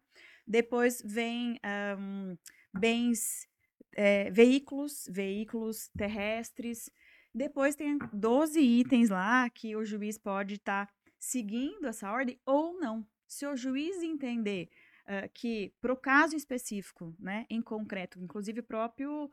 Depois 0.46 1.02
vem 1.04 1.58
um, 1.98 2.36
bens, 2.72 3.46
é, 3.94 4.30
veículos, 4.30 5.04
veículos 5.10 5.90
terrestres. 5.96 6.90
Depois 7.34 7.74
tem 7.74 7.98
12 8.12 8.60
itens 8.60 9.10
lá 9.10 9.48
que 9.50 9.76
o 9.76 9.84
juiz 9.84 10.18
pode 10.18 10.54
estar 10.54 10.86
tá 10.86 10.92
seguindo 11.18 11.86
essa 11.86 12.10
ordem 12.10 12.38
ou 12.44 12.78
não. 12.78 13.06
Se 13.26 13.46
o 13.46 13.56
juiz 13.56 14.02
entender 14.02 14.68
uh, 15.04 15.28
que, 15.34 15.72
para 15.80 15.92
o 15.92 15.96
caso 15.96 16.34
específico, 16.34 17.14
né, 17.18 17.44
em 17.50 17.60
concreto, 17.60 18.18
inclusive 18.18 18.60
o 18.60 18.64
próprio 18.64 19.26
uh, 19.26 19.30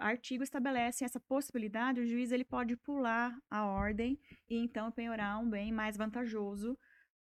artigo 0.00 0.42
estabelece 0.42 1.04
essa 1.04 1.20
possibilidade, 1.20 2.00
o 2.00 2.06
juiz 2.06 2.32
ele 2.32 2.44
pode 2.44 2.76
pular 2.76 3.36
a 3.48 3.64
ordem 3.66 4.18
e 4.48 4.56
então 4.56 4.90
penhorar 4.90 5.40
um 5.40 5.48
bem 5.48 5.70
mais 5.70 5.96
vantajoso 5.96 6.76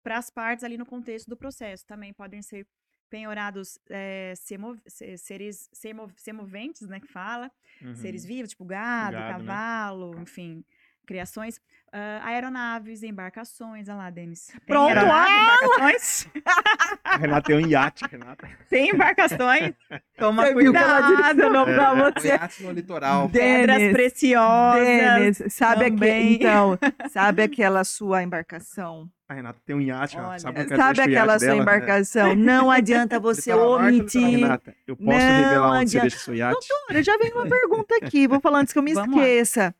para 0.03 0.17
as 0.17 0.29
partes 0.29 0.63
ali 0.63 0.77
no 0.77 0.85
contexto 0.85 1.27
do 1.27 1.37
processo. 1.37 1.87
Também 1.87 2.13
podem 2.13 2.41
ser 2.41 2.67
penhorados 3.13 3.77
é, 3.91 4.33
semov 4.35 4.81
seres 5.19 5.69
semov 5.71 6.11
semoventes, 6.17 6.87
né, 6.87 6.99
que 6.99 7.05
fala, 7.05 7.51
uhum. 7.79 7.93
seres 7.93 8.25
vivos, 8.25 8.49
tipo 8.49 8.65
gado, 8.65 9.15
gado 9.15 9.43
né? 9.43 9.53
cavalo, 9.53 10.19
enfim, 10.19 10.65
criações, 11.05 11.57
uh, 11.93 12.23
aeronaves, 12.23 13.03
embarcações, 13.03 13.87
olha 13.87 13.97
lá, 13.97 14.09
Denis. 14.09 14.51
Pronto, 14.65 14.97
ah! 14.97 15.27
embarcações. 15.29 16.27
Renata 17.19 17.47
tem 17.47 17.55
um 17.55 17.67
iate, 17.67 18.05
Renata. 18.09 18.49
Tem 18.69 18.89
embarcações. 18.89 19.73
Toma 20.17 20.45
você 20.45 20.53
cuidado, 20.53 21.49
não 21.49 21.67
é. 21.67 21.73
pra 21.73 22.11
você. 22.11 22.27
Iate 22.29 22.63
no 22.63 22.71
litoral. 22.71 23.29
Pedras 23.29 23.91
preciosas. 23.91 24.85
Denis, 24.85 25.43
sabe 25.53 25.85
aquele, 25.85 26.35
então, 26.35 26.77
sabe 27.09 27.43
aquela 27.43 27.83
sua 27.83 28.23
embarcação 28.23 29.09
a 29.33 29.35
Renata 29.35 29.59
tem 29.65 29.75
um 29.75 29.81
iate, 29.81 30.17
Olha, 30.17 30.37
sabe, 30.37 30.67
sabe 30.67 31.01
aquela 31.01 31.39
sua 31.39 31.47
dela? 31.47 31.61
embarcação? 31.61 32.35
Não 32.35 32.69
adianta 32.69 33.19
você 33.19 33.51
tá 33.51 33.57
omitir. 33.57 34.21
Renata, 34.21 34.75
eu 34.85 34.95
posso 34.95 35.09
não 35.09 35.17
revelar 35.17 35.71
onde 35.71 35.81
adianta. 35.81 35.89
você 35.89 35.99
deixa 36.01 36.17
seu 36.19 36.35
iate? 36.35 36.67
Doutora, 36.69 37.03
já 37.03 37.17
vem 37.17 37.31
uma 37.33 37.47
pergunta 37.47 37.95
aqui, 38.01 38.27
vou 38.27 38.39
falar 38.39 38.59
antes 38.59 38.73
que 38.73 38.79
eu 38.79 38.83
me 38.83 38.93
Vamos 38.93 39.17
esqueça. 39.17 39.65
Lá. 39.65 39.75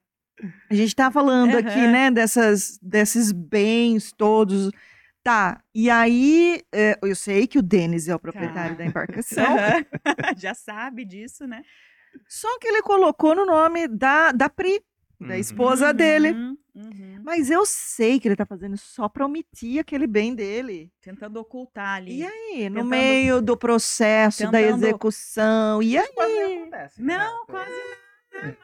A 0.69 0.73
gente 0.73 0.95
tá 0.95 1.11
falando 1.11 1.53
uhum. 1.53 1.59
aqui, 1.59 1.87
né, 1.87 2.09
dessas, 2.09 2.79
desses 2.81 3.31
bens 3.31 4.11
todos. 4.11 4.71
Tá, 5.23 5.61
e 5.73 5.89
aí, 5.89 6.61
é, 6.73 6.99
eu 7.01 7.15
sei 7.15 7.47
que 7.47 7.57
o 7.57 7.61
Denis 7.61 8.09
é 8.09 8.15
o 8.15 8.19
proprietário 8.19 8.75
tá. 8.75 8.83
da 8.83 8.85
embarcação. 8.85 9.45
já 10.37 10.53
sabe 10.53 11.05
disso, 11.05 11.47
né? 11.47 11.61
Só 12.27 12.59
que 12.59 12.67
ele 12.67 12.81
colocou 12.81 13.33
no 13.33 13.45
nome 13.45 13.87
da, 13.87 14.33
da 14.33 14.49
Pri, 14.49 14.81
da 15.19 15.27
uhum. 15.27 15.39
esposa 15.39 15.87
uhum. 15.87 15.93
dele. 15.93 16.31
Uhum. 16.75 17.21
Mas 17.23 17.49
eu 17.49 17.65
sei 17.65 18.19
que 18.19 18.27
ele 18.27 18.35
tá 18.35 18.45
fazendo 18.45 18.75
só 18.77 19.07
pra 19.07 19.25
omitir 19.25 19.79
aquele 19.79 20.07
bem 20.07 20.35
dele. 20.35 20.91
Tentando 21.01 21.37
ocultar 21.37 21.97
ali. 21.97 22.19
E 22.19 22.25
aí, 22.25 22.69
no 22.69 22.83
meio 22.83 23.41
do 23.41 23.55
processo 23.55 24.39
tentando... 24.39 24.51
da 24.51 24.61
execução, 24.61 25.81
e 25.81 25.97
aí? 25.97 26.11
Quase 26.13 26.33
não 26.33 26.53
acontece. 26.57 27.01
Né? 27.01 27.17
Não, 27.17 27.45
quase 27.45 27.71
não. 27.71 28.02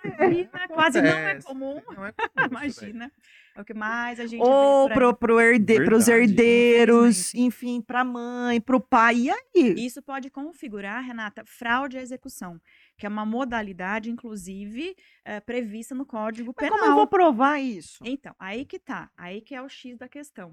Imagina, 0.03 0.67
quase 0.67 1.01
não 1.01 1.09
é 1.09 1.41
comum. 1.41 1.82
Não 1.95 2.05
é 2.05 2.11
comum 2.11 2.30
Imagina. 2.51 3.11
É 3.55 3.61
o 3.61 3.65
que 3.65 3.74
mais 3.74 4.20
a 4.20 4.26
gente 4.26 4.41
Ou 4.41 4.89
pro, 4.89 5.13
pro 5.13 5.39
herde, 5.39 5.84
pros 5.84 6.07
herdeiros, 6.07 7.34
enfim, 7.34 7.82
pra 7.82 8.03
mãe, 8.03 8.61
pro 8.61 8.80
pai. 8.80 9.15
E 9.15 9.30
aí? 9.30 9.86
Isso 9.86 10.01
pode 10.01 10.30
configurar, 10.30 11.03
Renata, 11.03 11.43
fraude 11.45 11.97
à 11.97 12.01
execução 12.01 12.59
que 12.99 13.05
é 13.05 13.09
uma 13.09 13.26
modalidade, 13.26 14.11
inclusive, 14.11 14.95
é, 15.24 15.39
prevista 15.39 15.95
no 15.95 16.05
Código 16.05 16.53
Mas 16.55 16.67
Penal. 16.67 16.80
Como 16.80 16.91
eu 16.91 16.95
vou 16.95 17.07
provar 17.07 17.57
isso? 17.57 18.03
Então, 18.03 18.36
aí 18.38 18.65
que 18.65 18.78
tá, 18.78 19.09
aí 19.15 19.41
que 19.41 19.55
é 19.55 19.61
o 19.61 19.70
X 19.70 19.97
da 19.97 20.09
questão. 20.09 20.51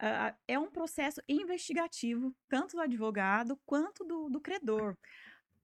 Uh, 0.00 0.34
é 0.46 0.58
um 0.58 0.70
processo 0.70 1.20
investigativo, 1.28 2.34
tanto 2.48 2.76
do 2.76 2.82
advogado 2.82 3.58
quanto 3.64 4.04
do, 4.04 4.28
do 4.28 4.40
credor. 4.40 4.96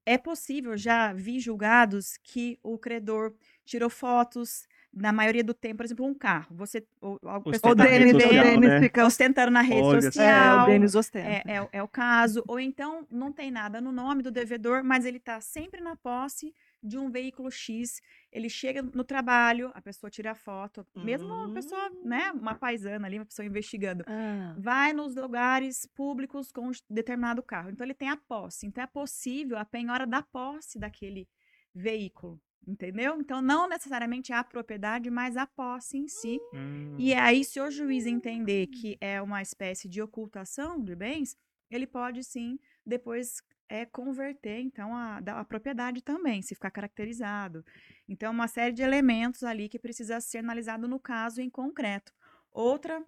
É 0.06 0.18
possível, 0.18 0.76
já 0.76 1.12
vi 1.12 1.40
julgados 1.40 2.18
que 2.22 2.58
o 2.62 2.76
credor 2.78 3.34
tirou 3.64 3.88
fotos, 3.88 4.66
na 4.96 5.12
maioria 5.12 5.42
do 5.42 5.52
tempo, 5.52 5.78
por 5.78 5.84
exemplo, 5.84 6.06
um 6.06 6.14
carro. 6.14 6.54
Você, 6.54 6.86
o, 7.00 7.18
o, 7.22 7.70
o 7.70 7.74
Denis, 7.74 8.12
social, 8.12 8.60
né? 8.60 8.80
fica 8.80 9.04
ostentando 9.04 9.50
na 9.50 9.60
rede 9.60 9.82
Olha 9.82 10.02
social. 10.02 10.60
É, 10.60 10.62
o 10.62 10.66
Denis 10.66 10.94
ostenta. 10.94 11.28
É, 11.28 11.42
é, 11.46 11.68
é, 11.72 11.82
o 11.82 11.88
caso. 11.88 12.44
Ou 12.46 12.60
então, 12.60 13.06
não 13.10 13.32
tem 13.32 13.50
nada 13.50 13.80
no 13.80 13.90
nome 13.90 14.22
do 14.22 14.30
devedor, 14.30 14.84
mas 14.84 15.04
ele 15.04 15.16
está 15.16 15.40
sempre 15.40 15.80
na 15.80 15.96
posse 15.96 16.54
de 16.82 16.96
um 16.96 17.10
veículo 17.10 17.50
X. 17.50 18.00
Ele 18.34 18.48
chega 18.48 18.82
no 18.82 19.04
trabalho, 19.04 19.70
a 19.74 19.80
pessoa 19.80 20.10
tira 20.10 20.32
a 20.32 20.34
foto, 20.34 20.84
mesmo 20.96 21.28
uma 21.28 21.54
pessoa, 21.54 21.88
né, 22.04 22.32
uma 22.32 22.56
paisana 22.56 23.06
ali, 23.06 23.16
uma 23.16 23.24
pessoa 23.24 23.46
investigando, 23.46 24.04
ah. 24.08 24.56
vai 24.58 24.92
nos 24.92 25.14
lugares 25.14 25.86
públicos 25.94 26.50
com 26.50 26.68
um 26.68 26.72
determinado 26.90 27.44
carro. 27.44 27.70
Então, 27.70 27.86
ele 27.86 27.94
tem 27.94 28.08
a 28.08 28.16
posse. 28.16 28.66
Então, 28.66 28.82
é 28.82 28.88
possível 28.88 29.56
a 29.56 29.64
penhora 29.64 30.04
da 30.04 30.20
posse 30.20 30.80
daquele 30.80 31.28
veículo. 31.72 32.40
Entendeu? 32.66 33.20
Então, 33.20 33.42
não 33.42 33.68
necessariamente 33.68 34.32
a 34.32 34.42
propriedade, 34.42 35.10
mas 35.10 35.36
a 35.36 35.46
posse 35.46 35.98
em 35.98 36.08
si. 36.08 36.40
Hum. 36.52 36.96
E 36.98 37.14
aí, 37.14 37.44
se 37.44 37.60
o 37.60 37.70
juiz 37.70 38.06
entender 38.06 38.66
que 38.68 38.96
é 39.00 39.20
uma 39.20 39.42
espécie 39.42 39.86
de 39.86 40.02
ocultação 40.02 40.82
de 40.82 40.96
bens, 40.96 41.36
ele 41.70 41.86
pode 41.86 42.24
sim 42.24 42.58
depois 42.84 43.40
é 43.68 43.84
converter 43.86 44.60
então 44.60 44.94
a, 44.94 45.18
a 45.18 45.44
propriedade 45.44 46.02
também, 46.02 46.42
se 46.42 46.54
ficar 46.54 46.70
caracterizado. 46.70 47.64
Então, 48.08 48.32
uma 48.32 48.48
série 48.48 48.72
de 48.72 48.82
elementos 48.82 49.42
ali 49.42 49.68
que 49.68 49.78
precisa 49.78 50.20
ser 50.20 50.38
analisado 50.38 50.86
no 50.86 50.98
caso 50.98 51.40
em 51.40 51.50
concreto. 51.50 52.12
Outra 52.50 53.02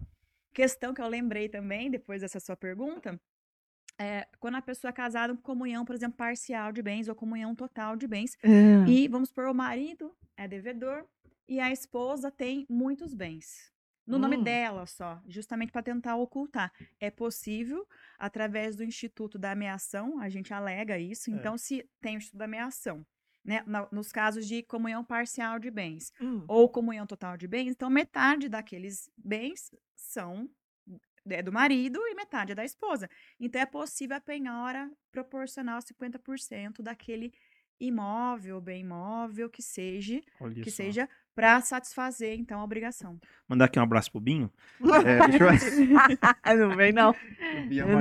questão 0.53 0.93
que 0.93 1.01
eu 1.01 1.07
lembrei 1.07 1.47
também, 1.47 1.89
depois 1.89 2.21
dessa 2.21 2.39
sua 2.39 2.55
pergunta, 2.55 3.19
é, 3.99 4.27
quando 4.39 4.55
a 4.55 4.61
pessoa 4.61 4.89
é 4.89 4.93
casada 4.93 5.33
com 5.35 5.41
comunhão, 5.41 5.83
por 5.83 5.95
exemplo, 5.95 6.17
parcial 6.17 6.71
de 6.71 6.81
bens 6.81 7.07
ou 7.07 7.15
comunhão 7.15 7.55
total 7.55 7.95
de 7.95 8.07
bens. 8.07 8.37
É. 8.43 8.89
E 8.89 9.07
vamos 9.07 9.29
supor, 9.29 9.45
o 9.45 9.53
marido 9.53 10.15
é 10.35 10.47
devedor 10.47 11.05
e 11.47 11.59
a 11.59 11.71
esposa 11.71 12.29
tem 12.29 12.65
muitos 12.69 13.13
bens. 13.13 13.71
No 14.07 14.15
hum. 14.15 14.19
nome 14.19 14.37
dela 14.37 14.85
só, 14.85 15.21
justamente 15.27 15.71
para 15.71 15.83
tentar 15.83 16.15
ocultar. 16.15 16.71
É 16.99 17.11
possível, 17.11 17.85
através 18.17 18.75
do 18.75 18.83
Instituto 18.83 19.37
da 19.37 19.51
Ameação, 19.51 20.19
a 20.19 20.29
gente 20.29 20.53
alega 20.53 20.97
isso. 20.97 21.29
É. 21.29 21.33
Então, 21.33 21.57
se 21.57 21.87
tem 21.99 22.15
o 22.15 22.17
Instituto 22.17 22.39
da 22.39 22.45
Ameação, 22.45 23.05
né, 23.43 23.63
nos 23.91 24.11
casos 24.11 24.47
de 24.47 24.63
comunhão 24.63 25.03
parcial 25.03 25.59
de 25.59 25.69
bens 25.69 26.11
hum. 26.21 26.43
ou 26.47 26.69
comunhão 26.69 27.05
total 27.05 27.37
de 27.37 27.47
bens, 27.47 27.71
então 27.71 27.89
metade 27.89 28.49
daqueles 28.49 29.09
bens 29.17 29.71
são 29.95 30.49
é 31.29 31.41
do 31.41 31.51
marido 31.51 31.99
e 32.07 32.15
metade 32.15 32.53
é 32.53 32.55
da 32.55 32.63
esposa. 32.63 33.09
Então 33.39 33.61
é 33.61 33.65
possível 33.65 34.15
a 34.15 34.21
penhora 34.21 34.89
proporcional 35.11 35.79
50% 35.79 36.81
daquele 36.81 37.33
imóvel, 37.79 38.59
bem 38.61 38.81
imóvel 38.81 39.49
que 39.49 39.61
seja, 39.61 40.21
Olha 40.39 40.63
que 40.63 40.71
só. 40.71 40.77
seja 40.77 41.09
para 41.37 41.61
satisfazer 41.61 42.33
então 42.39 42.59
a 42.59 42.63
obrigação. 42.63 43.15
Mandar 43.47 43.65
aqui 43.65 43.79
um 43.79 43.83
abraço 43.83 44.11
pro 44.11 44.19
Binho. 44.19 44.49
é, 45.05 45.19
eu... 46.51 46.57
não 46.67 46.75
vem 46.75 46.91
não. 46.91 47.13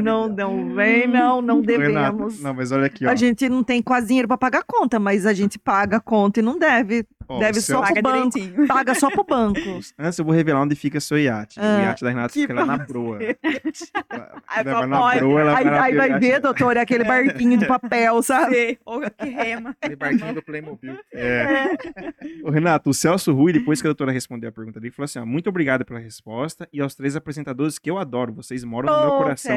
Não, 0.03 0.27
não 0.33 0.75
vem 0.75 1.07
não, 1.07 1.43
não 1.43 1.61
devemos. 1.61 2.37
Renato, 2.37 2.43
não, 2.43 2.55
mas 2.55 2.73
olha 2.73 2.87
aqui, 2.87 3.05
ó. 3.05 3.11
A 3.11 3.15
gente 3.15 3.47
não 3.47 3.63
tem 3.63 3.83
quase 3.83 4.07
dinheiro 4.07 4.27
para 4.27 4.39
pagar 4.39 4.65
conta, 4.65 4.99
mas 4.99 5.27
a 5.27 5.35
gente 5.35 5.59
paga 5.59 5.99
a 5.99 6.01
conta 6.01 6.41
e 6.41 6.43
não 6.43 6.59
deve. 6.59 7.05
Oh, 7.29 7.39
deve 7.39 7.61
só 7.61 7.83
pro 7.83 8.03
banco. 8.03 8.39
Direitinho. 8.39 8.69
Paga 8.69 8.95
só 8.95 9.11
pro 9.11 9.25
banco. 9.25 9.61
Antes 9.99 10.19
eu 10.19 10.25
vou 10.25 10.33
revelar 10.33 10.63
onde 10.63 10.77
fica 10.77 11.01
seu 11.01 11.19
iate. 11.19 11.59
Ah, 11.59 11.79
o 11.79 11.83
iate 11.83 12.05
da 12.05 12.11
Renata 12.11 12.33
fica 12.33 12.55
lá 12.55 12.65
na 12.65 12.79
proa. 12.79 13.19
aí, 13.19 14.65
na 14.65 15.11
proa 15.19 15.41
ela 15.41 15.59
aí, 15.59 15.69
aí 15.69 15.95
vai 15.97 16.21
ver, 16.21 16.41
doutor, 16.41 16.77
é 16.77 16.81
aquele 16.81 17.03
barquinho 17.03 17.59
de 17.59 17.67
papel, 17.67 18.23
sabe? 18.23 18.79
Ou 18.85 19.01
que 19.11 19.29
rema. 19.29 19.71
Aquele 19.81 19.97
barquinho 19.97 20.35
do 20.35 20.43
Playmobil. 20.43 20.97
É. 21.13 21.77
é. 21.97 22.13
Ô, 22.45 22.51
Renato, 22.51 22.91
o 22.91 22.95
Celso 22.95 23.26
Rui, 23.33 23.53
depois 23.53 23.81
que 23.81 23.87
a 23.87 23.91
doutora 23.91 24.13
respondeu 24.13 24.49
a 24.49 24.53
pergunta 24.53 24.81
dele, 24.81 24.93
falou 24.93 25.05
assim: 25.05 25.19
ó, 25.19 25.27
muito 25.27 25.49
obrigado 25.49 25.85
pela 25.85 25.99
resposta 25.99 26.69
e 26.73 26.81
aos 26.81 26.95
três 26.95 27.17
apresentadores 27.17 27.79
que 27.79 27.91
eu 27.91 27.99
adoro. 27.99 28.33
Vocês 28.33 28.65
moram 28.65 28.93
no 28.93 29.01
meu 29.01 29.19
coração. 29.19 29.57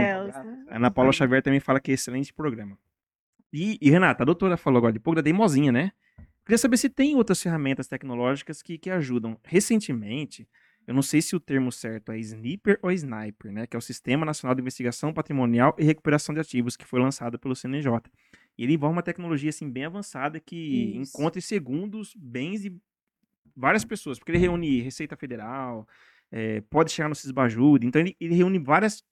A 0.70 0.76
Ana 0.76 0.91
Paula 0.91 1.11
Xavier 1.11 1.41
também 1.41 1.59
fala 1.59 1.80
que 1.80 1.91
é 1.91 1.93
excelente 1.93 2.34
programa. 2.34 2.78
E, 3.51 3.78
e, 3.82 3.89
Renata, 3.89 4.24
a 4.24 4.26
doutora 4.26 4.57
falou 4.57 4.78
agora 4.78 4.93
de 4.93 4.99
pouco 4.99 5.15
da 5.15 5.22
Deimozinha, 5.22 5.72
né? 5.72 5.91
Queria 6.45 6.57
saber 6.57 6.78
se 6.78 6.89
tem 6.89 7.15
outras 7.15 7.41
ferramentas 7.41 7.88
tecnológicas 7.88 8.61
que, 8.61 8.78
que 8.78 8.89
ajudam. 8.89 9.38
Recentemente, 9.43 10.47
eu 10.88 10.93
não 10.93 11.01
sei 11.03 11.22
se 11.22 11.36
o 11.36 11.39
termo 11.39 11.72
certo 11.72 12.11
é 12.11 12.17
sniper 12.17 12.80
ou 12.82 12.91
sniper, 12.91 13.51
né? 13.51 13.67
Que 13.67 13.76
é 13.76 13.80
o 13.80 13.82
Sistema 13.82 14.26
Nacional 14.26 14.55
de 14.55 14.61
Investigação 14.61 15.13
Patrimonial 15.13 15.76
e 15.78 15.84
Recuperação 15.84 16.34
de 16.34 16.41
Ativos, 16.41 16.76
que 16.76 16.86
foi 16.86 16.99
lançado 16.99 17.38
pelo 17.38 17.55
CNJ. 17.55 17.91
E 18.57 18.63
ele 18.63 18.74
envolve 18.74 18.95
uma 18.95 19.03
tecnologia 19.03 19.49
assim 19.49 19.70
bem 19.70 19.86
avançada 19.86 20.39
que 20.39 20.99
Isso. 20.99 21.15
encontra 21.15 21.38
em 21.38 21.41
segundos 21.41 22.15
bens 22.15 22.63
de 22.63 22.76
várias 23.60 23.84
pessoas, 23.84 24.18
porque 24.18 24.32
ele 24.32 24.39
reúne 24.39 24.82
Receita 24.82 25.16
Federal, 25.16 25.88
é, 26.32 26.62
pode 26.62 26.91
chegar 26.91 27.10
no 27.10 27.16
Cisbajude, 27.16 27.86
então 27.86 28.01
ele, 28.01 28.16
ele 28.20 28.36
reúne 28.36 28.60
várias 28.60 29.03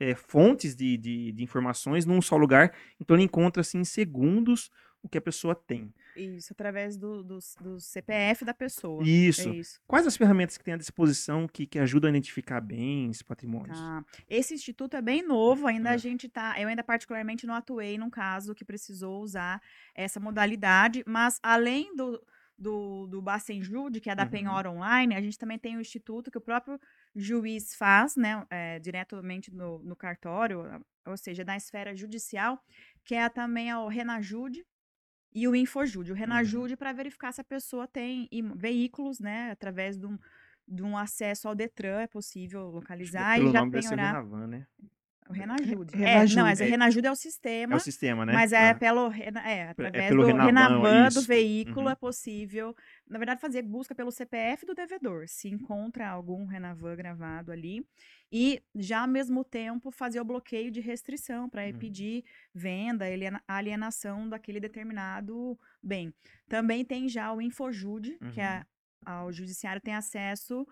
é, 0.00 0.14
fontes 0.14 0.74
de, 0.74 0.96
de, 0.96 1.32
de, 1.32 1.42
informações 1.42 2.04
num 2.04 2.20
só 2.20 2.36
lugar, 2.36 2.74
então 3.00 3.16
ele 3.16 3.24
encontra 3.24 3.60
assim 3.60 3.78
em 3.78 3.84
segundos 3.84 4.70
o 5.02 5.08
que 5.08 5.18
a 5.18 5.22
pessoa 5.22 5.54
tem. 5.54 5.92
Isso, 6.16 6.52
através 6.52 6.96
do, 6.96 7.22
do, 7.22 7.38
do 7.60 7.78
CPF 7.78 8.44
da 8.44 8.54
pessoa. 8.54 9.02
Isso. 9.04 9.48
É 9.48 9.52
isso. 9.54 9.80
Quais 9.86 10.06
as 10.06 10.16
ferramentas 10.16 10.58
que 10.58 10.64
tem 10.64 10.74
à 10.74 10.76
disposição 10.76 11.46
que, 11.46 11.66
que 11.66 11.78
ajudam 11.78 12.08
a 12.08 12.10
identificar 12.10 12.60
bens, 12.60 13.22
patrimônios? 13.22 13.78
Tá. 13.78 14.04
Esse 14.28 14.54
instituto 14.54 14.96
é 14.96 15.02
bem 15.02 15.22
novo, 15.22 15.66
ainda 15.66 15.90
é. 15.90 15.92
a 15.92 15.96
gente 15.96 16.28
tá. 16.28 16.60
Eu 16.60 16.68
ainda 16.68 16.82
particularmente 16.82 17.46
não 17.46 17.54
atuei 17.54 17.98
num 17.98 18.10
caso 18.10 18.54
que 18.54 18.64
precisou 18.64 19.22
usar 19.22 19.62
essa 19.94 20.18
modalidade, 20.18 21.04
mas 21.06 21.38
além 21.42 21.94
do, 21.94 22.20
do, 22.58 23.06
do 23.06 23.20
Bacenjude, 23.20 24.00
que 24.00 24.08
é 24.08 24.14
da 24.14 24.24
uhum. 24.24 24.30
Penhora 24.30 24.70
Online, 24.70 25.14
a 25.14 25.20
gente 25.20 25.38
também 25.38 25.58
tem 25.58 25.76
o 25.76 25.80
instituto 25.80 26.30
que 26.30 26.38
o 26.38 26.40
próprio 26.40 26.80
juiz 27.14 27.74
faz, 27.74 28.16
né, 28.16 28.46
é, 28.50 28.78
diretamente 28.78 29.52
no, 29.52 29.78
no 29.80 29.94
cartório, 29.94 30.64
ou 31.06 31.16
seja, 31.16 31.44
na 31.44 31.56
esfera 31.56 31.94
judicial, 31.94 32.58
que 33.04 33.14
é 33.14 33.28
também 33.28 33.72
o 33.74 33.88
Renajude, 33.88 34.64
e 35.34 35.46
o 35.46 35.54
Infojude. 35.54 36.12
O 36.12 36.14
uhum. 36.14 36.18
Renajude 36.18 36.72
uhum. 36.72 36.78
para 36.78 36.94
verificar 36.94 37.30
se 37.30 37.42
a 37.42 37.44
pessoa 37.44 37.86
tem 37.86 38.26
veículos, 38.54 39.20
né, 39.20 39.50
através 39.50 39.98
de 39.98 40.06
um, 40.06 40.18
de 40.66 40.82
um 40.82 40.96
acesso 40.96 41.46
ao 41.46 41.54
Detran 41.54 42.00
é 42.00 42.06
possível 42.06 42.70
localizar 42.70 43.38
e 43.38 43.52
já 43.52 43.68
penhorar. 43.68 44.14
Renavan, 44.14 44.46
né? 44.46 44.66
O 45.28 45.32
Renajude. 45.32 46.02
É, 46.02 46.24
não, 46.34 46.44
mas 46.44 46.60
o 46.60 46.64
Renajude 46.64 47.06
é 47.06 47.10
o 47.10 47.16
sistema. 47.16 47.74
É 47.74 47.76
o 47.76 47.80
sistema, 47.80 48.24
né? 48.24 48.32
Mas 48.32 48.52
é, 48.52 48.68
é. 48.68 48.74
pelo, 48.74 49.12
é, 49.12 49.30
é 49.44 49.68
através 49.68 50.04
é 50.04 50.08
pelo 50.08 50.22
do 50.22 50.36
Renavan, 50.36 51.08
do 51.08 51.22
veículo, 51.22 51.86
uhum. 51.86 51.92
é 51.92 51.94
possível, 51.94 52.74
na 53.08 53.18
verdade, 53.18 53.40
fazer 53.40 53.62
busca 53.62 53.94
pelo 53.94 54.12
CPF 54.12 54.64
do 54.64 54.74
devedor, 54.74 55.26
se 55.26 55.48
encontra 55.48 56.08
algum 56.08 56.46
Renavan 56.46 56.96
gravado 56.96 57.50
ali. 57.50 57.84
E 58.30 58.62
já 58.74 59.02
ao 59.02 59.08
mesmo 59.08 59.44
tempo 59.44 59.90
fazer 59.90 60.20
o 60.20 60.24
bloqueio 60.24 60.70
de 60.70 60.80
restrição 60.80 61.48
para 61.48 61.68
impedir 61.68 62.24
uhum. 62.54 62.60
venda, 62.60 63.04
alienação 63.46 64.28
daquele 64.28 64.60
determinado 64.60 65.58
bem. 65.82 66.12
Também 66.48 66.84
tem 66.84 67.08
já 67.08 67.32
o 67.32 67.40
Infojude, 67.40 68.18
uhum. 68.20 68.30
que 68.30 68.40
é 68.40 68.64
o 69.24 69.32
judiciário 69.32 69.80
tem 69.80 69.94
acesso 69.94 70.66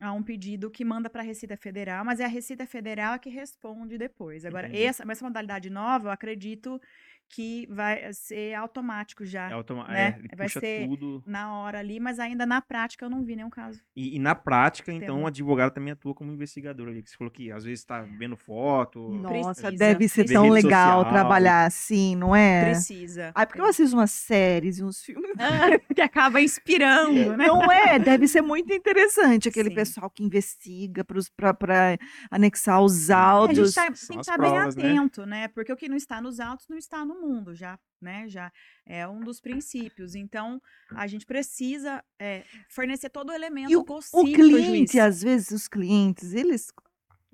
a 0.00 0.12
um 0.12 0.22
pedido 0.22 0.70
que 0.70 0.84
manda 0.84 1.08
para 1.08 1.22
a 1.22 1.24
Receita 1.24 1.56
Federal, 1.56 2.04
mas 2.04 2.20
é 2.20 2.24
a 2.24 2.28
Receita 2.28 2.66
Federal 2.66 3.18
que 3.18 3.30
responde 3.30 3.96
depois. 3.96 4.44
Agora, 4.44 4.68
essa, 4.76 5.04
essa 5.10 5.24
modalidade 5.24 5.70
nova, 5.70 6.08
eu 6.08 6.12
acredito 6.12 6.80
que 7.28 7.66
vai 7.70 8.12
ser 8.12 8.54
automático 8.54 9.24
já. 9.24 9.50
É 9.50 9.52
automático. 9.52 9.92
Né? 9.92 10.20
É, 10.30 10.36
vai 10.36 10.48
ser 10.48 10.86
tudo. 10.86 11.22
na 11.26 11.52
hora 11.52 11.78
ali, 11.78 11.98
mas 11.98 12.18
ainda 12.18 12.46
na 12.46 12.60
prática 12.60 13.04
eu 13.04 13.10
não 13.10 13.24
vi 13.24 13.36
nenhum 13.36 13.50
caso. 13.50 13.80
E, 13.96 14.16
e 14.16 14.18
na 14.18 14.34
prática, 14.34 14.92
então, 14.92 15.22
o 15.22 15.26
advogado 15.26 15.72
também 15.72 15.92
atua 15.92 16.14
como 16.14 16.32
investigador 16.32 16.88
ali, 16.88 17.02
que 17.02 17.10
você 17.10 17.16
falou 17.16 17.30
que 17.30 17.50
às 17.50 17.64
vezes 17.64 17.80
está 17.80 18.02
vendo 18.02 18.36
foto. 18.36 19.08
Nossa, 19.08 19.62
precisa. 19.62 19.70
deve 19.72 20.08
ser 20.08 20.24
tão 20.24 20.48
legal 20.48 20.98
social. 20.98 21.12
trabalhar 21.12 21.66
assim, 21.66 22.14
não 22.16 22.34
é? 22.34 22.66
Precisa. 22.66 23.32
Ah, 23.34 23.46
porque 23.46 23.60
eu 23.60 23.66
assisto 23.66 23.96
umas 23.96 24.10
séries 24.10 24.78
e 24.78 24.84
uns 24.84 25.02
filmes. 25.02 25.32
Ah, 25.38 25.78
que 25.94 26.00
acaba 26.00 26.40
inspirando, 26.40 27.18
é. 27.18 27.28
né? 27.36 27.46
Não 27.46 27.70
é? 27.70 27.98
Deve 27.98 28.28
ser 28.28 28.42
muito 28.42 28.72
interessante 28.72 29.48
aquele 29.48 29.70
Sim. 29.70 29.74
pessoal 29.74 30.10
que 30.10 30.22
investiga 30.22 31.04
para 31.04 31.98
anexar 32.30 32.82
os 32.82 33.10
autos. 33.10 33.58
É, 33.58 33.62
a 33.62 33.64
gente 33.64 33.74
tá, 33.74 34.06
tem 34.06 34.16
que 34.16 34.20
estar 34.20 34.38
bem 34.38 34.52
né? 34.52 34.58
atento, 34.58 35.26
né? 35.26 35.48
Porque 35.48 35.72
o 35.72 35.76
que 35.76 35.88
não 35.88 35.96
está 35.96 36.20
nos 36.20 36.40
autos 36.40 36.68
não 36.68 36.76
está 36.76 37.04
no 37.04 37.13
mundo, 37.14 37.54
já, 37.54 37.78
né? 38.00 38.28
Já 38.28 38.52
é 38.86 39.06
um 39.06 39.20
dos 39.20 39.40
princípios. 39.40 40.14
Então, 40.14 40.60
a 40.90 41.06
gente 41.06 41.24
precisa 41.26 42.04
é, 42.18 42.44
fornecer 42.68 43.10
todo 43.10 43.30
o 43.30 43.32
elemento 43.32 43.70
e 43.70 43.76
o, 43.76 43.84
possível. 43.84 44.20
O 44.20 44.32
cliente, 44.32 44.98
às 44.98 45.22
vezes, 45.22 45.50
os 45.50 45.68
clientes, 45.68 46.34
eles 46.34 46.70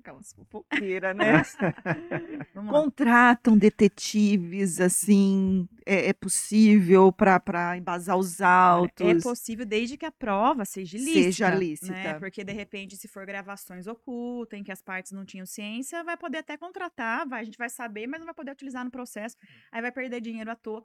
aquelas 0.01 0.33
fofoqueiras, 0.33 1.15
né? 1.15 1.41
Contratam 2.69 3.57
detetives, 3.57 4.81
assim, 4.81 5.67
é, 5.85 6.09
é 6.09 6.13
possível 6.13 7.11
para 7.11 7.77
embasar 7.77 8.17
os 8.17 8.41
autos. 8.41 9.07
É 9.07 9.19
possível 9.21 9.65
desde 9.65 9.97
que 9.97 10.05
a 10.05 10.11
prova 10.11 10.65
seja 10.65 10.97
lícita. 10.97 11.21
Seja 11.21 11.55
lícita. 11.55 11.93
Né? 11.93 12.19
Porque, 12.19 12.43
de 12.43 12.51
repente, 12.51 12.97
se 12.97 13.07
for 13.07 13.25
gravações 13.25 13.87
ocultas, 13.87 14.59
em 14.59 14.63
que 14.63 14.71
as 14.71 14.81
partes 14.81 15.11
não 15.11 15.25
tinham 15.25 15.45
ciência, 15.45 16.03
vai 16.03 16.17
poder 16.17 16.39
até 16.39 16.57
contratar, 16.57 17.27
vai, 17.27 17.41
a 17.41 17.43
gente 17.43 17.57
vai 17.57 17.69
saber, 17.69 18.07
mas 18.07 18.19
não 18.19 18.25
vai 18.25 18.35
poder 18.35 18.51
utilizar 18.51 18.83
no 18.83 18.91
processo. 18.91 19.37
Aí 19.71 19.81
vai 19.81 19.91
perder 19.91 20.19
dinheiro 20.19 20.51
à 20.51 20.55
toa 20.55 20.83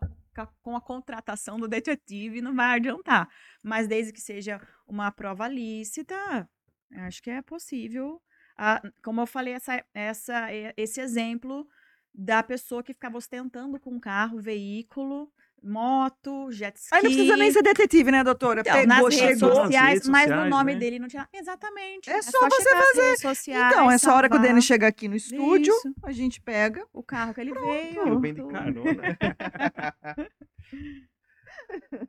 com 0.62 0.76
a 0.76 0.80
contratação 0.80 1.58
do 1.58 1.66
detetive 1.66 2.38
e 2.38 2.42
não 2.42 2.54
vai 2.54 2.76
adiantar. 2.76 3.28
Mas 3.62 3.88
desde 3.88 4.12
que 4.12 4.20
seja 4.20 4.60
uma 4.86 5.10
prova 5.10 5.48
lícita, 5.48 6.48
acho 6.92 7.22
que 7.22 7.30
é 7.30 7.42
possível 7.42 8.20
a, 8.56 8.82
como 9.02 9.20
eu 9.20 9.26
falei, 9.26 9.54
essa, 9.54 9.84
essa, 9.92 10.48
esse 10.76 11.00
exemplo 11.00 11.66
da 12.14 12.42
pessoa 12.42 12.82
que 12.82 12.94
ficava 12.94 13.18
ostentando 13.18 13.78
com 13.78 14.00
carro, 14.00 14.40
veículo, 14.40 15.30
moto, 15.62 16.50
jet 16.50 16.76
ski. 16.78 16.94
Aí 16.94 17.02
não 17.02 17.10
precisa 17.10 17.36
nem 17.36 17.50
ser 17.50 17.62
detetive, 17.62 18.10
né, 18.10 18.24
doutora? 18.24 18.60
Então, 18.60 18.72
Pegou, 18.72 18.88
nas 18.88 19.14
redes 19.20 19.38
chegou. 19.38 19.54
sociais, 19.54 19.94
redes 19.94 20.08
mas 20.08 20.22
sociais, 20.22 20.44
no 20.44 20.50
nome 20.50 20.72
né? 20.74 20.78
dele 20.78 20.98
não 20.98 21.08
tinha. 21.08 21.28
Exatamente. 21.32 22.08
É, 22.08 22.14
é 22.14 22.22
só, 22.22 22.48
você 22.48 22.70
fazer. 22.70 23.16
Sociais, 23.18 23.72
então, 23.72 23.90
é 23.90 23.98
só 23.98 24.12
a 24.12 24.14
hora 24.14 24.30
que 24.30 24.36
o 24.36 24.38
Denis 24.38 24.64
chegar 24.64 24.88
aqui 24.88 25.08
no 25.08 25.16
estúdio, 25.16 25.74
Isso. 25.74 25.94
a 26.02 26.12
gente 26.12 26.40
pega 26.40 26.86
o 26.92 27.02
carro 27.02 27.34
que 27.34 27.40
ele 27.40 27.52
Pronto. 27.52 27.68
veio. 27.68 28.08
Eu 28.08 28.18
bem 28.18 28.32
de 28.32 28.46
carona. 28.46 29.02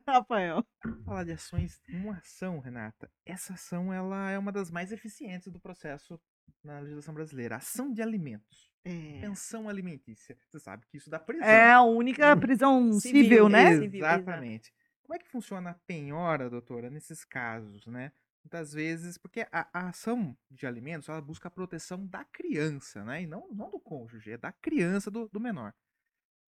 Rafael. 0.06 0.64
Falar 1.04 1.24
de 1.24 1.32
ações, 1.32 1.82
uma 1.88 2.14
ação, 2.18 2.60
Renata. 2.60 3.10
Essa 3.26 3.54
ação 3.54 3.92
ela 3.92 4.30
é 4.30 4.38
uma 4.38 4.52
das 4.52 4.70
mais 4.70 4.92
eficientes 4.92 5.52
do 5.52 5.58
processo 5.58 6.20
na 6.62 6.80
legislação 6.80 7.14
brasileira. 7.14 7.56
Ação 7.56 7.92
de 7.92 8.02
alimentos. 8.02 8.70
É. 8.84 9.20
Pensão 9.20 9.68
alimentícia. 9.68 10.36
Você 10.48 10.58
sabe 10.58 10.86
que 10.86 10.96
isso 10.96 11.10
dá 11.10 11.18
prisão. 11.18 11.46
É 11.46 11.72
a 11.72 11.82
única 11.82 12.36
prisão 12.36 12.92
civil, 12.94 13.22
civil 13.22 13.48
né? 13.48 13.72
Exatamente. 13.72 14.72
Como 15.02 15.14
é 15.14 15.18
que 15.18 15.28
funciona 15.28 15.70
a 15.70 15.74
penhora, 15.74 16.50
doutora, 16.50 16.90
nesses 16.90 17.24
casos, 17.24 17.86
né? 17.86 18.12
Muitas 18.44 18.72
vezes, 18.72 19.18
porque 19.18 19.46
a, 19.52 19.68
a, 19.72 19.88
ação 19.88 20.36
de 20.50 20.66
alimentos, 20.66 21.08
ela 21.08 21.20
busca 21.20 21.48
a 21.48 21.50
proteção 21.50 22.06
da 22.06 22.24
criança, 22.24 23.04
né? 23.04 23.22
E 23.22 23.26
não, 23.26 23.48
não 23.52 23.70
do 23.70 23.80
cônjuge, 23.80 24.32
é 24.32 24.38
da 24.38 24.52
criança, 24.52 25.10
do, 25.10 25.28
do 25.28 25.40
menor. 25.40 25.74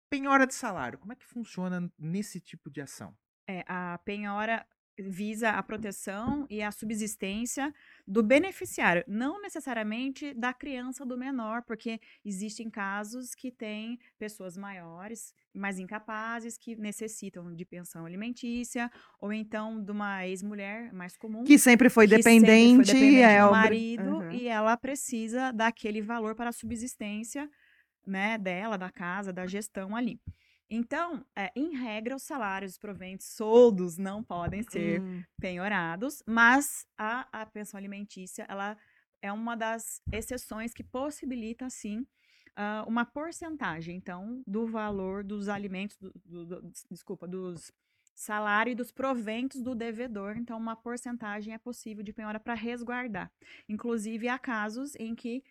Penhora 0.10 0.46
de 0.46 0.54
salário, 0.54 1.00
como 1.00 1.14
é 1.14 1.16
que 1.16 1.26
funciona 1.26 1.92
nesse 1.98 2.40
tipo 2.40 2.70
de 2.70 2.82
ação? 2.82 3.18
É, 3.48 3.64
a 3.68 3.98
penhora 4.06 4.66
visa 4.98 5.50
a 5.50 5.64
proteção 5.64 6.46
e 6.50 6.62
a 6.62 6.72
subsistência 6.72 7.74
do 8.08 8.22
beneficiário, 8.22 9.04
não 9.08 9.42
necessariamente 9.42 10.34
da 10.34 10.54
criança 10.54 11.06
do 11.06 11.18
menor, 11.18 11.64
porque 11.64 12.00
existem 12.24 12.70
casos 12.70 13.34
que 13.34 13.52
têm 13.52 13.98
pessoas 14.20 14.58
maiores, 14.58 15.34
mais 15.54 15.80
incapazes, 15.80 16.58
que 16.58 16.76
necessitam 16.76 17.54
de 17.54 17.66
pensão 17.66 18.06
alimentícia, 18.06 18.92
ou 19.20 19.32
então 19.34 19.84
de 19.84 19.92
uma 19.92 20.28
ex-mulher 20.28 20.94
mais 20.94 21.18
comum. 21.18 21.44
Que 21.44 21.58
sempre 21.58 21.90
foi 21.90 22.08
que 22.08 22.18
dependente, 22.18 22.88
sempre 22.88 23.00
foi 23.00 23.00
dependente 23.00 23.24
é 23.24 23.46
do 23.46 23.52
marido, 23.52 24.18
uhum. 24.18 24.32
e 24.32 24.48
ela 24.48 24.76
precisa 24.78 25.52
daquele 25.52 26.02
valor 26.02 26.36
para 26.36 26.50
a 26.50 26.54
subsistência 26.54 27.50
né, 28.06 28.38
dela, 28.38 28.78
da 28.78 28.90
casa, 28.90 29.32
da 29.32 29.46
gestão 29.46 29.96
ali. 29.96 30.20
Então, 30.74 31.26
é, 31.36 31.52
em 31.54 31.76
regra, 31.76 32.16
os 32.16 32.24
salários, 32.24 32.72
os 32.72 32.78
proventos, 32.78 33.28
soldos 33.28 33.98
não 33.98 34.24
podem 34.24 34.64
ser 34.64 35.02
hum. 35.02 35.22
penhorados, 35.38 36.24
mas 36.26 36.88
a, 36.98 37.28
a 37.30 37.46
pensão 37.46 37.78
alimentícia, 37.78 38.46
ela 38.48 38.78
é 39.22 39.34
uma 39.34 39.58
das 39.58 40.02
exceções 40.14 40.74
que 40.74 40.82
possibilita, 40.82 41.70
sim, 41.70 42.08
uh, 42.58 42.88
uma 42.88 43.04
porcentagem, 43.04 43.98
então, 43.98 44.42
do 44.48 44.66
valor 44.66 45.26
dos 45.26 45.50
alimentos, 45.50 45.98
do, 45.98 46.14
do, 46.24 46.46
do, 46.46 46.72
desculpa, 46.90 47.28
dos 47.28 47.70
salários 48.16 48.72
e 48.72 48.76
dos 48.76 48.94
proventos 48.94 49.62
do 49.62 49.76
devedor. 49.76 50.38
Então, 50.38 50.58
uma 50.58 50.78
porcentagem 50.78 51.54
é 51.54 51.58
possível 51.58 52.02
de 52.02 52.14
penhora 52.14 52.40
para 52.40 52.54
resguardar. 52.54 53.30
Inclusive, 53.68 54.30
há 54.30 54.40
casos 54.40 54.96
em 54.96 55.14
que 55.14 55.44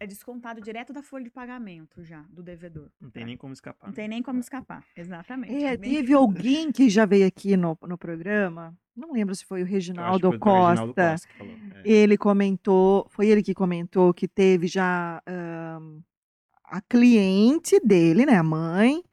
é 0.00 0.06
descontado 0.06 0.62
direto 0.62 0.94
da 0.94 1.02
folha 1.02 1.24
de 1.24 1.30
pagamento 1.30 2.02
já, 2.02 2.24
do 2.30 2.42
devedor. 2.42 2.88
Não 2.98 3.10
tem 3.10 3.26
nem 3.26 3.36
como 3.36 3.52
escapar. 3.52 3.86
Não 3.86 3.94
tem 3.94 4.08
nem 4.08 4.22
como 4.22 4.40
escapar, 4.40 4.82
exatamente. 4.96 5.62
É, 5.62 5.76
teve 5.76 6.14
alguém 6.14 6.72
que 6.72 6.88
já 6.88 7.04
veio 7.04 7.26
aqui 7.26 7.54
no, 7.54 7.76
no 7.82 7.98
programa, 7.98 8.74
não 8.96 9.12
lembro 9.12 9.34
se 9.34 9.44
foi 9.44 9.62
o 9.62 9.66
Reginaldo 9.66 10.38
Costa. 10.38 10.68
Reginaldo 10.70 10.94
Costa 10.94 11.28
falou, 11.36 11.54
é. 11.74 11.82
Ele 11.84 12.16
comentou, 12.16 13.06
foi 13.10 13.28
ele 13.28 13.42
que 13.42 13.52
comentou 13.52 14.14
que 14.14 14.26
teve 14.26 14.66
já 14.66 15.22
um, 15.28 16.00
a 16.64 16.80
cliente 16.80 17.78
dele, 17.84 18.24
né, 18.24 18.36
a 18.36 18.42
mãe, 18.42 19.04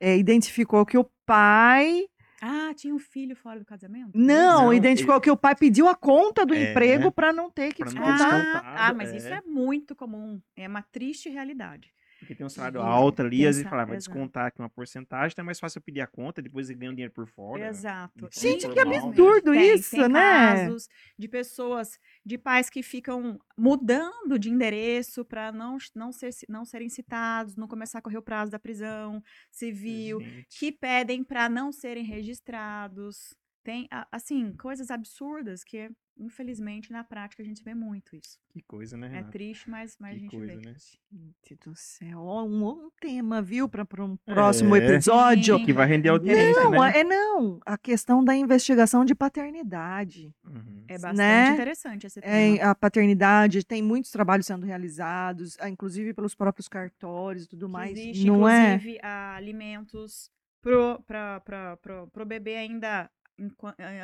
é, 0.00 0.16
identificou 0.16 0.86
que 0.86 0.96
o 0.96 1.04
pai 1.26 2.06
Ah, 2.44 2.74
tinha 2.74 2.92
um 2.92 2.98
filho 2.98 3.36
fora 3.36 3.60
do 3.60 3.64
casamento? 3.64 4.10
Não, 4.12 4.64
não 4.64 4.74
identificou 4.74 5.14
ele... 5.14 5.22
que 5.22 5.30
o 5.30 5.36
pai 5.36 5.54
pediu 5.54 5.86
a 5.86 5.94
conta 5.94 6.44
do 6.44 6.52
é, 6.52 6.70
emprego 6.70 7.12
para 7.12 7.32
não 7.32 7.48
ter 7.48 7.72
que 7.72 7.84
descontar. 7.84 8.64
Ah, 8.64 8.88
ah, 8.88 8.92
mas 8.94 9.12
é. 9.12 9.16
isso 9.16 9.28
é 9.28 9.40
muito 9.42 9.94
comum. 9.94 10.42
É 10.56 10.66
uma 10.66 10.82
triste 10.82 11.28
realidade. 11.28 11.94
Porque 12.22 12.36
tem 12.36 12.46
um 12.46 12.48
salário 12.48 12.80
alto 12.80 13.22
ali, 13.22 13.44
às 13.44 13.56
vezes 13.56 13.68
fala, 13.68 13.84
vai 13.84 13.96
descontar 13.96 14.46
aqui 14.46 14.60
uma 14.60 14.70
porcentagem, 14.70 15.32
então 15.32 15.42
é 15.42 15.46
mais 15.46 15.58
fácil 15.58 15.78
eu 15.78 15.82
pedir 15.82 16.00
a 16.00 16.06
conta, 16.06 16.40
depois 16.40 16.70
ele 16.70 16.78
ganha 16.78 16.92
o 16.92 16.94
dinheiro 16.94 17.12
por 17.12 17.26
fora. 17.26 17.66
Exato. 17.66 18.28
Gente, 18.30 18.68
que 18.68 18.78
absurdo 18.78 19.50
tem, 19.50 19.74
isso, 19.74 19.96
tem 19.96 20.08
né? 20.08 20.20
casos 20.20 20.88
de 21.18 21.26
pessoas, 21.26 21.98
de 22.24 22.38
pais 22.38 22.70
que 22.70 22.80
ficam 22.80 23.40
mudando 23.58 24.38
de 24.38 24.50
endereço 24.50 25.24
para 25.24 25.50
não, 25.50 25.78
não, 25.96 26.12
ser, 26.12 26.30
não 26.48 26.64
serem 26.64 26.88
citados, 26.88 27.56
não 27.56 27.66
começar 27.66 27.98
a 27.98 28.02
correr 28.02 28.18
o 28.18 28.22
prazo 28.22 28.52
da 28.52 28.58
prisão 28.58 29.20
civil, 29.50 30.20
Gente. 30.20 30.58
que 30.60 30.70
pedem 30.70 31.24
para 31.24 31.48
não 31.48 31.72
serem 31.72 32.04
registrados. 32.04 33.34
Tem, 33.64 33.88
assim, 34.12 34.54
coisas 34.56 34.92
absurdas 34.92 35.64
que 35.64 35.90
Infelizmente, 36.22 36.92
na 36.92 37.02
prática, 37.02 37.42
a 37.42 37.46
gente 37.46 37.62
vê 37.62 37.74
muito 37.74 38.14
isso. 38.14 38.38
Que 38.48 38.62
coisa, 38.62 38.96
né, 38.96 39.08
Renata? 39.08 39.28
É 39.28 39.30
triste, 39.32 39.68
mas, 39.68 39.96
mas 39.98 40.16
a 40.16 40.18
gente 40.18 40.36
coisa, 40.36 40.54
vê. 40.54 40.66
Né? 40.66 40.74
Gente 41.10 41.58
do 41.64 41.74
céu. 41.74 42.20
Um, 42.20 42.68
um 42.68 42.90
tema, 43.00 43.42
viu, 43.42 43.68
para 43.68 43.84
um 44.04 44.16
próximo 44.16 44.76
é, 44.76 44.78
episódio. 44.78 45.64
Que 45.64 45.72
vai 45.72 45.86
render 45.86 46.10
audiência, 46.10 46.64
não, 46.64 46.70
né? 46.70 47.00
É, 47.00 47.04
não, 47.04 47.58
a 47.66 47.76
questão 47.76 48.22
da 48.22 48.34
investigação 48.36 49.04
de 49.04 49.14
paternidade. 49.14 50.32
Uhum. 50.44 50.84
É 50.86 50.94
bastante 50.94 51.16
né? 51.16 51.50
interessante 51.50 52.06
esse 52.06 52.20
tema. 52.20 52.34
É, 52.34 52.62
a 52.62 52.74
paternidade, 52.74 53.64
tem 53.64 53.82
muitos 53.82 54.10
trabalhos 54.10 54.46
sendo 54.46 54.64
realizados, 54.64 55.56
ah, 55.60 55.68
inclusive 55.68 56.14
pelos 56.14 56.34
próprios 56.34 56.68
cartórios 56.68 57.44
e 57.44 57.48
tudo 57.48 57.68
mais. 57.68 57.98
Existe, 57.98 58.26
não 58.26 58.48
inclusive, 58.48 58.98
é? 59.02 59.06
alimentos 59.06 60.30
para 60.62 62.10
o 62.16 62.24
bebê 62.24 62.56
ainda 62.56 63.10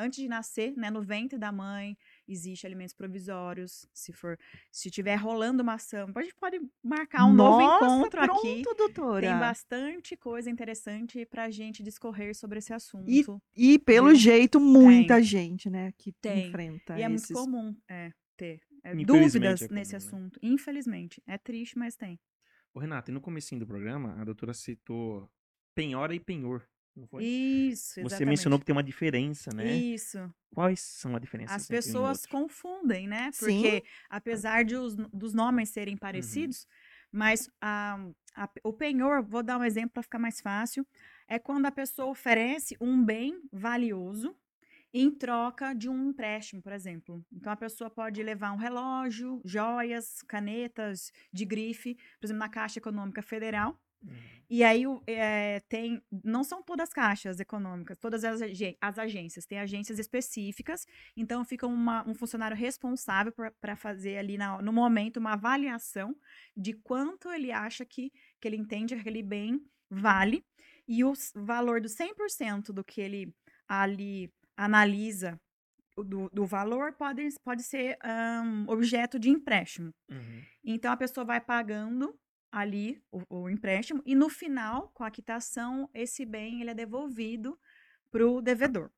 antes 0.01 0.21
de 0.21 0.29
nascer, 0.29 0.77
né, 0.77 0.91
no 0.91 1.03
ventre 1.03 1.39
da 1.39 1.53
mãe, 1.53 1.97
existe 2.27 2.67
alimentos 2.67 2.95
provisórios. 2.95 3.87
Se 3.93 4.13
for, 4.13 4.39
se 4.71 4.91
tiver 4.91 5.17
rolando 5.17 5.63
uma 5.63 5.75
ação, 5.75 6.11
a 6.15 6.23
gente 6.23 6.35
pode 6.35 6.61
marcar 6.83 7.25
um 7.27 7.33
Nossa, 7.33 7.65
novo 7.65 7.85
encontro 7.85 8.21
pronto, 8.23 8.39
aqui. 8.39 8.63
doutora. 8.77 9.29
Tem 9.29 9.39
bastante 9.39 10.17
coisa 10.17 10.51
interessante 10.51 11.25
para 11.27 11.45
a 11.45 11.51
gente 11.51 11.83
discorrer 11.83 12.35
sobre 12.35 12.59
esse 12.59 12.73
assunto. 12.73 13.09
E, 13.57 13.75
e 13.75 13.79
pelo 13.79 14.15
jeito, 14.15 14.61
muita 14.61 15.17
tem. 15.17 15.25
gente, 15.25 15.71
né, 15.71 15.93
que 15.97 16.13
tem. 16.13 16.49
enfrenta 16.49 16.99
E 16.99 17.03
é 17.03 17.11
esses... 17.11 17.31
muito 17.31 17.45
comum 17.45 17.77
é, 17.89 18.13
ter 18.37 18.61
é, 18.83 18.95
dúvidas 18.95 19.63
é 19.63 19.67
comum, 19.67 19.79
nesse 19.79 19.93
né? 19.93 19.97
assunto. 19.99 20.39
Infelizmente. 20.43 21.23
É 21.27 21.37
triste, 21.37 21.79
mas 21.79 21.97
tem. 21.97 22.19
Ô, 22.73 22.79
Renato, 22.79 23.11
e 23.11 23.15
no 23.15 23.21
comecinho 23.21 23.61
do 23.61 23.67
programa, 23.67 24.21
a 24.21 24.25
doutora 24.25 24.55
citou 24.55 25.31
penhora 25.75 26.15
e 26.15 26.21
penhor. 26.21 26.67
Não 26.99 27.07
foi? 27.07 27.25
Isso, 27.25 28.01
exatamente. 28.01 28.11
Você 28.11 28.25
mencionou 28.25 28.59
que 28.59 28.65
tem 28.65 28.75
uma 28.75 28.83
diferença, 28.83 29.53
né? 29.55 29.73
Isso. 29.73 30.19
Quais 30.53 30.81
são 30.81 31.15
as 31.15 31.21
diferenças? 31.21 31.57
As 31.57 31.69
pessoas 31.69 32.27
confundem, 32.27 33.07
né? 33.07 33.31
Porque 33.39 33.77
Sim. 33.77 33.83
apesar 34.11 34.65
de 34.65 34.75
os, 34.75 34.97
dos 34.97 35.33
nomes 35.33 35.69
serem 35.71 35.95
uhum. 35.95 35.99
parecidos, 35.99 36.63
uhum. 36.63 36.69
mas 37.13 37.51
a, 37.61 37.99
a, 38.35 38.51
o 38.65 38.73
penhor, 38.73 39.23
vou 39.23 39.43
dar 39.43 39.59
um 39.59 39.65
exemplo 39.65 39.91
para 39.91 40.03
ficar 40.03 40.19
mais 40.19 40.41
fácil, 40.41 40.87
é 41.29 41.39
quando 41.39 41.67
a 41.67 41.71
pessoa 41.71 42.09
oferece 42.09 42.77
um 42.81 43.05
bem 43.05 43.41
valioso 43.53 44.35
em 44.93 45.11
troca 45.11 45.75
de 45.75 45.89
um 45.89 46.11
empréstimo, 46.11 46.63
por 46.63 46.73
exemplo. 46.73 47.25
Então 47.33 47.53
a 47.53 47.57
pessoa 47.57 47.91
pode 47.91 48.23
levar 48.23 48.53
um 48.53 48.57
relógio, 48.57 49.41
joias, 49.45 50.23
canetas 50.23 51.13
de 51.33 51.45
grife, 51.45 51.95
por 52.19 52.27
exemplo, 52.27 52.41
na 52.41 52.49
Caixa 52.49 52.79
Econômica 52.79 53.23
Federal. 53.23 53.79
E 54.51 54.65
aí 54.65 54.85
é, 55.07 55.61
tem, 55.69 56.03
não 56.25 56.43
são 56.43 56.63
todas 56.63 56.89
as 56.89 56.95
caixas 56.95 57.39
econômicas, 57.39 57.99
todas 57.99 58.25
as, 58.25 58.41
as 58.81 58.99
agências, 58.99 59.45
tem 59.45 59.59
agências 59.59 59.99
específicas, 59.99 60.87
então 61.15 61.45
fica 61.45 61.67
uma, 61.67 62.09
um 62.09 62.15
funcionário 62.15 62.57
responsável 62.57 63.33
para 63.61 63.77
fazer 63.77 64.17
ali 64.17 64.39
na, 64.39 64.63
no 64.63 64.73
momento 64.73 65.19
uma 65.19 65.35
avaliação 65.35 66.17
de 66.57 66.73
quanto 66.73 67.31
ele 67.31 67.53
acha 67.53 67.85
que, 67.85 68.11
que 68.41 68.49
ele 68.49 68.57
entende 68.57 68.95
que 68.95 69.01
aquele 69.01 69.23
bem 69.23 69.61
vale, 69.91 70.43
e 70.87 71.05
o 71.05 71.13
valor 71.35 71.83
do 71.83 71.89
100% 71.89 72.73
do 72.73 72.83
que 72.83 73.01
ele 73.03 73.35
ali 73.69 74.33
analisa 74.57 75.39
do, 75.95 76.31
do, 76.31 76.47
valor 76.47 76.95
pode, 76.95 77.29
pode 77.45 77.63
ser 77.63 77.99
um, 78.43 78.71
objeto 78.71 79.19
de 79.19 79.29
empréstimo. 79.29 79.93
Uhum. 80.09 80.43
Então 80.65 80.91
a 80.93 80.97
pessoa 80.97 81.25
vai 81.25 81.41
pagando 81.41 82.19
ali 82.51 83.03
o, 83.11 83.23
o, 83.29 83.51
empréstimo 83.51 84.03
e 84.05 84.15
no 84.15 84.29
final, 84.29 84.91
com 84.95 85.05
a 85.05 85.11
quitação, 85.11 85.89
esse 85.93 86.25
bem 86.25 86.61
ele 86.61 86.71
é 86.71 86.75
devolvido 86.75 87.59
para 88.11 88.27
o 88.27 88.41
devedor. 88.41 88.91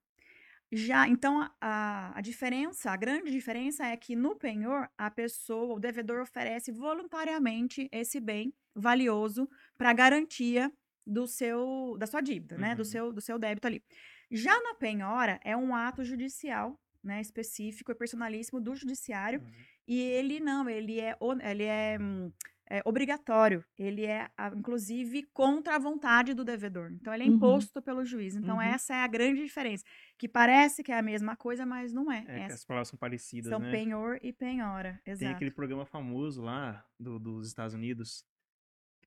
Já, 0.73 1.09
então, 1.09 1.51
a, 1.61 2.17
a 2.17 2.21
diferença, 2.21 2.93
a 2.93 2.97
grande 2.97 3.31
diferença 3.31 3.85
é 3.85 3.97
que 3.97 4.15
no 4.15 4.37
penhor, 4.37 4.89
a 4.97 5.11
pessoa, 5.11 5.75
o 5.75 5.81
devedor 5.81 6.21
oferece 6.23 6.71
voluntariamente 6.71 7.89
esse 7.91 8.21
bem 8.21 8.55
valioso 8.73 9.51
para 9.77 9.93
garantia 9.93 10.73
do 11.05 11.27
seu, 11.27 11.97
da 11.99 12.07
sua 12.07 12.21
dívida, 12.21 12.55
uhum. 12.55 12.61
né, 12.61 12.75
do 12.77 12.81
uhum. 12.81 12.85
seu, 12.85 13.13
do 13.13 13.21
seu 13.21 13.37
débito 13.37 13.67
ali. 13.67 13.83
Já 14.31 14.55
na 14.63 14.75
penhora, 14.75 15.41
é 15.43 15.57
um 15.57 15.75
ato 15.75 16.05
judicial, 16.05 16.81
né, 17.03 17.21
específico 17.21 17.91
e 17.91 17.95
personalíssimo 17.95 18.61
do 18.61 18.77
judiciário, 18.77 19.41
uhum. 19.41 19.51
e 19.89 19.99
ele 20.01 20.39
não, 20.39 20.69
ele 20.69 21.01
é, 21.01 21.17
ele 21.51 21.65
é 21.65 21.99
hum, 22.01 22.31
é, 22.71 22.81
obrigatório. 22.85 23.65
Ele 23.77 24.07
é, 24.07 24.31
inclusive, 24.57 25.25
contra 25.33 25.75
a 25.75 25.79
vontade 25.79 26.33
do 26.33 26.45
devedor. 26.45 26.93
Então, 26.93 27.13
ele 27.13 27.25
é 27.25 27.27
uhum. 27.27 27.35
imposto 27.35 27.81
uhum. 27.81 27.83
pelo 27.83 28.05
juiz. 28.05 28.37
Então, 28.37 28.57
uhum. 28.57 28.63
essa 28.63 28.95
é 28.95 29.03
a 29.03 29.07
grande 29.09 29.43
diferença. 29.43 29.85
Que 30.17 30.29
parece 30.29 30.83
que 30.83 30.93
é 30.93 30.99
a 30.99 31.03
mesma 31.03 31.37
coisa, 31.37 31.67
mas 31.67 31.93
não 31.93 32.11
é. 32.11 32.25
É, 32.29 32.45
as 32.47 32.65
palavras 32.65 32.89
são 32.89 32.99
parecidas, 32.99 33.51
são 33.51 33.59
né? 33.59 33.71
penhor 33.71 34.19
e 34.23 34.33
penhora, 34.33 35.01
exato. 35.05 35.19
Tem 35.19 35.29
aquele 35.29 35.51
programa 35.51 35.85
famoso 35.85 36.41
lá 36.41 36.85
do, 36.99 37.19
dos 37.19 37.49
Estados 37.49 37.75
Unidos, 37.75 38.25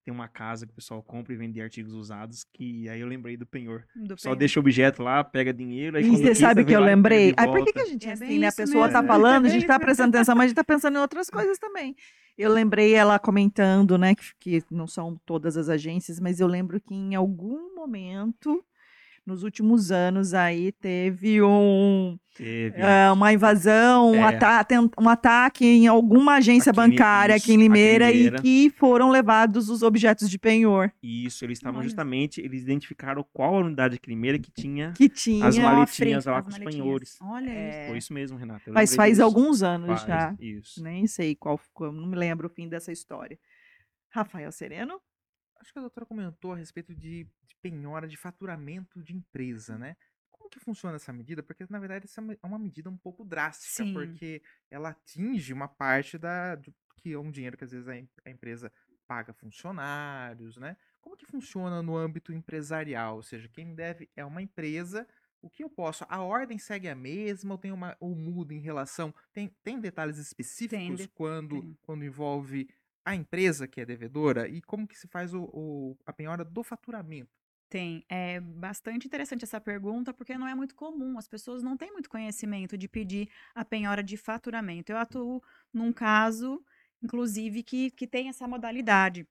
tem 0.03 0.13
uma 0.13 0.27
casa 0.27 0.65
que 0.65 0.73
o 0.73 0.75
pessoal 0.75 1.01
compra 1.01 1.33
e 1.33 1.37
vende 1.37 1.61
artigos 1.61 1.93
usados, 1.93 2.45
que 2.51 2.89
aí 2.89 2.99
eu 2.99 3.07
lembrei 3.07 3.37
do 3.37 3.45
penhor. 3.45 3.85
Do 3.95 4.19
Só 4.19 4.35
deixa 4.35 4.59
o 4.59 4.61
objeto 4.61 5.01
lá, 5.01 5.23
pega 5.23 5.53
dinheiro, 5.53 5.97
aí 5.97 6.03
E 6.03 6.09
você 6.09 6.35
sabe 6.35 6.65
que 6.65 6.73
eu 6.73 6.81
lembrei? 6.81 7.33
Aí 7.37 7.47
por 7.47 7.63
que, 7.63 7.71
que 7.71 7.79
a 7.79 7.85
gente 7.85 8.07
é 8.07 8.11
assim, 8.11 8.39
né? 8.39 8.47
A 8.47 8.51
pessoa 8.51 8.89
tá 8.89 9.01
mesmo. 9.01 9.07
tá 9.07 9.13
falando, 9.13 9.45
a 9.45 9.49
gente 9.49 9.65
tá 9.65 9.79
prestando 9.79 10.15
atenção, 10.15 10.35
mas 10.35 10.45
a 10.45 10.47
gente 10.49 10.55
tá 10.55 10.63
pensando 10.63 10.97
em 10.97 11.01
outras 11.01 11.29
coisas 11.29 11.57
também. 11.57 11.95
Eu 12.37 12.51
lembrei 12.51 12.93
ela 12.93 13.17
comentando, 13.17 13.97
né, 13.97 14.15
que, 14.15 14.61
que 14.61 14.63
não 14.71 14.87
são 14.87 15.19
todas 15.25 15.55
as 15.55 15.69
agências, 15.69 16.19
mas 16.19 16.39
eu 16.39 16.47
lembro 16.47 16.81
que 16.81 16.93
em 16.93 17.15
algum 17.15 17.73
momento 17.75 18.63
nos 19.25 19.43
últimos 19.43 19.91
anos 19.91 20.33
aí 20.33 20.71
teve 20.71 21.41
um 21.41 22.17
teve. 22.35 22.77
Uh, 22.81 23.13
uma 23.13 23.31
invasão, 23.31 24.13
é. 24.13 24.19
um, 24.19 24.25
ata 24.25 24.65
um, 24.99 25.09
ataque 25.09 25.65
em 25.65 25.87
alguma 25.87 26.35
agência 26.35 26.71
aqui, 26.71 26.77
bancária 26.77 27.35
isso, 27.35 27.45
aqui 27.45 27.53
em 27.53 27.57
Limeira, 27.57 28.07
aqui 28.07 28.17
em 28.17 28.23
Limeira 28.23 28.39
e 28.39 28.41
que 28.41 28.69
foram 28.77 29.09
levados 29.09 29.69
os 29.69 29.81
objetos 29.81 30.29
de 30.29 30.37
penhor. 30.37 30.91
Isso, 31.01 31.45
eles 31.45 31.57
estavam 31.57 31.81
justamente, 31.81 32.41
eles 32.41 32.63
identificaram 32.63 33.25
qual 33.31 33.55
a 33.55 33.59
unidade 33.59 33.97
de 33.97 34.09
Limeira 34.09 34.37
que 34.37 34.51
tinha, 34.51 34.91
que 34.93 35.07
tinha 35.07 35.45
as 35.45 35.57
maletinhas 35.57 36.25
lá 36.25 36.41
com 36.41 36.49
os 36.49 36.57
penhores. 36.57 37.17
Olha 37.21 37.49
é. 37.49 37.87
Foi 37.87 37.97
isso 37.97 38.13
mesmo, 38.13 38.37
Renata. 38.37 38.71
Mas 38.71 38.95
faz 38.95 39.13
disso. 39.13 39.23
alguns 39.23 39.63
anos 39.63 40.01
faz, 40.01 40.05
já. 40.05 40.35
Isso. 40.39 40.83
Nem 40.83 41.07
sei 41.07 41.35
qual, 41.35 41.59
não 41.79 42.07
me 42.07 42.15
lembro 42.15 42.47
o 42.47 42.49
fim 42.49 42.67
dessa 42.67 42.91
história. 42.91 43.37
Rafael 44.09 44.51
Sereno? 44.51 44.99
Acho 45.63 45.71
que 45.71 45.79
a 45.79 45.81
doutora 45.81 46.05
comentou 46.05 46.51
a 46.51 46.57
respeito 46.57 46.93
de, 46.93 47.23
de 47.23 47.55
penhora 47.61 48.05
de 48.05 48.17
faturamento 48.17 49.01
de 49.01 49.15
empresa, 49.15 49.77
né? 49.77 49.95
Como 50.29 50.49
que 50.49 50.59
funciona 50.59 50.97
essa 50.97 51.13
medida? 51.13 51.41
Porque, 51.41 51.65
na 51.69 51.79
verdade, 51.79 52.03
essa 52.03 52.21
é 52.21 52.45
uma 52.45 52.59
medida 52.59 52.89
um 52.89 52.97
pouco 52.97 53.23
drástica, 53.23 53.85
Sim. 53.85 53.93
porque 53.93 54.43
ela 54.69 54.89
atinge 54.89 55.53
uma 55.53 55.69
parte 55.69 56.17
da, 56.17 56.55
de, 56.55 56.75
que 56.97 57.13
é 57.13 57.17
um 57.17 57.31
dinheiro 57.31 57.55
que 57.55 57.63
às 57.63 57.71
vezes 57.71 57.87
a, 57.87 57.93
a 57.93 58.29
empresa 58.29 58.69
paga 59.07 59.31
funcionários, 59.31 60.57
né? 60.57 60.75
Como 60.99 61.15
que 61.15 61.25
funciona 61.25 61.81
no 61.81 61.95
âmbito 61.95 62.33
empresarial? 62.33 63.15
Ou 63.15 63.23
seja, 63.23 63.47
quem 63.47 63.73
deve 63.73 64.09
é 64.17 64.25
uma 64.25 64.41
empresa, 64.41 65.07
o 65.41 65.49
que 65.49 65.63
eu 65.63 65.69
posso? 65.69 66.05
A 66.09 66.21
ordem 66.21 66.57
segue 66.57 66.89
a 66.89 66.95
mesma 66.95 67.53
ou 67.53 67.57
tem 67.57 67.71
uma 67.71 67.95
ou 68.01 68.13
muda 68.13 68.53
em 68.53 68.59
relação? 68.59 69.15
Tem, 69.31 69.47
tem 69.63 69.79
detalhes 69.79 70.17
específicos 70.17 70.97
tem, 70.97 71.07
quando, 71.15 71.61
tem. 71.61 71.77
quando 71.83 72.03
envolve 72.03 72.67
a 73.05 73.15
empresa 73.15 73.67
que 73.67 73.81
é 73.81 73.85
devedora 73.85 74.47
e 74.47 74.61
como 74.61 74.87
que 74.87 74.97
se 74.97 75.07
faz 75.07 75.33
o, 75.33 75.43
o, 75.53 75.97
a 76.05 76.13
penhora 76.13 76.45
do 76.45 76.63
faturamento? 76.63 77.31
Tem. 77.69 78.05
É 78.07 78.39
bastante 78.39 79.07
interessante 79.07 79.43
essa 79.43 79.59
pergunta, 79.59 80.13
porque 80.13 80.37
não 80.37 80.47
é 80.47 80.53
muito 80.53 80.75
comum. 80.75 81.17
As 81.17 81.27
pessoas 81.27 81.63
não 81.63 81.75
têm 81.75 81.91
muito 81.91 82.09
conhecimento 82.09 82.77
de 82.77 82.87
pedir 82.87 83.29
a 83.55 83.65
penhora 83.65 84.03
de 84.03 84.15
faturamento. 84.15 84.91
Eu 84.91 84.97
atuo 84.97 85.41
num 85.73 85.91
caso, 85.91 86.63
inclusive, 87.01 87.63
que, 87.63 87.89
que 87.91 88.05
tem 88.05 88.29
essa 88.29 88.47
modalidade. 88.47 89.27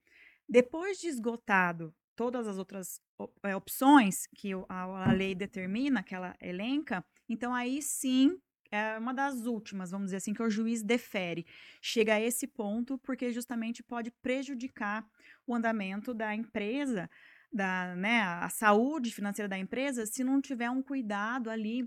Depois 0.48 0.98
de 0.98 1.06
esgotado 1.06 1.94
todas 2.16 2.46
as 2.46 2.58
outras 2.58 3.00
é, 3.42 3.54
opções 3.54 4.26
que 4.36 4.52
a, 4.68 5.08
a 5.08 5.12
lei 5.12 5.34
determina, 5.34 6.02
que 6.02 6.14
ela 6.14 6.36
elenca, 6.40 7.04
então 7.28 7.54
aí 7.54 7.80
sim 7.80 8.38
é 8.72 8.98
uma 8.98 9.12
das 9.12 9.44
últimas, 9.44 9.90
vamos 9.90 10.06
dizer 10.06 10.16
assim, 10.16 10.32
que 10.32 10.42
o 10.42 10.48
juiz 10.48 10.82
defere. 10.82 11.46
Chega 11.80 12.14
a 12.14 12.20
esse 12.20 12.46
ponto 12.46 12.96
porque 12.98 13.30
justamente 13.30 13.82
pode 13.82 14.10
prejudicar 14.10 15.06
o 15.46 15.54
andamento 15.54 16.14
da 16.14 16.34
empresa 16.34 17.08
da 17.52 17.94
né, 17.94 18.22
a 18.22 18.48
saúde 18.48 19.12
financeira 19.12 19.46
da 19.46 19.58
empresa 19.58 20.06
se 20.06 20.24
não 20.24 20.40
tiver 20.40 20.70
um 20.70 20.82
cuidado 20.82 21.50
ali 21.50 21.86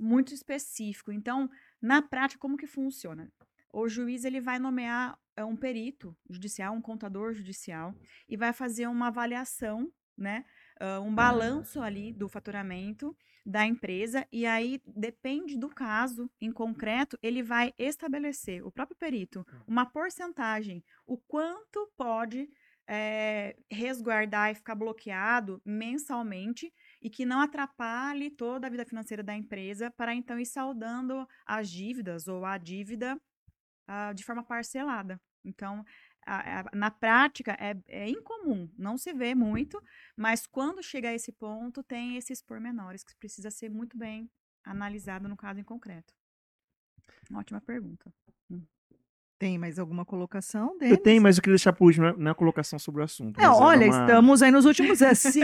muito 0.00 0.32
específico. 0.32 1.12
Então, 1.12 1.50
na 1.80 2.00
prática, 2.00 2.40
como 2.40 2.56
que 2.56 2.66
funciona? 2.66 3.30
O 3.70 3.86
juiz 3.86 4.24
ele 4.24 4.40
vai 4.40 4.58
nomear 4.58 5.18
é, 5.36 5.44
um 5.44 5.56
perito 5.56 6.16
judicial, 6.30 6.74
um 6.74 6.80
contador 6.80 7.34
judicial, 7.34 7.94
e 8.26 8.34
vai 8.34 8.52
fazer 8.54 8.86
uma 8.86 9.08
avaliação, 9.08 9.92
né, 10.16 10.44
um 11.04 11.14
balanço 11.14 11.82
ali 11.82 12.12
do 12.12 12.28
faturamento 12.28 13.16
da 13.44 13.66
empresa, 13.66 14.26
e 14.32 14.46
aí 14.46 14.80
depende 14.86 15.58
do 15.58 15.68
caso 15.68 16.30
em 16.40 16.50
concreto, 16.50 17.18
ele 17.22 17.42
vai 17.42 17.74
estabelecer, 17.78 18.64
o 18.64 18.72
próprio 18.72 18.96
perito, 18.96 19.40
hum. 19.40 19.60
uma 19.66 19.84
porcentagem, 19.84 20.82
o 21.06 21.18
quanto 21.18 21.90
pode 21.96 22.48
é, 22.86 23.56
resguardar 23.70 24.50
e 24.50 24.54
ficar 24.54 24.74
bloqueado 24.74 25.60
mensalmente 25.64 26.72
e 27.00 27.08
que 27.10 27.24
não 27.24 27.40
atrapalhe 27.40 28.30
toda 28.30 28.66
a 28.66 28.70
vida 28.70 28.84
financeira 28.84 29.22
da 29.22 29.34
empresa 29.34 29.90
para 29.90 30.14
então 30.14 30.38
ir 30.38 30.46
saldando 30.46 31.26
as 31.46 31.68
dívidas 31.70 32.28
ou 32.28 32.44
a 32.44 32.58
dívida 32.58 33.18
uh, 33.88 34.14
de 34.14 34.24
forma 34.24 34.42
parcelada. 34.42 35.20
Então, 35.44 35.84
a, 36.26 36.60
a, 36.60 36.64
na 36.74 36.90
prática 36.90 37.56
é, 37.60 37.76
é, 37.88 38.08
incomum, 38.08 38.68
não 38.76 38.96
se 38.96 39.12
vê 39.12 39.34
muito, 39.34 39.82
mas 40.16 40.46
quando 40.46 40.82
chega 40.82 41.08
a 41.08 41.14
esse 41.14 41.32
ponto, 41.32 41.82
tem 41.82 42.16
esses 42.16 42.42
pormenores 42.42 43.04
que 43.04 43.14
precisa 43.16 43.50
ser 43.50 43.70
muito 43.70 43.96
bem 43.96 44.30
analisado 44.64 45.28
no 45.28 45.36
caso 45.36 45.60
em 45.60 45.64
concreto. 45.64 46.14
Ótima 47.32 47.60
pergunta. 47.60 48.12
Hum. 48.50 48.62
Tem 49.38 49.58
mais 49.58 49.78
alguma 49.78 50.04
colocação 50.04 50.78
deles? 50.78 50.96
Eu 50.96 51.02
tenho, 51.02 51.22
mas 51.22 51.36
eu 51.36 51.42
queria 51.42 51.56
deixar 51.56 51.72
por 51.72 51.86
último 51.86 52.16
na 52.16 52.34
colocação 52.34 52.78
sobre 52.78 53.02
o 53.02 53.04
assunto. 53.04 53.38
Não, 53.40 53.60
olha, 53.60 53.86
uma... 53.86 54.00
estamos 54.00 54.42
aí 54.42 54.50
nos 54.50 54.64
últimos. 54.64 55.02
É, 55.02 55.14
se 55.14 55.40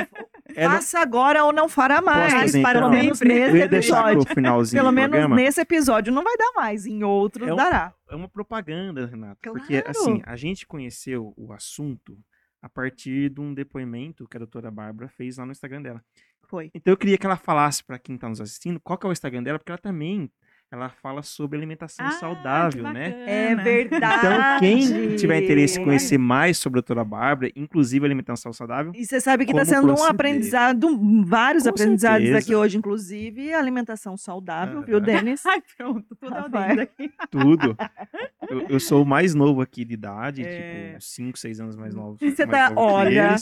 é, 0.54 0.64
faça 0.64 0.98
não... 0.98 1.02
agora 1.02 1.44
ou 1.44 1.52
não 1.52 1.68
fará 1.68 2.00
mais. 2.00 2.52
Pelo 2.52 2.68
então, 2.68 2.90
menos 2.90 3.20
nesse 3.20 3.58
episódio. 3.58 4.34
Pelo 4.72 4.92
menos 4.92 5.30
nesse 5.30 5.60
episódio 5.60 6.12
não 6.12 6.22
vai 6.22 6.36
dar 6.36 6.52
mais, 6.54 6.86
em 6.86 7.02
outros 7.02 7.48
é 7.48 7.52
um, 7.52 7.56
dará. 7.56 7.94
É 8.08 8.14
uma 8.14 8.28
propaganda, 8.28 9.06
Renato. 9.06 9.38
Claro. 9.42 9.58
Porque, 9.58 9.82
assim, 9.86 10.22
a 10.24 10.36
gente 10.36 10.66
conheceu 10.66 11.32
o 11.36 11.52
assunto 11.52 12.18
a 12.62 12.68
partir 12.68 13.30
de 13.30 13.40
um 13.40 13.54
depoimento 13.54 14.28
que 14.28 14.36
a 14.36 14.40
doutora 14.40 14.70
Bárbara 14.70 15.08
fez 15.08 15.38
lá 15.38 15.46
no 15.46 15.52
Instagram 15.52 15.82
dela. 15.82 16.04
Foi. 16.46 16.70
Então 16.74 16.92
eu 16.92 16.96
queria 16.96 17.16
que 17.16 17.24
ela 17.24 17.36
falasse 17.36 17.82
para 17.82 17.98
quem 17.98 18.16
está 18.16 18.28
nos 18.28 18.40
assistindo 18.40 18.80
qual 18.80 18.98
que 18.98 19.06
é 19.06 19.08
o 19.08 19.12
Instagram 19.12 19.42
dela, 19.42 19.58
porque 19.58 19.70
ela 19.70 19.78
também 19.78 20.30
ela 20.72 20.88
fala 20.88 21.20
sobre 21.20 21.58
alimentação 21.58 22.06
ah, 22.06 22.12
saudável, 22.12 22.84
né? 22.92 23.24
É 23.26 23.54
verdade. 23.56 24.26
Então, 24.26 24.58
quem 24.60 25.16
tiver 25.16 25.42
interesse 25.42 25.80
em 25.80 25.84
conhecer 25.84 26.16
mais 26.16 26.58
sobre 26.58 26.78
a 26.78 26.80
doutora 26.80 27.04
Bárbara, 27.04 27.50
inclusive 27.56 28.06
alimentação 28.06 28.52
saudável. 28.52 28.92
E 28.94 29.04
você 29.04 29.20
sabe 29.20 29.44
que 29.44 29.50
está 29.50 29.64
sendo 29.64 29.88
proceder. 29.88 30.08
um 30.08 30.10
aprendizado, 30.10 31.00
vários 31.24 31.64
Com 31.64 31.70
aprendizados 31.70 32.22
certeza. 32.24 32.38
aqui 32.38 32.54
hoje, 32.54 32.78
inclusive 32.78 33.52
alimentação 33.52 34.16
saudável, 34.16 34.82
viu, 34.82 35.00
Denis? 35.00 35.44
Ai, 35.46 35.60
pronto, 35.76 36.14
tudo 36.14 36.36
aqui. 36.80 37.12
Tudo. 37.30 37.76
Eu, 38.50 38.66
eu, 38.68 38.80
sou 38.80 39.02
o 39.02 39.06
mais 39.06 39.34
novo 39.34 39.60
aqui 39.60 39.84
de 39.84 39.94
idade, 39.94 40.42
é... 40.42 40.88
tipo, 40.90 41.00
5, 41.02 41.38
6 41.38 41.60
anos 41.60 41.76
mais 41.76 41.94
novo. 41.94 42.18
E 42.20 42.30
você 42.30 42.46
tá, 42.46 42.72
olha, 42.74 43.36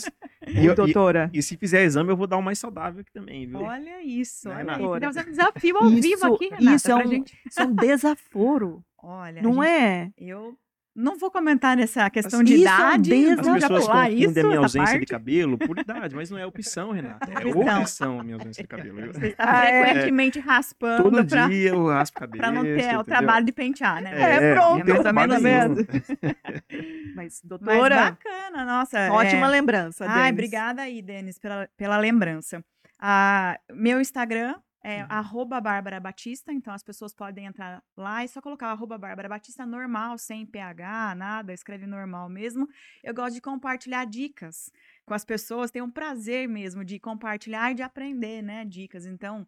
e, 0.47 0.73
doutora. 0.75 1.29
E, 1.33 1.39
e, 1.39 1.43
se 1.43 1.57
fizer 1.57 1.83
exame, 1.83 2.11
eu 2.11 2.17
vou 2.17 2.27
dar 2.27 2.37
o 2.37 2.41
mais 2.41 2.59
saudável 2.59 3.01
aqui 3.01 3.11
também, 3.11 3.47
viu? 3.47 3.59
Olha 3.59 4.03
isso. 4.03 4.47
Né, 4.49 4.55
olha 4.55 4.75
aí. 4.75 4.83
um 4.83 5.31
desafio 5.31 5.77
ao 5.77 5.89
isso, 5.89 6.01
vivo 6.01 6.33
aqui, 6.33 6.49
Renata, 6.49 6.75
Isso 6.75 6.91
é 6.91 6.95
um, 6.95 7.07
gente. 7.07 7.39
isso 7.45 7.59
é 7.59 7.65
um 7.65 7.75
desaforo. 7.75 8.83
Olha, 9.01 9.41
não 9.41 9.55
gente, 9.55 9.65
é? 9.65 10.11
Eu 10.17 10.57
não 10.99 11.17
vou 11.17 11.31
comentar 11.31 11.77
nessa 11.77 12.09
questão 12.09 12.43
de 12.43 12.57
idade. 12.57 13.13
É 13.13 13.31
As 13.31 13.37
pessoas 13.37 13.87
confundem 13.87 14.21
isso, 14.21 14.39
a 14.39 14.43
minha 14.43 14.59
ausência 14.59 14.85
parte? 14.85 14.99
de 14.99 15.05
cabelo 15.05 15.57
por 15.57 15.77
idade, 15.79 16.15
mas 16.15 16.29
não 16.29 16.37
é 16.37 16.45
opção, 16.45 16.91
Renata. 16.91 17.31
É 17.31 17.79
opção 17.79 18.19
a 18.19 18.23
minha 18.23 18.35
ausência 18.35 18.63
de 18.63 18.67
cabelo. 18.67 19.13
Você 19.13 19.27
está 19.27 19.59
ah, 19.59 19.65
é. 19.65 19.85
frequentemente 19.85 20.39
é, 20.39 20.41
raspando. 20.41 21.03
Todo 21.03 21.25
pra, 21.25 21.47
dia 21.47 21.69
eu 21.69 21.85
raspo 21.87 22.19
cabelo. 22.19 22.37
Para 22.37 22.51
não 22.51 22.63
ter 22.63 22.77
entendeu? 22.79 22.99
o 22.99 23.03
trabalho 23.03 23.45
de 23.45 23.51
pentear, 23.51 24.01
né? 24.01 24.11
É, 24.13 24.35
é 24.35 24.53
pronto. 24.53 25.07
É 25.07 25.13
mais 25.13 25.31
ou 25.31 25.41
menos 25.41 25.85
Mas, 27.15 27.41
doutora. 27.43 27.95
Mas 27.95 28.09
bacana, 28.09 28.65
nossa. 28.65 29.11
Ótima 29.11 29.47
é... 29.47 29.49
lembrança, 29.49 30.05
Denis. 30.05 30.21
Ai, 30.21 30.31
obrigada 30.31 30.81
aí, 30.81 31.01
Denis, 31.01 31.39
pela, 31.39 31.69
pela 31.77 31.97
lembrança. 31.97 32.63
Ah, 32.99 33.57
meu 33.73 34.01
Instagram 34.01 34.55
é 34.81 35.01
uhum. 35.01 35.07
arroba 35.09 35.59
Bárbara 35.59 35.99
Batista, 35.99 36.53
então 36.53 36.73
as 36.73 36.83
pessoas 36.83 37.13
podem 37.13 37.45
entrar 37.45 37.83
lá 37.97 38.23
e 38.23 38.27
só 38.27 38.41
colocar 38.41 38.67
arroba 38.67 38.97
Bárbara 38.97 39.27
Batista 39.27 39.65
normal, 39.65 40.17
sem 40.17 40.45
PH, 40.45 41.15
nada, 41.15 41.53
escreve 41.53 41.85
normal 41.85 42.29
mesmo. 42.29 42.67
Eu 43.03 43.13
gosto 43.13 43.35
de 43.35 43.41
compartilhar 43.41 44.05
dicas 44.05 44.71
com 45.05 45.13
as 45.13 45.25
pessoas, 45.25 45.71
tenho 45.71 45.85
um 45.85 45.91
prazer 45.91 46.47
mesmo 46.47 46.85
de 46.85 46.99
compartilhar 46.99 47.71
e 47.71 47.75
de 47.75 47.81
aprender, 47.81 48.41
né, 48.41 48.63
dicas. 48.63 49.05
Então, 49.05 49.45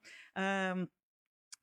um, 0.75 0.87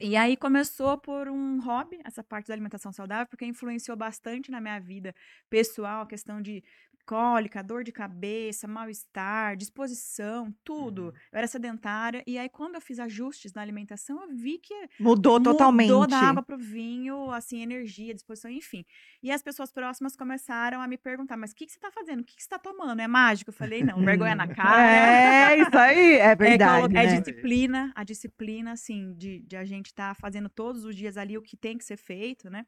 e 0.01 0.17
aí 0.17 0.37
começou 0.37 0.97
por 0.97 1.29
um 1.29 1.61
hobby, 1.61 1.99
essa 2.05 2.23
parte 2.23 2.47
da 2.47 2.55
alimentação 2.55 2.93
saudável, 2.93 3.27
porque 3.27 3.45
influenciou 3.45 3.97
bastante 3.97 4.49
na 4.49 4.61
minha 4.61 4.79
vida 4.79 5.13
pessoal, 5.51 6.03
a 6.03 6.07
questão 6.07 6.41
de 6.41 6.63
cólica, 7.09 7.63
dor 7.63 7.83
de 7.83 7.91
cabeça, 7.91 8.69
mal-estar, 8.69 9.57
disposição, 9.57 10.55
tudo. 10.63 11.05
Uhum. 11.05 11.13
Eu 11.33 11.39
era 11.39 11.47
sedentária. 11.47 12.23
E 12.27 12.37
aí, 12.37 12.51
quando 12.51 12.75
eu 12.75 12.83
fiz 12.83 12.99
ajustes 12.99 13.55
na 13.55 13.63
alimentação, 13.63 14.21
eu 14.23 14.37
vi 14.37 14.59
que 14.59 14.75
mudou, 15.01 15.39
mudou 15.39 15.55
totalmente. 15.55 15.91
Mudou 15.91 16.07
da 16.07 16.19
água 16.19 16.43
pro 16.43 16.59
vinho, 16.59 17.31
assim, 17.31 17.63
energia, 17.63 18.13
disposição, 18.13 18.51
enfim. 18.51 18.85
E 19.23 19.33
as 19.33 19.43
pessoas 19.43 19.73
próximas 19.73 20.15
começaram 20.15 20.83
a 20.83 20.87
me 20.87 20.99
perguntar: 20.99 21.39
mas 21.39 21.53
o 21.53 21.55
que, 21.55 21.65
que 21.65 21.73
você 21.73 21.79
tá 21.79 21.91
fazendo? 21.91 22.21
O 22.21 22.25
que, 22.25 22.37
que 22.37 22.43
você 22.43 22.49
tá 22.51 22.59
tomando? 22.59 23.01
É 23.01 23.09
mágico? 23.09 23.49
Eu 23.49 23.55
falei: 23.55 23.83
não, 23.83 24.05
vergonha 24.05 24.35
na 24.35 24.47
cara. 24.55 25.53
É, 25.53 25.63
isso 25.63 25.79
aí, 25.79 26.17
é 26.19 26.37
verdade. 26.37 26.95
É, 26.95 27.05
é 27.05 27.07
né? 27.07 27.21
disciplina, 27.21 27.91
a 27.95 28.05
disciplina, 28.05 28.73
assim, 28.73 29.15
de, 29.15 29.41
de 29.41 29.57
a 29.57 29.65
gente 29.65 29.87
estar 29.87 30.15
tá 30.15 30.21
fazendo 30.21 30.51
todos 30.51 30.85
os 30.85 30.95
dias 30.95 31.17
ali 31.17 31.39
o 31.39 31.43
que 31.43 31.57
tem 31.57 31.79
que 31.79 31.87
ser 31.87 31.97
feito, 31.97 32.51
né? 32.51 32.67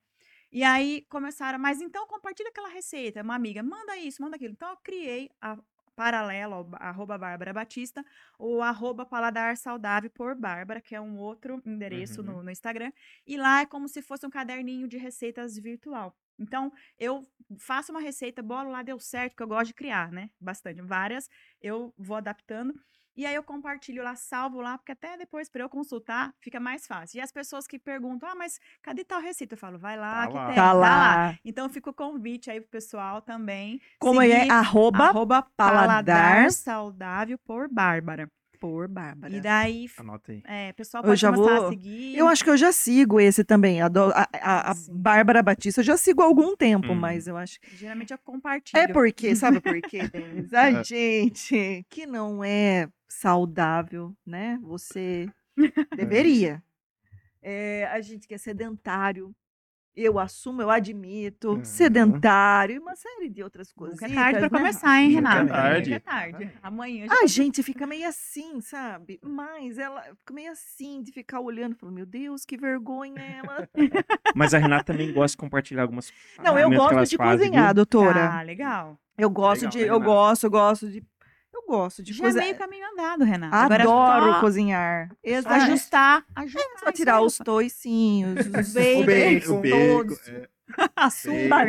E 0.52 0.64
aí 0.64 1.06
começaram, 1.08 1.58
mas 1.58 1.80
então 1.80 2.06
compartilha 2.06 2.48
aquela 2.48 2.68
receita. 2.68 3.22
Uma 3.22 3.34
amiga, 3.34 3.62
manda 3.62 3.96
isso, 3.96 4.20
manda 4.20 4.36
aquilo. 4.36 4.52
Então 4.52 4.70
eu 4.70 4.76
criei 4.78 5.30
a 5.40 5.56
paralelo 6.00 6.54
ao 6.54 6.68
arroba 6.76 7.18
Bárbara 7.18 7.52
Batista, 7.52 8.02
ou 8.38 8.62
arroba 8.62 9.04
Paladar 9.04 9.54
Saudável 9.56 10.10
por 10.10 10.34
Bárbara, 10.34 10.80
que 10.80 10.94
é 10.94 11.00
um 11.00 11.18
outro 11.18 11.60
endereço 11.66 12.22
uhum. 12.22 12.26
no, 12.26 12.42
no 12.44 12.50
Instagram. 12.50 12.90
E 13.26 13.36
lá 13.36 13.60
é 13.60 13.66
como 13.66 13.86
se 13.86 14.00
fosse 14.00 14.26
um 14.26 14.30
caderninho 14.30 14.88
de 14.88 14.96
receitas 14.96 15.58
virtual. 15.58 16.16
Então, 16.38 16.72
eu 16.98 17.22
faço 17.58 17.92
uma 17.92 18.00
receita, 18.00 18.42
bolo 18.42 18.70
lá, 18.70 18.82
deu 18.82 18.98
certo, 18.98 19.36
que 19.36 19.42
eu 19.42 19.46
gosto 19.46 19.66
de 19.66 19.74
criar, 19.74 20.10
né? 20.10 20.30
Bastante. 20.40 20.80
Várias, 20.80 21.28
eu 21.60 21.92
vou 21.98 22.16
adaptando. 22.16 22.72
E 23.20 23.26
aí 23.26 23.34
eu 23.34 23.42
compartilho 23.42 24.02
lá, 24.02 24.16
salvo 24.16 24.62
lá, 24.62 24.78
porque 24.78 24.92
até 24.92 25.14
depois 25.14 25.46
para 25.46 25.62
eu 25.62 25.68
consultar 25.68 26.32
fica 26.40 26.58
mais 26.58 26.86
fácil. 26.86 27.18
E 27.18 27.20
as 27.20 27.30
pessoas 27.30 27.66
que 27.66 27.78
perguntam, 27.78 28.26
ah, 28.26 28.34
mas 28.34 28.58
cadê 28.80 29.04
tal 29.04 29.20
receita? 29.20 29.52
Eu 29.52 29.58
falo, 29.58 29.78
vai 29.78 29.94
lá, 29.94 30.22
tá 30.22 30.28
que 30.28 30.34
lá. 30.36 30.46
tem, 30.46 30.54
tá, 30.54 30.62
tá 30.62 30.72
lá. 30.72 30.88
lá. 30.88 31.38
Então 31.44 31.68
fica 31.68 31.90
o 31.90 31.92
convite 31.92 32.50
aí 32.50 32.62
pro 32.62 32.70
pessoal 32.70 33.20
também. 33.20 33.78
Como 33.98 34.22
é? 34.22 34.48
Arroba, 34.48 35.04
arroba 35.04 35.42
paladar, 35.54 35.86
paladar 35.86 36.50
saudável 36.50 37.36
por 37.36 37.68
Bárbara 37.68 38.26
por 38.60 38.86
Bárbara. 38.86 39.34
E 39.34 39.40
daí, 39.40 39.86
Anota 39.96 40.32
aí. 40.32 40.42
É, 40.46 40.72
pessoal 40.74 41.02
pode 41.02 41.12
eu 41.12 41.16
já 41.16 41.30
vou... 41.30 41.48
a 41.48 41.70
seguir. 41.70 42.16
Eu 42.16 42.28
acho 42.28 42.44
que 42.44 42.50
eu 42.50 42.56
já 42.56 42.70
sigo 42.70 43.18
esse 43.18 43.42
também, 43.42 43.80
a, 43.80 43.88
do, 43.88 44.12
a, 44.12 44.28
a, 44.34 44.70
a 44.72 44.74
Bárbara 44.90 45.42
Batista, 45.42 45.80
eu 45.80 45.84
já 45.84 45.96
sigo 45.96 46.20
há 46.20 46.26
algum 46.26 46.54
tempo, 46.54 46.92
hum. 46.92 46.94
mas 46.94 47.26
eu 47.26 47.36
acho 47.36 47.58
Geralmente 47.74 48.12
eu 48.12 48.18
compartilho. 48.18 48.78
É 48.78 48.86
porque, 48.86 49.34
sabe 49.34 49.60
por 49.60 49.80
quê, 49.80 50.06
Denis? 50.12 50.52
A 50.52 50.82
gente 50.82 51.84
que 51.88 52.06
não 52.06 52.44
é 52.44 52.88
saudável, 53.08 54.14
né? 54.26 54.58
Você 54.62 55.28
deveria. 55.96 56.62
É, 57.42 57.88
a 57.90 58.00
gente 58.02 58.28
que 58.28 58.34
é 58.34 58.38
sedentário, 58.38 59.34
eu 60.02 60.18
assumo, 60.18 60.62
eu 60.62 60.70
admito, 60.70 61.50
uhum. 61.50 61.64
sedentário 61.64 62.76
e 62.76 62.78
uma 62.78 62.96
série 62.96 63.28
de 63.28 63.42
outras 63.42 63.72
coisas. 63.72 64.00
É 64.02 64.08
tarde 64.08 64.38
para 64.38 64.48
né? 64.48 64.58
começar, 64.58 65.00
hein, 65.00 65.10
Renata? 65.10 65.42
Nunca 65.42 65.54
é 65.54 65.60
tarde. 65.60 65.92
é 65.94 65.98
tarde. 65.98 66.52
Amanhã 66.62 67.06
já 67.06 67.14
A 67.22 67.26
gente 67.26 67.62
fica 67.62 67.86
meio 67.86 68.08
assim, 68.08 68.60
sabe? 68.60 69.20
Mas 69.22 69.78
ela 69.78 70.02
fica 70.02 70.34
meio 70.34 70.52
assim, 70.52 71.02
de 71.02 71.12
ficar 71.12 71.40
olhando, 71.40 71.76
falando, 71.76 71.94
meu 71.94 72.06
Deus, 72.06 72.44
que 72.44 72.56
vergonha 72.56 73.20
ela. 73.20 73.68
Mas 74.34 74.54
a 74.54 74.58
Renata 74.58 74.92
também 74.92 75.12
gosta 75.12 75.34
de 75.34 75.38
compartilhar 75.38 75.82
algumas 75.82 76.12
Não, 76.42 76.58
eu 76.58 76.70
gosto 76.70 77.10
de 77.10 77.18
cozinhar, 77.18 77.74
doutora. 77.74 78.38
Ah, 78.38 78.42
legal. 78.42 78.98
Eu 79.16 79.28
gosto 79.28 79.62
legal, 79.62 79.72
de, 79.72 79.80
eu 79.80 80.00
gosto, 80.00 80.44
eu 80.44 80.50
gosto 80.50 80.88
de 80.88 81.02
gosto 81.70 82.02
de 82.02 82.12
Já 82.12 82.28
é 82.28 82.32
meio 82.32 82.56
caminho 82.56 82.86
andado, 82.92 83.24
Renata. 83.24 83.56
Adoro 83.74 83.82
Agora, 83.82 84.40
cozinhar. 84.40 85.10
Exato. 85.22 85.54
Ajustar, 85.54 86.24
ajustar. 86.34 86.62
É 86.74 86.78
só 86.84 86.92
tirar 86.92 87.20
os 87.22 87.38
toicinhos, 87.38 88.46
os 88.46 88.74
bacon, 88.74 89.60
bacon, 89.60 89.62
todos. 89.62 90.28
É. 90.28 90.48
Açúcar, 90.94 91.66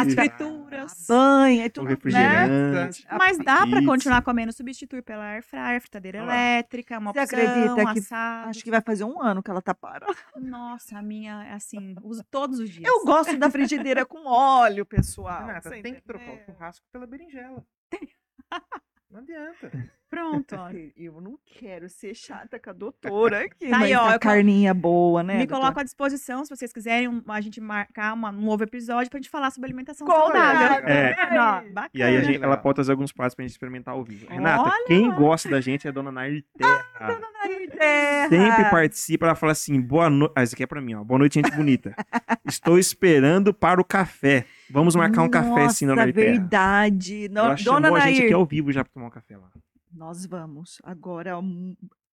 as 0.00 0.14
frituras, 0.14 1.06
banha 1.06 1.66
e 1.66 1.70
tudo, 1.70 1.88
né? 2.10 2.88
Mas 3.18 3.36
dá 3.38 3.66
para 3.66 3.84
continuar 3.84 4.22
comendo, 4.22 4.50
substituir 4.50 5.02
pela 5.02 5.24
air 5.24 5.42
fryer, 5.42 5.80
fritadeira 5.80 6.18
elétrica, 6.18 6.98
uma 6.98 7.12
Você 7.12 7.20
opção, 7.20 7.38
acredita 7.38 7.92
que 7.92 7.98
assado. 7.98 8.48
acho 8.48 8.64
que 8.64 8.70
vai 8.70 8.80
fazer 8.80 9.04
um 9.04 9.20
ano 9.20 9.42
que 9.42 9.50
ela 9.50 9.60
tá 9.60 9.74
parada. 9.74 10.14
Nossa, 10.36 10.98
a 10.98 11.02
minha, 11.02 11.44
é 11.44 11.52
assim, 11.52 11.94
uso 12.02 12.24
todos 12.30 12.58
os 12.58 12.70
dias. 12.70 12.90
Eu 12.90 13.04
gosto 13.04 13.36
da 13.36 13.50
frigideira 13.50 14.06
com 14.06 14.26
óleo, 14.26 14.86
pessoal. 14.86 15.46
Renata, 15.46 15.70
tem 15.82 15.94
que 15.94 16.02
trocar 16.02 16.32
o 16.32 16.38
churrasco 16.46 16.86
pela 16.90 17.06
berinjela. 17.06 17.62
Não 19.12 19.20
adianta. 19.20 19.70
Pronto, 20.08 20.56
ó. 20.56 20.68
Eu 20.96 21.20
não 21.20 21.38
quero 21.44 21.88
ser 21.88 22.14
chata 22.14 22.58
com 22.58 22.70
a 22.70 22.72
doutora 22.72 23.44
aqui. 23.44 23.68
Tá 23.68 23.78
aí, 23.78 23.94
ó, 23.94 24.08
a 24.08 24.18
carninha 24.18 24.72
boa, 24.72 25.22
né? 25.22 25.34
Me 25.34 25.38
doutora? 25.40 25.60
coloco 25.60 25.80
à 25.80 25.82
disposição, 25.82 26.44
se 26.44 26.54
vocês 26.54 26.72
quiserem, 26.72 27.22
a 27.28 27.40
gente 27.40 27.60
marcar 27.60 28.14
uma, 28.14 28.30
um 28.30 28.40
novo 28.40 28.62
episódio 28.64 29.10
pra 29.10 29.18
gente 29.18 29.28
falar 29.28 29.50
sobre 29.50 29.68
alimentação 29.68 30.06
saudável. 30.06 30.86
É. 30.88 31.12
é. 31.28 31.34
Não, 31.34 31.72
bacana. 31.72 31.90
E 31.92 32.02
aí 32.02 32.16
a 32.16 32.22
gente, 32.22 32.42
ela 32.42 32.56
pode 32.56 32.76
trazer 32.76 32.92
alguns 32.92 33.12
pratos 33.12 33.34
pra 33.34 33.42
gente 33.42 33.52
experimentar 33.52 33.94
ao 33.94 34.02
vivo. 34.02 34.26
Renata, 34.30 34.62
Olha. 34.62 34.86
quem 34.86 35.10
gosta 35.14 35.48
da 35.48 35.60
gente 35.60 35.86
é 35.86 35.90
a 35.90 35.92
dona 35.92 36.10
Nair 36.10 36.44
Terra. 36.56 36.82
Ah, 36.94 37.06
dona 37.06 37.26
Nair 37.32 37.70
Terra. 37.70 38.28
Sempre 38.28 38.70
participa, 38.70 39.26
ela 39.26 39.34
fala 39.34 39.52
assim, 39.52 39.80
boa 39.80 40.08
noite. 40.08 40.32
Ah, 40.36 40.42
isso 40.42 40.54
aqui 40.54 40.62
é 40.62 40.66
pra 40.66 40.80
mim, 40.80 40.94
ó. 40.94 41.02
Boa 41.02 41.18
noite, 41.18 41.34
gente 41.34 41.50
bonita. 41.50 41.96
Estou 42.46 42.78
esperando 42.78 43.52
para 43.52 43.80
o 43.80 43.84
café. 43.84 44.44
Vamos 44.72 44.96
marcar 44.96 45.22
um 45.22 45.28
Nossa, 45.28 45.50
café 45.54 45.68
sim, 45.68 45.86
dona 45.86 46.02
Nair 46.02 46.14
verdade. 46.14 47.28
No, 47.28 47.40
ela 47.40 47.54
dona 47.54 47.90
Nair. 47.90 48.02
a 48.02 48.06
gente 48.08 48.22
aqui 48.22 48.32
ao 48.32 48.46
vivo 48.46 48.72
já 48.72 48.82
pra 48.82 48.92
tomar 48.92 49.06
um 49.06 49.10
café 49.10 49.36
lá. 49.36 49.50
Nós 49.94 50.24
vamos. 50.24 50.80
Agora, 50.82 51.38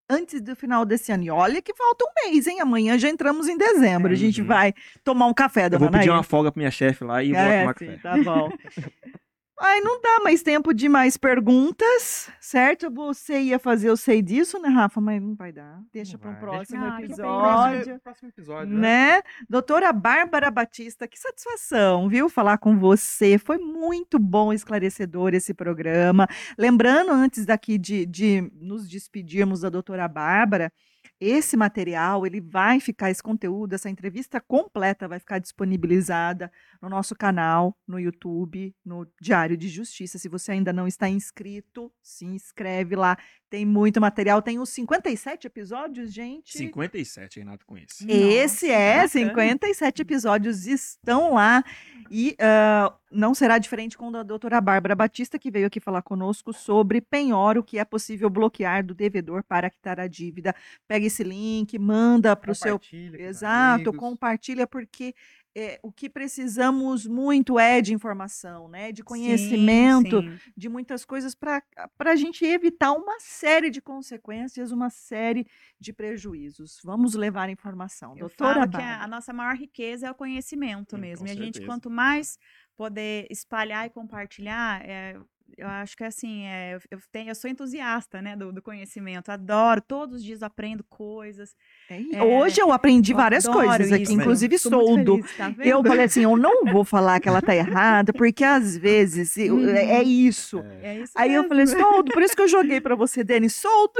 antes 0.09 0.41
do 0.41 0.55
final 0.57 0.85
desse 0.85 1.11
ano. 1.11 1.23
E 1.23 1.31
olha 1.31 1.61
que 1.61 1.73
falta 1.73 2.03
um 2.03 2.29
mês, 2.29 2.47
hein? 2.47 2.59
Amanhã 2.59 2.97
já 2.97 3.07
entramos 3.07 3.47
em 3.47 3.57
dezembro. 3.57 4.11
É, 4.11 4.13
a 4.13 4.17
gente 4.17 4.41
uhum. 4.41 4.47
vai 4.47 4.73
tomar 5.05 5.27
um 5.27 5.33
café, 5.33 5.69
dona 5.69 5.85
Eu 5.85 5.89
vou 5.89 5.97
pedir 5.97 6.09
uma 6.09 6.23
folga 6.23 6.51
pra 6.51 6.59
minha 6.59 6.71
chefe 6.71 7.05
lá 7.05 7.23
e 7.23 7.33
é, 7.33 7.45
vou 7.45 7.59
tomar 7.59 7.77
sim, 7.77 7.97
café. 7.97 8.23
Tá 8.23 8.23
bom. 8.23 8.49
Ai, 9.61 9.81
não 9.81 9.99
dá 10.01 10.21
mais 10.23 10.41
tempo 10.41 10.73
de 10.73 10.87
mais 10.87 11.17
perguntas, 11.17 12.31
certo? 12.39 12.89
Você 12.89 13.41
ia 13.41 13.59
fazer 13.59 13.89
eu 13.89 13.97
sei 13.97 14.21
disso, 14.21 14.57
né, 14.57 14.69
Rafa? 14.69 15.01
Mas 15.01 15.21
não 15.21 15.35
vai 15.35 15.51
dar. 15.51 15.81
Deixa 15.91 16.17
para 16.17 16.31
um 16.31 16.35
próximo 16.35 16.85
ah, 16.85 17.01
episódio. 17.01 17.99
Próximo 17.99 18.29
episódio, 18.29 18.73
né? 18.73 19.17
né? 19.17 19.21
Doutora 19.49 19.91
Bárbara 19.91 20.49
Batista, 20.49 21.09
que 21.09 21.19
satisfação, 21.19 22.07
viu? 22.07 22.29
Falar 22.29 22.57
com 22.57 22.79
você. 22.79 23.37
Foi 23.37 23.57
muito 23.57 24.17
bom, 24.17 24.53
esclarecedor 24.53 25.33
esse 25.33 25.53
programa. 25.53 26.25
Lembrando, 26.57 27.11
antes 27.11 27.45
daqui 27.45 27.77
de, 27.77 28.05
de 28.05 28.49
nos 28.55 28.87
despedirmos 28.87 29.59
da 29.59 29.69
doutora 29.69 30.07
Bárbara, 30.07 30.71
esse 31.19 31.57
material, 31.57 32.25
ele 32.25 32.39
vai 32.39 32.79
ficar, 32.79 33.11
esse 33.11 33.21
conteúdo, 33.21 33.73
essa 33.73 33.89
entrevista 33.89 34.39
completa 34.39 35.07
vai 35.07 35.19
ficar 35.19 35.39
disponibilizada 35.39 36.51
no 36.81 36.87
nosso 36.87 37.15
canal, 37.15 37.77
no 37.85 37.99
YouTube, 37.99 38.73
no 38.85 39.05
Diário 39.19 39.57
de 39.57 39.67
Justiça. 39.67 40.17
Se 40.17 40.29
você 40.29 40.53
ainda 40.53 40.71
não 40.71 40.87
está 40.87 41.09
inscrito, 41.09 41.91
se 42.01 42.25
inscreve 42.25 42.95
lá. 42.95 43.17
Tem 43.49 43.65
muito 43.65 43.99
material. 43.99 44.41
Tem 44.41 44.59
os 44.59 44.69
57 44.69 45.47
episódios, 45.47 46.13
gente. 46.13 46.57
57, 46.57 47.39
Renato, 47.39 47.65
com 47.65 47.77
esse. 47.77 48.09
Esse 48.09 48.69
é, 48.69 49.07
57 49.07 50.01
episódios 50.01 50.67
estão 50.67 51.33
lá. 51.33 51.63
E 52.11 52.35
uh, 52.39 52.93
não 53.11 53.33
será 53.33 53.57
diferente 53.57 53.97
com 53.97 54.15
a 54.15 54.23
doutora 54.23 54.59
Bárbara 54.61 54.95
Batista, 54.95 55.37
que 55.37 55.51
veio 55.51 55.67
aqui 55.67 55.79
falar 55.79 56.01
conosco 56.01 56.53
sobre 56.53 57.01
penhor, 57.01 57.57
o 57.57 57.63
que 57.63 57.77
é 57.77 57.85
possível 57.85 58.29
bloquear 58.29 58.83
do 58.83 58.93
devedor 58.93 59.43
para 59.43 59.69
quitar 59.69 59.99
a 59.99 60.07
dívida. 60.07 60.55
Pega 60.87 61.05
esse 61.05 61.23
link, 61.23 61.77
manda 61.77 62.35
para 62.35 62.51
o 62.51 62.55
seu. 62.55 62.79
Exato, 63.13 63.93
compartilha, 63.93 64.67
porque 64.67 65.13
é, 65.59 65.79
o 65.83 65.91
que 65.91 66.09
precisamos 66.09 67.05
muito 67.05 67.59
é 67.59 67.81
de 67.81 67.93
informação, 67.93 68.69
né? 68.69 68.93
De 68.93 69.03
conhecimento, 69.03 70.21
sim, 70.21 70.37
sim. 70.37 70.51
de 70.55 70.69
muitas 70.69 71.03
coisas 71.03 71.35
para 71.35 71.61
a 71.99 72.15
gente 72.15 72.45
evitar 72.45 72.93
uma 72.93 73.19
série 73.19 73.69
de 73.69 73.81
consequências, 73.81 74.71
uma 74.71 74.89
série 74.89 75.45
de 75.77 75.91
prejuízos. 75.91 76.79
Vamos 76.81 77.13
levar 77.13 77.49
informação. 77.49 78.13
Eu 78.13 78.27
Doutora 78.27 78.61
falo 78.61 78.69
que 78.69 78.77
a, 78.77 79.03
a, 79.03 79.07
nossa 79.07 79.33
maior 79.33 79.55
riqueza 79.55 80.07
é 80.07 80.11
o 80.11 80.15
conhecimento 80.15 80.97
mesmo. 80.97 81.27
E 81.27 81.31
a 81.31 81.35
gente, 81.35 81.65
quanto 81.65 81.89
mais 81.89 82.39
poder 82.77 83.27
espalhar 83.29 83.85
e 83.85 83.89
compartilhar, 83.89 84.81
é, 84.87 85.19
eu 85.57 85.67
acho 85.67 85.95
que 85.95 86.03
assim, 86.03 86.45
é, 86.45 86.77
eu, 86.89 86.99
tenho, 87.11 87.29
eu 87.29 87.35
sou 87.35 87.49
entusiasta, 87.49 88.21
né, 88.21 88.35
do, 88.35 88.51
do 88.51 88.61
conhecimento, 88.61 89.29
adoro, 89.29 89.81
todos 89.81 90.17
os 90.17 90.23
dias 90.23 90.43
aprendo 90.43 90.83
coisas. 90.89 91.55
É, 91.89 92.21
Hoje 92.21 92.61
eu 92.61 92.71
aprendi 92.71 93.11
eu 93.11 93.17
várias 93.17 93.47
coisas 93.47 93.91
aqui, 93.91 94.13
inclusive 94.13 94.57
soldo. 94.57 95.17
Feliz, 95.23 95.37
tá 95.37 95.53
eu 95.59 95.83
falei 95.83 96.05
assim, 96.05 96.23
eu 96.23 96.37
não 96.37 96.65
vou 96.65 96.83
falar 96.83 97.19
que 97.19 97.27
ela 97.27 97.41
tá 97.41 97.55
errada, 97.55 98.13
porque 98.13 98.43
às 98.43 98.75
vezes 98.77 99.37
eu, 99.37 99.69
é, 99.69 99.99
é, 99.99 100.01
uhum. 100.01 100.03
isso. 100.03 100.63
É. 100.81 100.99
isso. 100.99 101.13
Aí 101.15 101.29
mesmo. 101.29 101.43
eu 101.43 101.47
falei, 101.47 101.67
soldo, 101.67 102.11
por 102.11 102.21
isso 102.21 102.35
que 102.35 102.41
eu 102.41 102.47
joguei 102.47 102.81
para 102.81 102.95
você, 102.95 103.23
Denis, 103.23 103.55
soldo. 103.55 103.93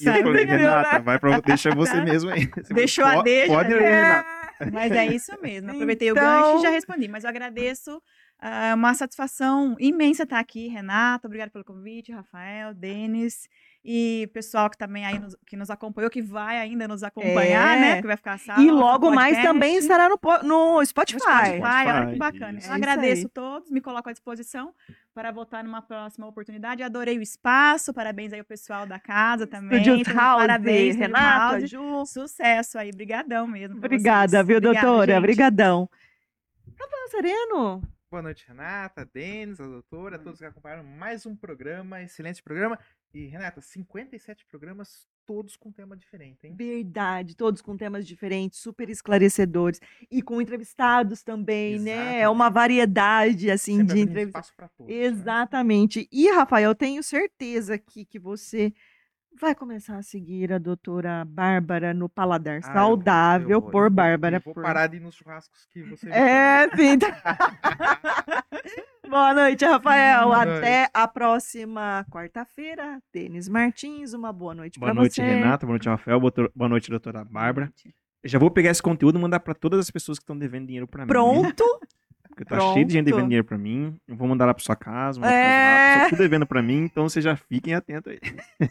E 0.00 0.06
eu 0.06 0.22
falei, 0.22 0.44
Renata, 0.44 0.98
vai 1.00 1.18
pra, 1.18 1.40
deixa 1.40 1.74
você 1.74 1.92
tá. 1.92 2.04
mesmo 2.04 2.30
aí. 2.30 2.48
Deixou 2.72 3.04
a 3.04 3.22
deixa. 3.22 3.52
Pode 3.52 3.72
ir, 3.72 3.80
né? 3.80 4.02
Renata. 4.02 4.42
Mas 4.70 4.92
é 4.92 5.06
isso 5.06 5.32
mesmo. 5.42 5.70
Aproveitei 5.70 6.08
então... 6.08 6.22
o 6.22 6.26
gancho 6.26 6.58
e 6.58 6.62
já 6.62 6.70
respondi. 6.70 7.08
Mas 7.08 7.24
eu 7.24 7.30
agradeço 7.30 8.02
é 8.42 8.74
uma 8.74 8.92
satisfação 8.92 9.76
imensa 9.78 10.24
estar 10.24 10.40
aqui, 10.40 10.66
Renata. 10.66 11.28
Obrigada 11.28 11.50
pelo 11.50 11.64
convite, 11.64 12.10
Rafael, 12.10 12.74
Denis 12.74 13.48
e 13.84 14.30
pessoal 14.32 14.70
que 14.70 14.78
também 14.78 15.04
aí 15.04 15.18
nos, 15.18 15.36
que 15.46 15.56
nos 15.56 15.68
acompanhou, 15.68 16.08
que 16.10 16.22
vai 16.22 16.58
ainda 16.58 16.86
nos 16.86 17.02
acompanhar, 17.02 17.76
né, 17.76 17.90
é. 17.90 17.94
né? 17.94 18.00
Que 18.00 18.06
vai 18.06 18.16
ficar 18.16 18.38
sábado. 18.38 18.64
E 18.64 18.70
logo 18.70 19.10
mais 19.10 19.40
também 19.42 19.76
estará 19.76 20.08
no, 20.08 20.18
no 20.42 20.84
Spotify. 20.84 21.18
No 21.18 21.20
Spotify, 21.20 21.88
olha 21.88 22.06
que 22.06 22.18
bacana. 22.18 22.58
Isso. 22.58 22.68
Eu 22.68 22.74
agradeço 22.74 23.26
a 23.26 23.30
todos, 23.30 23.70
me 23.70 23.80
coloco 23.80 24.08
à 24.08 24.12
disposição 24.12 24.72
para 25.12 25.32
voltar 25.32 25.64
numa 25.64 25.82
próxima 25.82 26.26
oportunidade. 26.26 26.82
Adorei 26.82 27.18
o 27.18 27.22
espaço, 27.22 27.92
parabéns 27.92 28.32
aí 28.32 28.38
ao 28.38 28.44
pessoal 28.44 28.86
da 28.86 29.00
casa 29.00 29.46
também. 29.46 29.82
Studios 29.82 30.08
House, 30.14 30.42
parabéns, 30.42 30.96
Renata, 30.96 31.66
Ju. 31.66 32.06
Sucesso 32.06 32.78
aí, 32.78 32.92
brigadão 32.92 33.46
mesmo. 33.46 33.78
Obrigada, 33.78 34.42
viu, 34.44 34.58
Obrigada, 34.58 34.86
doutora? 34.86 35.18
Obrigadão. 35.18 35.88
Rafael 36.78 37.08
Sereno, 37.10 37.82
Boa 38.12 38.20
noite, 38.20 38.44
Renata, 38.46 39.08
Denis, 39.10 39.58
a 39.58 39.66
doutora, 39.66 40.18
todos 40.18 40.38
que 40.38 40.44
acompanharam 40.44 40.84
mais 40.84 41.24
um 41.24 41.34
programa, 41.34 42.02
excelente 42.02 42.42
programa. 42.42 42.78
E, 43.14 43.24
Renata, 43.24 43.62
57 43.62 44.44
programas, 44.44 45.08
todos 45.24 45.56
com 45.56 45.72
tema 45.72 45.96
diferente, 45.96 46.46
hein? 46.46 46.54
Verdade, 46.54 47.34
todos 47.34 47.62
com 47.62 47.74
temas 47.74 48.06
diferentes, 48.06 48.58
super 48.58 48.90
esclarecedores. 48.90 49.80
E 50.10 50.20
com 50.20 50.42
entrevistados 50.42 51.22
também, 51.22 51.80
né? 51.80 52.20
É 52.20 52.28
uma 52.28 52.50
variedade, 52.50 53.50
assim, 53.50 53.78
Sempre 53.78 53.94
de 53.94 54.00
entrevistados. 54.02 54.52
Né? 54.80 54.92
Exatamente. 54.92 56.00
Né? 56.00 56.06
E, 56.12 56.30
Rafael, 56.32 56.74
tenho 56.74 57.02
certeza 57.02 57.78
que, 57.78 58.04
que 58.04 58.18
você 58.18 58.74
vai 59.40 59.54
começar 59.54 59.96
a 59.96 60.02
seguir 60.02 60.52
a 60.52 60.58
doutora 60.58 61.24
Bárbara 61.24 61.92
no 61.92 62.08
Paladar 62.08 62.60
ah, 62.62 62.72
Saudável 62.72 63.50
eu 63.50 63.54
vou, 63.54 63.56
eu 63.56 63.60
vou, 63.60 63.70
por 63.70 63.90
Bárbara. 63.90 64.36
Eu 64.36 64.40
vou 64.40 64.54
parar 64.54 64.86
de 64.86 64.96
ir 64.96 65.00
nos 65.00 65.14
churrascos 65.14 65.66
que 65.72 65.82
você 65.82 66.08
É, 66.10 66.68
sim. 66.76 66.98
Boa 69.08 69.34
noite, 69.34 69.64
Rafael. 69.64 70.24
Boa 70.24 70.42
Até 70.42 70.80
noite. 70.80 70.90
a 70.94 71.08
próxima 71.08 72.06
quarta-feira. 72.10 73.00
Denis 73.12 73.48
Martins, 73.48 74.14
uma 74.14 74.32
boa 74.32 74.54
noite 74.54 74.78
para 74.78 74.88
você. 74.88 74.94
Boa 74.94 75.02
noite, 75.02 75.20
Renata. 75.20 75.66
Boa 75.66 75.74
noite, 75.74 75.88
Rafael. 75.88 76.20
Boa 76.20 76.68
noite, 76.68 76.88
doutora 76.88 77.24
Bárbara. 77.24 77.72
Já 78.24 78.38
vou 78.38 78.50
pegar 78.50 78.70
esse 78.70 78.82
conteúdo 78.82 79.18
e 79.18 79.22
mandar 79.22 79.40
para 79.40 79.52
todas 79.52 79.80
as 79.80 79.90
pessoas 79.90 80.18
que 80.18 80.22
estão 80.22 80.38
devendo 80.38 80.66
dinheiro 80.66 80.86
para 80.86 81.04
mim. 81.04 81.08
Pronto. 81.08 81.64
Porque 82.42 82.44
tá 82.44 82.56
Pronto. 82.56 82.74
cheio 82.74 82.86
de 82.86 82.92
gente 82.92 83.04
devendo 83.04 83.24
dinheiro 83.24 83.44
pra 83.44 83.58
mim. 83.58 83.96
Eu 84.06 84.16
vou 84.16 84.28
mandar 84.28 84.46
lá 84.46 84.54
pra 84.54 84.62
sua 84.62 84.76
casa, 84.76 85.20
mandar 85.20 85.32
é... 85.32 86.08
tudo 86.08 86.18
devendo 86.18 86.46
pra 86.46 86.62
mim, 86.62 86.84
então 86.84 87.08
vocês 87.08 87.24
já 87.24 87.36
fiquem 87.36 87.74
atentos 87.74 88.12
aí. 88.12 88.20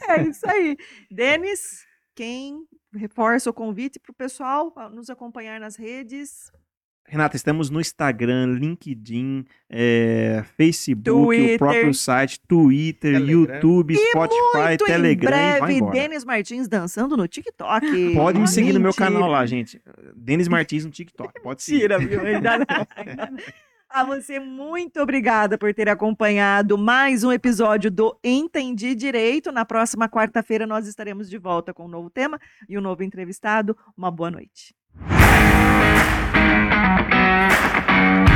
É 0.10 0.22
isso 0.24 0.48
aí. 0.50 0.78
Denis, 1.10 1.86
quem 2.16 2.66
reforça 2.94 3.50
o 3.50 3.54
convite 3.54 4.00
pro 4.00 4.14
pessoal 4.14 4.74
nos 4.92 5.10
acompanhar 5.10 5.60
nas 5.60 5.76
redes? 5.76 6.52
Renata, 7.08 7.36
estamos 7.36 7.70
no 7.70 7.82
Instagram, 7.82 8.58
LinkedIn, 8.58 9.43
é, 9.70 10.45
Facebook, 10.56 11.04
Twitter. 11.04 11.56
o 11.56 11.58
próprio 11.58 11.93
site, 11.93 12.39
Twitter, 12.47 13.14
Telegram. 13.14 13.54
YouTube, 13.54 13.93
e 13.93 13.97
Spotify, 13.97 14.78
Telegram. 14.86 15.70
Em 15.70 15.80
breve, 15.80 15.91
Denis 15.91 16.24
Martins 16.24 16.68
dançando 16.70 17.18
no 17.18 17.28
TikTok. 17.28 18.14
Pode 18.16 18.39
me 18.39 18.47
seguir 18.47 18.72
no 18.72 18.80
meu 18.80 18.93
canal 18.93 19.30
lá, 19.30 19.45
gente. 19.45 19.82
Denis 20.16 20.47
Martins 20.47 20.86
no 20.86 20.91
TikTok. 20.91 21.41
Pode 21.41 21.64
seguir. 21.64 21.89
Mentira, 21.89 21.99
viu? 21.99 22.22
A 23.93 24.06
você, 24.06 24.39
muito 24.39 25.02
obrigada 25.02 25.58
por 25.58 25.74
ter 25.74 25.89
acompanhado 25.89 26.78
mais 26.78 27.26
um 27.26 27.32
episódio 27.32 27.91
do 27.91 28.18
Entendi 28.24 28.95
Direito. 28.95 29.52
Na 29.52 29.66
próxima 29.66 30.08
quarta-feira 30.08 30.66
nós 30.66 30.88
estaremos 30.88 31.30
de 31.30 31.38
volta 31.38 31.74
com 31.74 31.84
um 31.84 31.89
novo 31.89 32.10
tema 32.10 32.39
e 32.70 32.78
um 32.78 32.82
novo 32.82 33.04
entrevistado. 33.04 33.76
Uma 33.97 34.10
boa 34.10 34.32
noite. 34.32 34.74
Thank 36.42 38.30
you. 38.30 38.31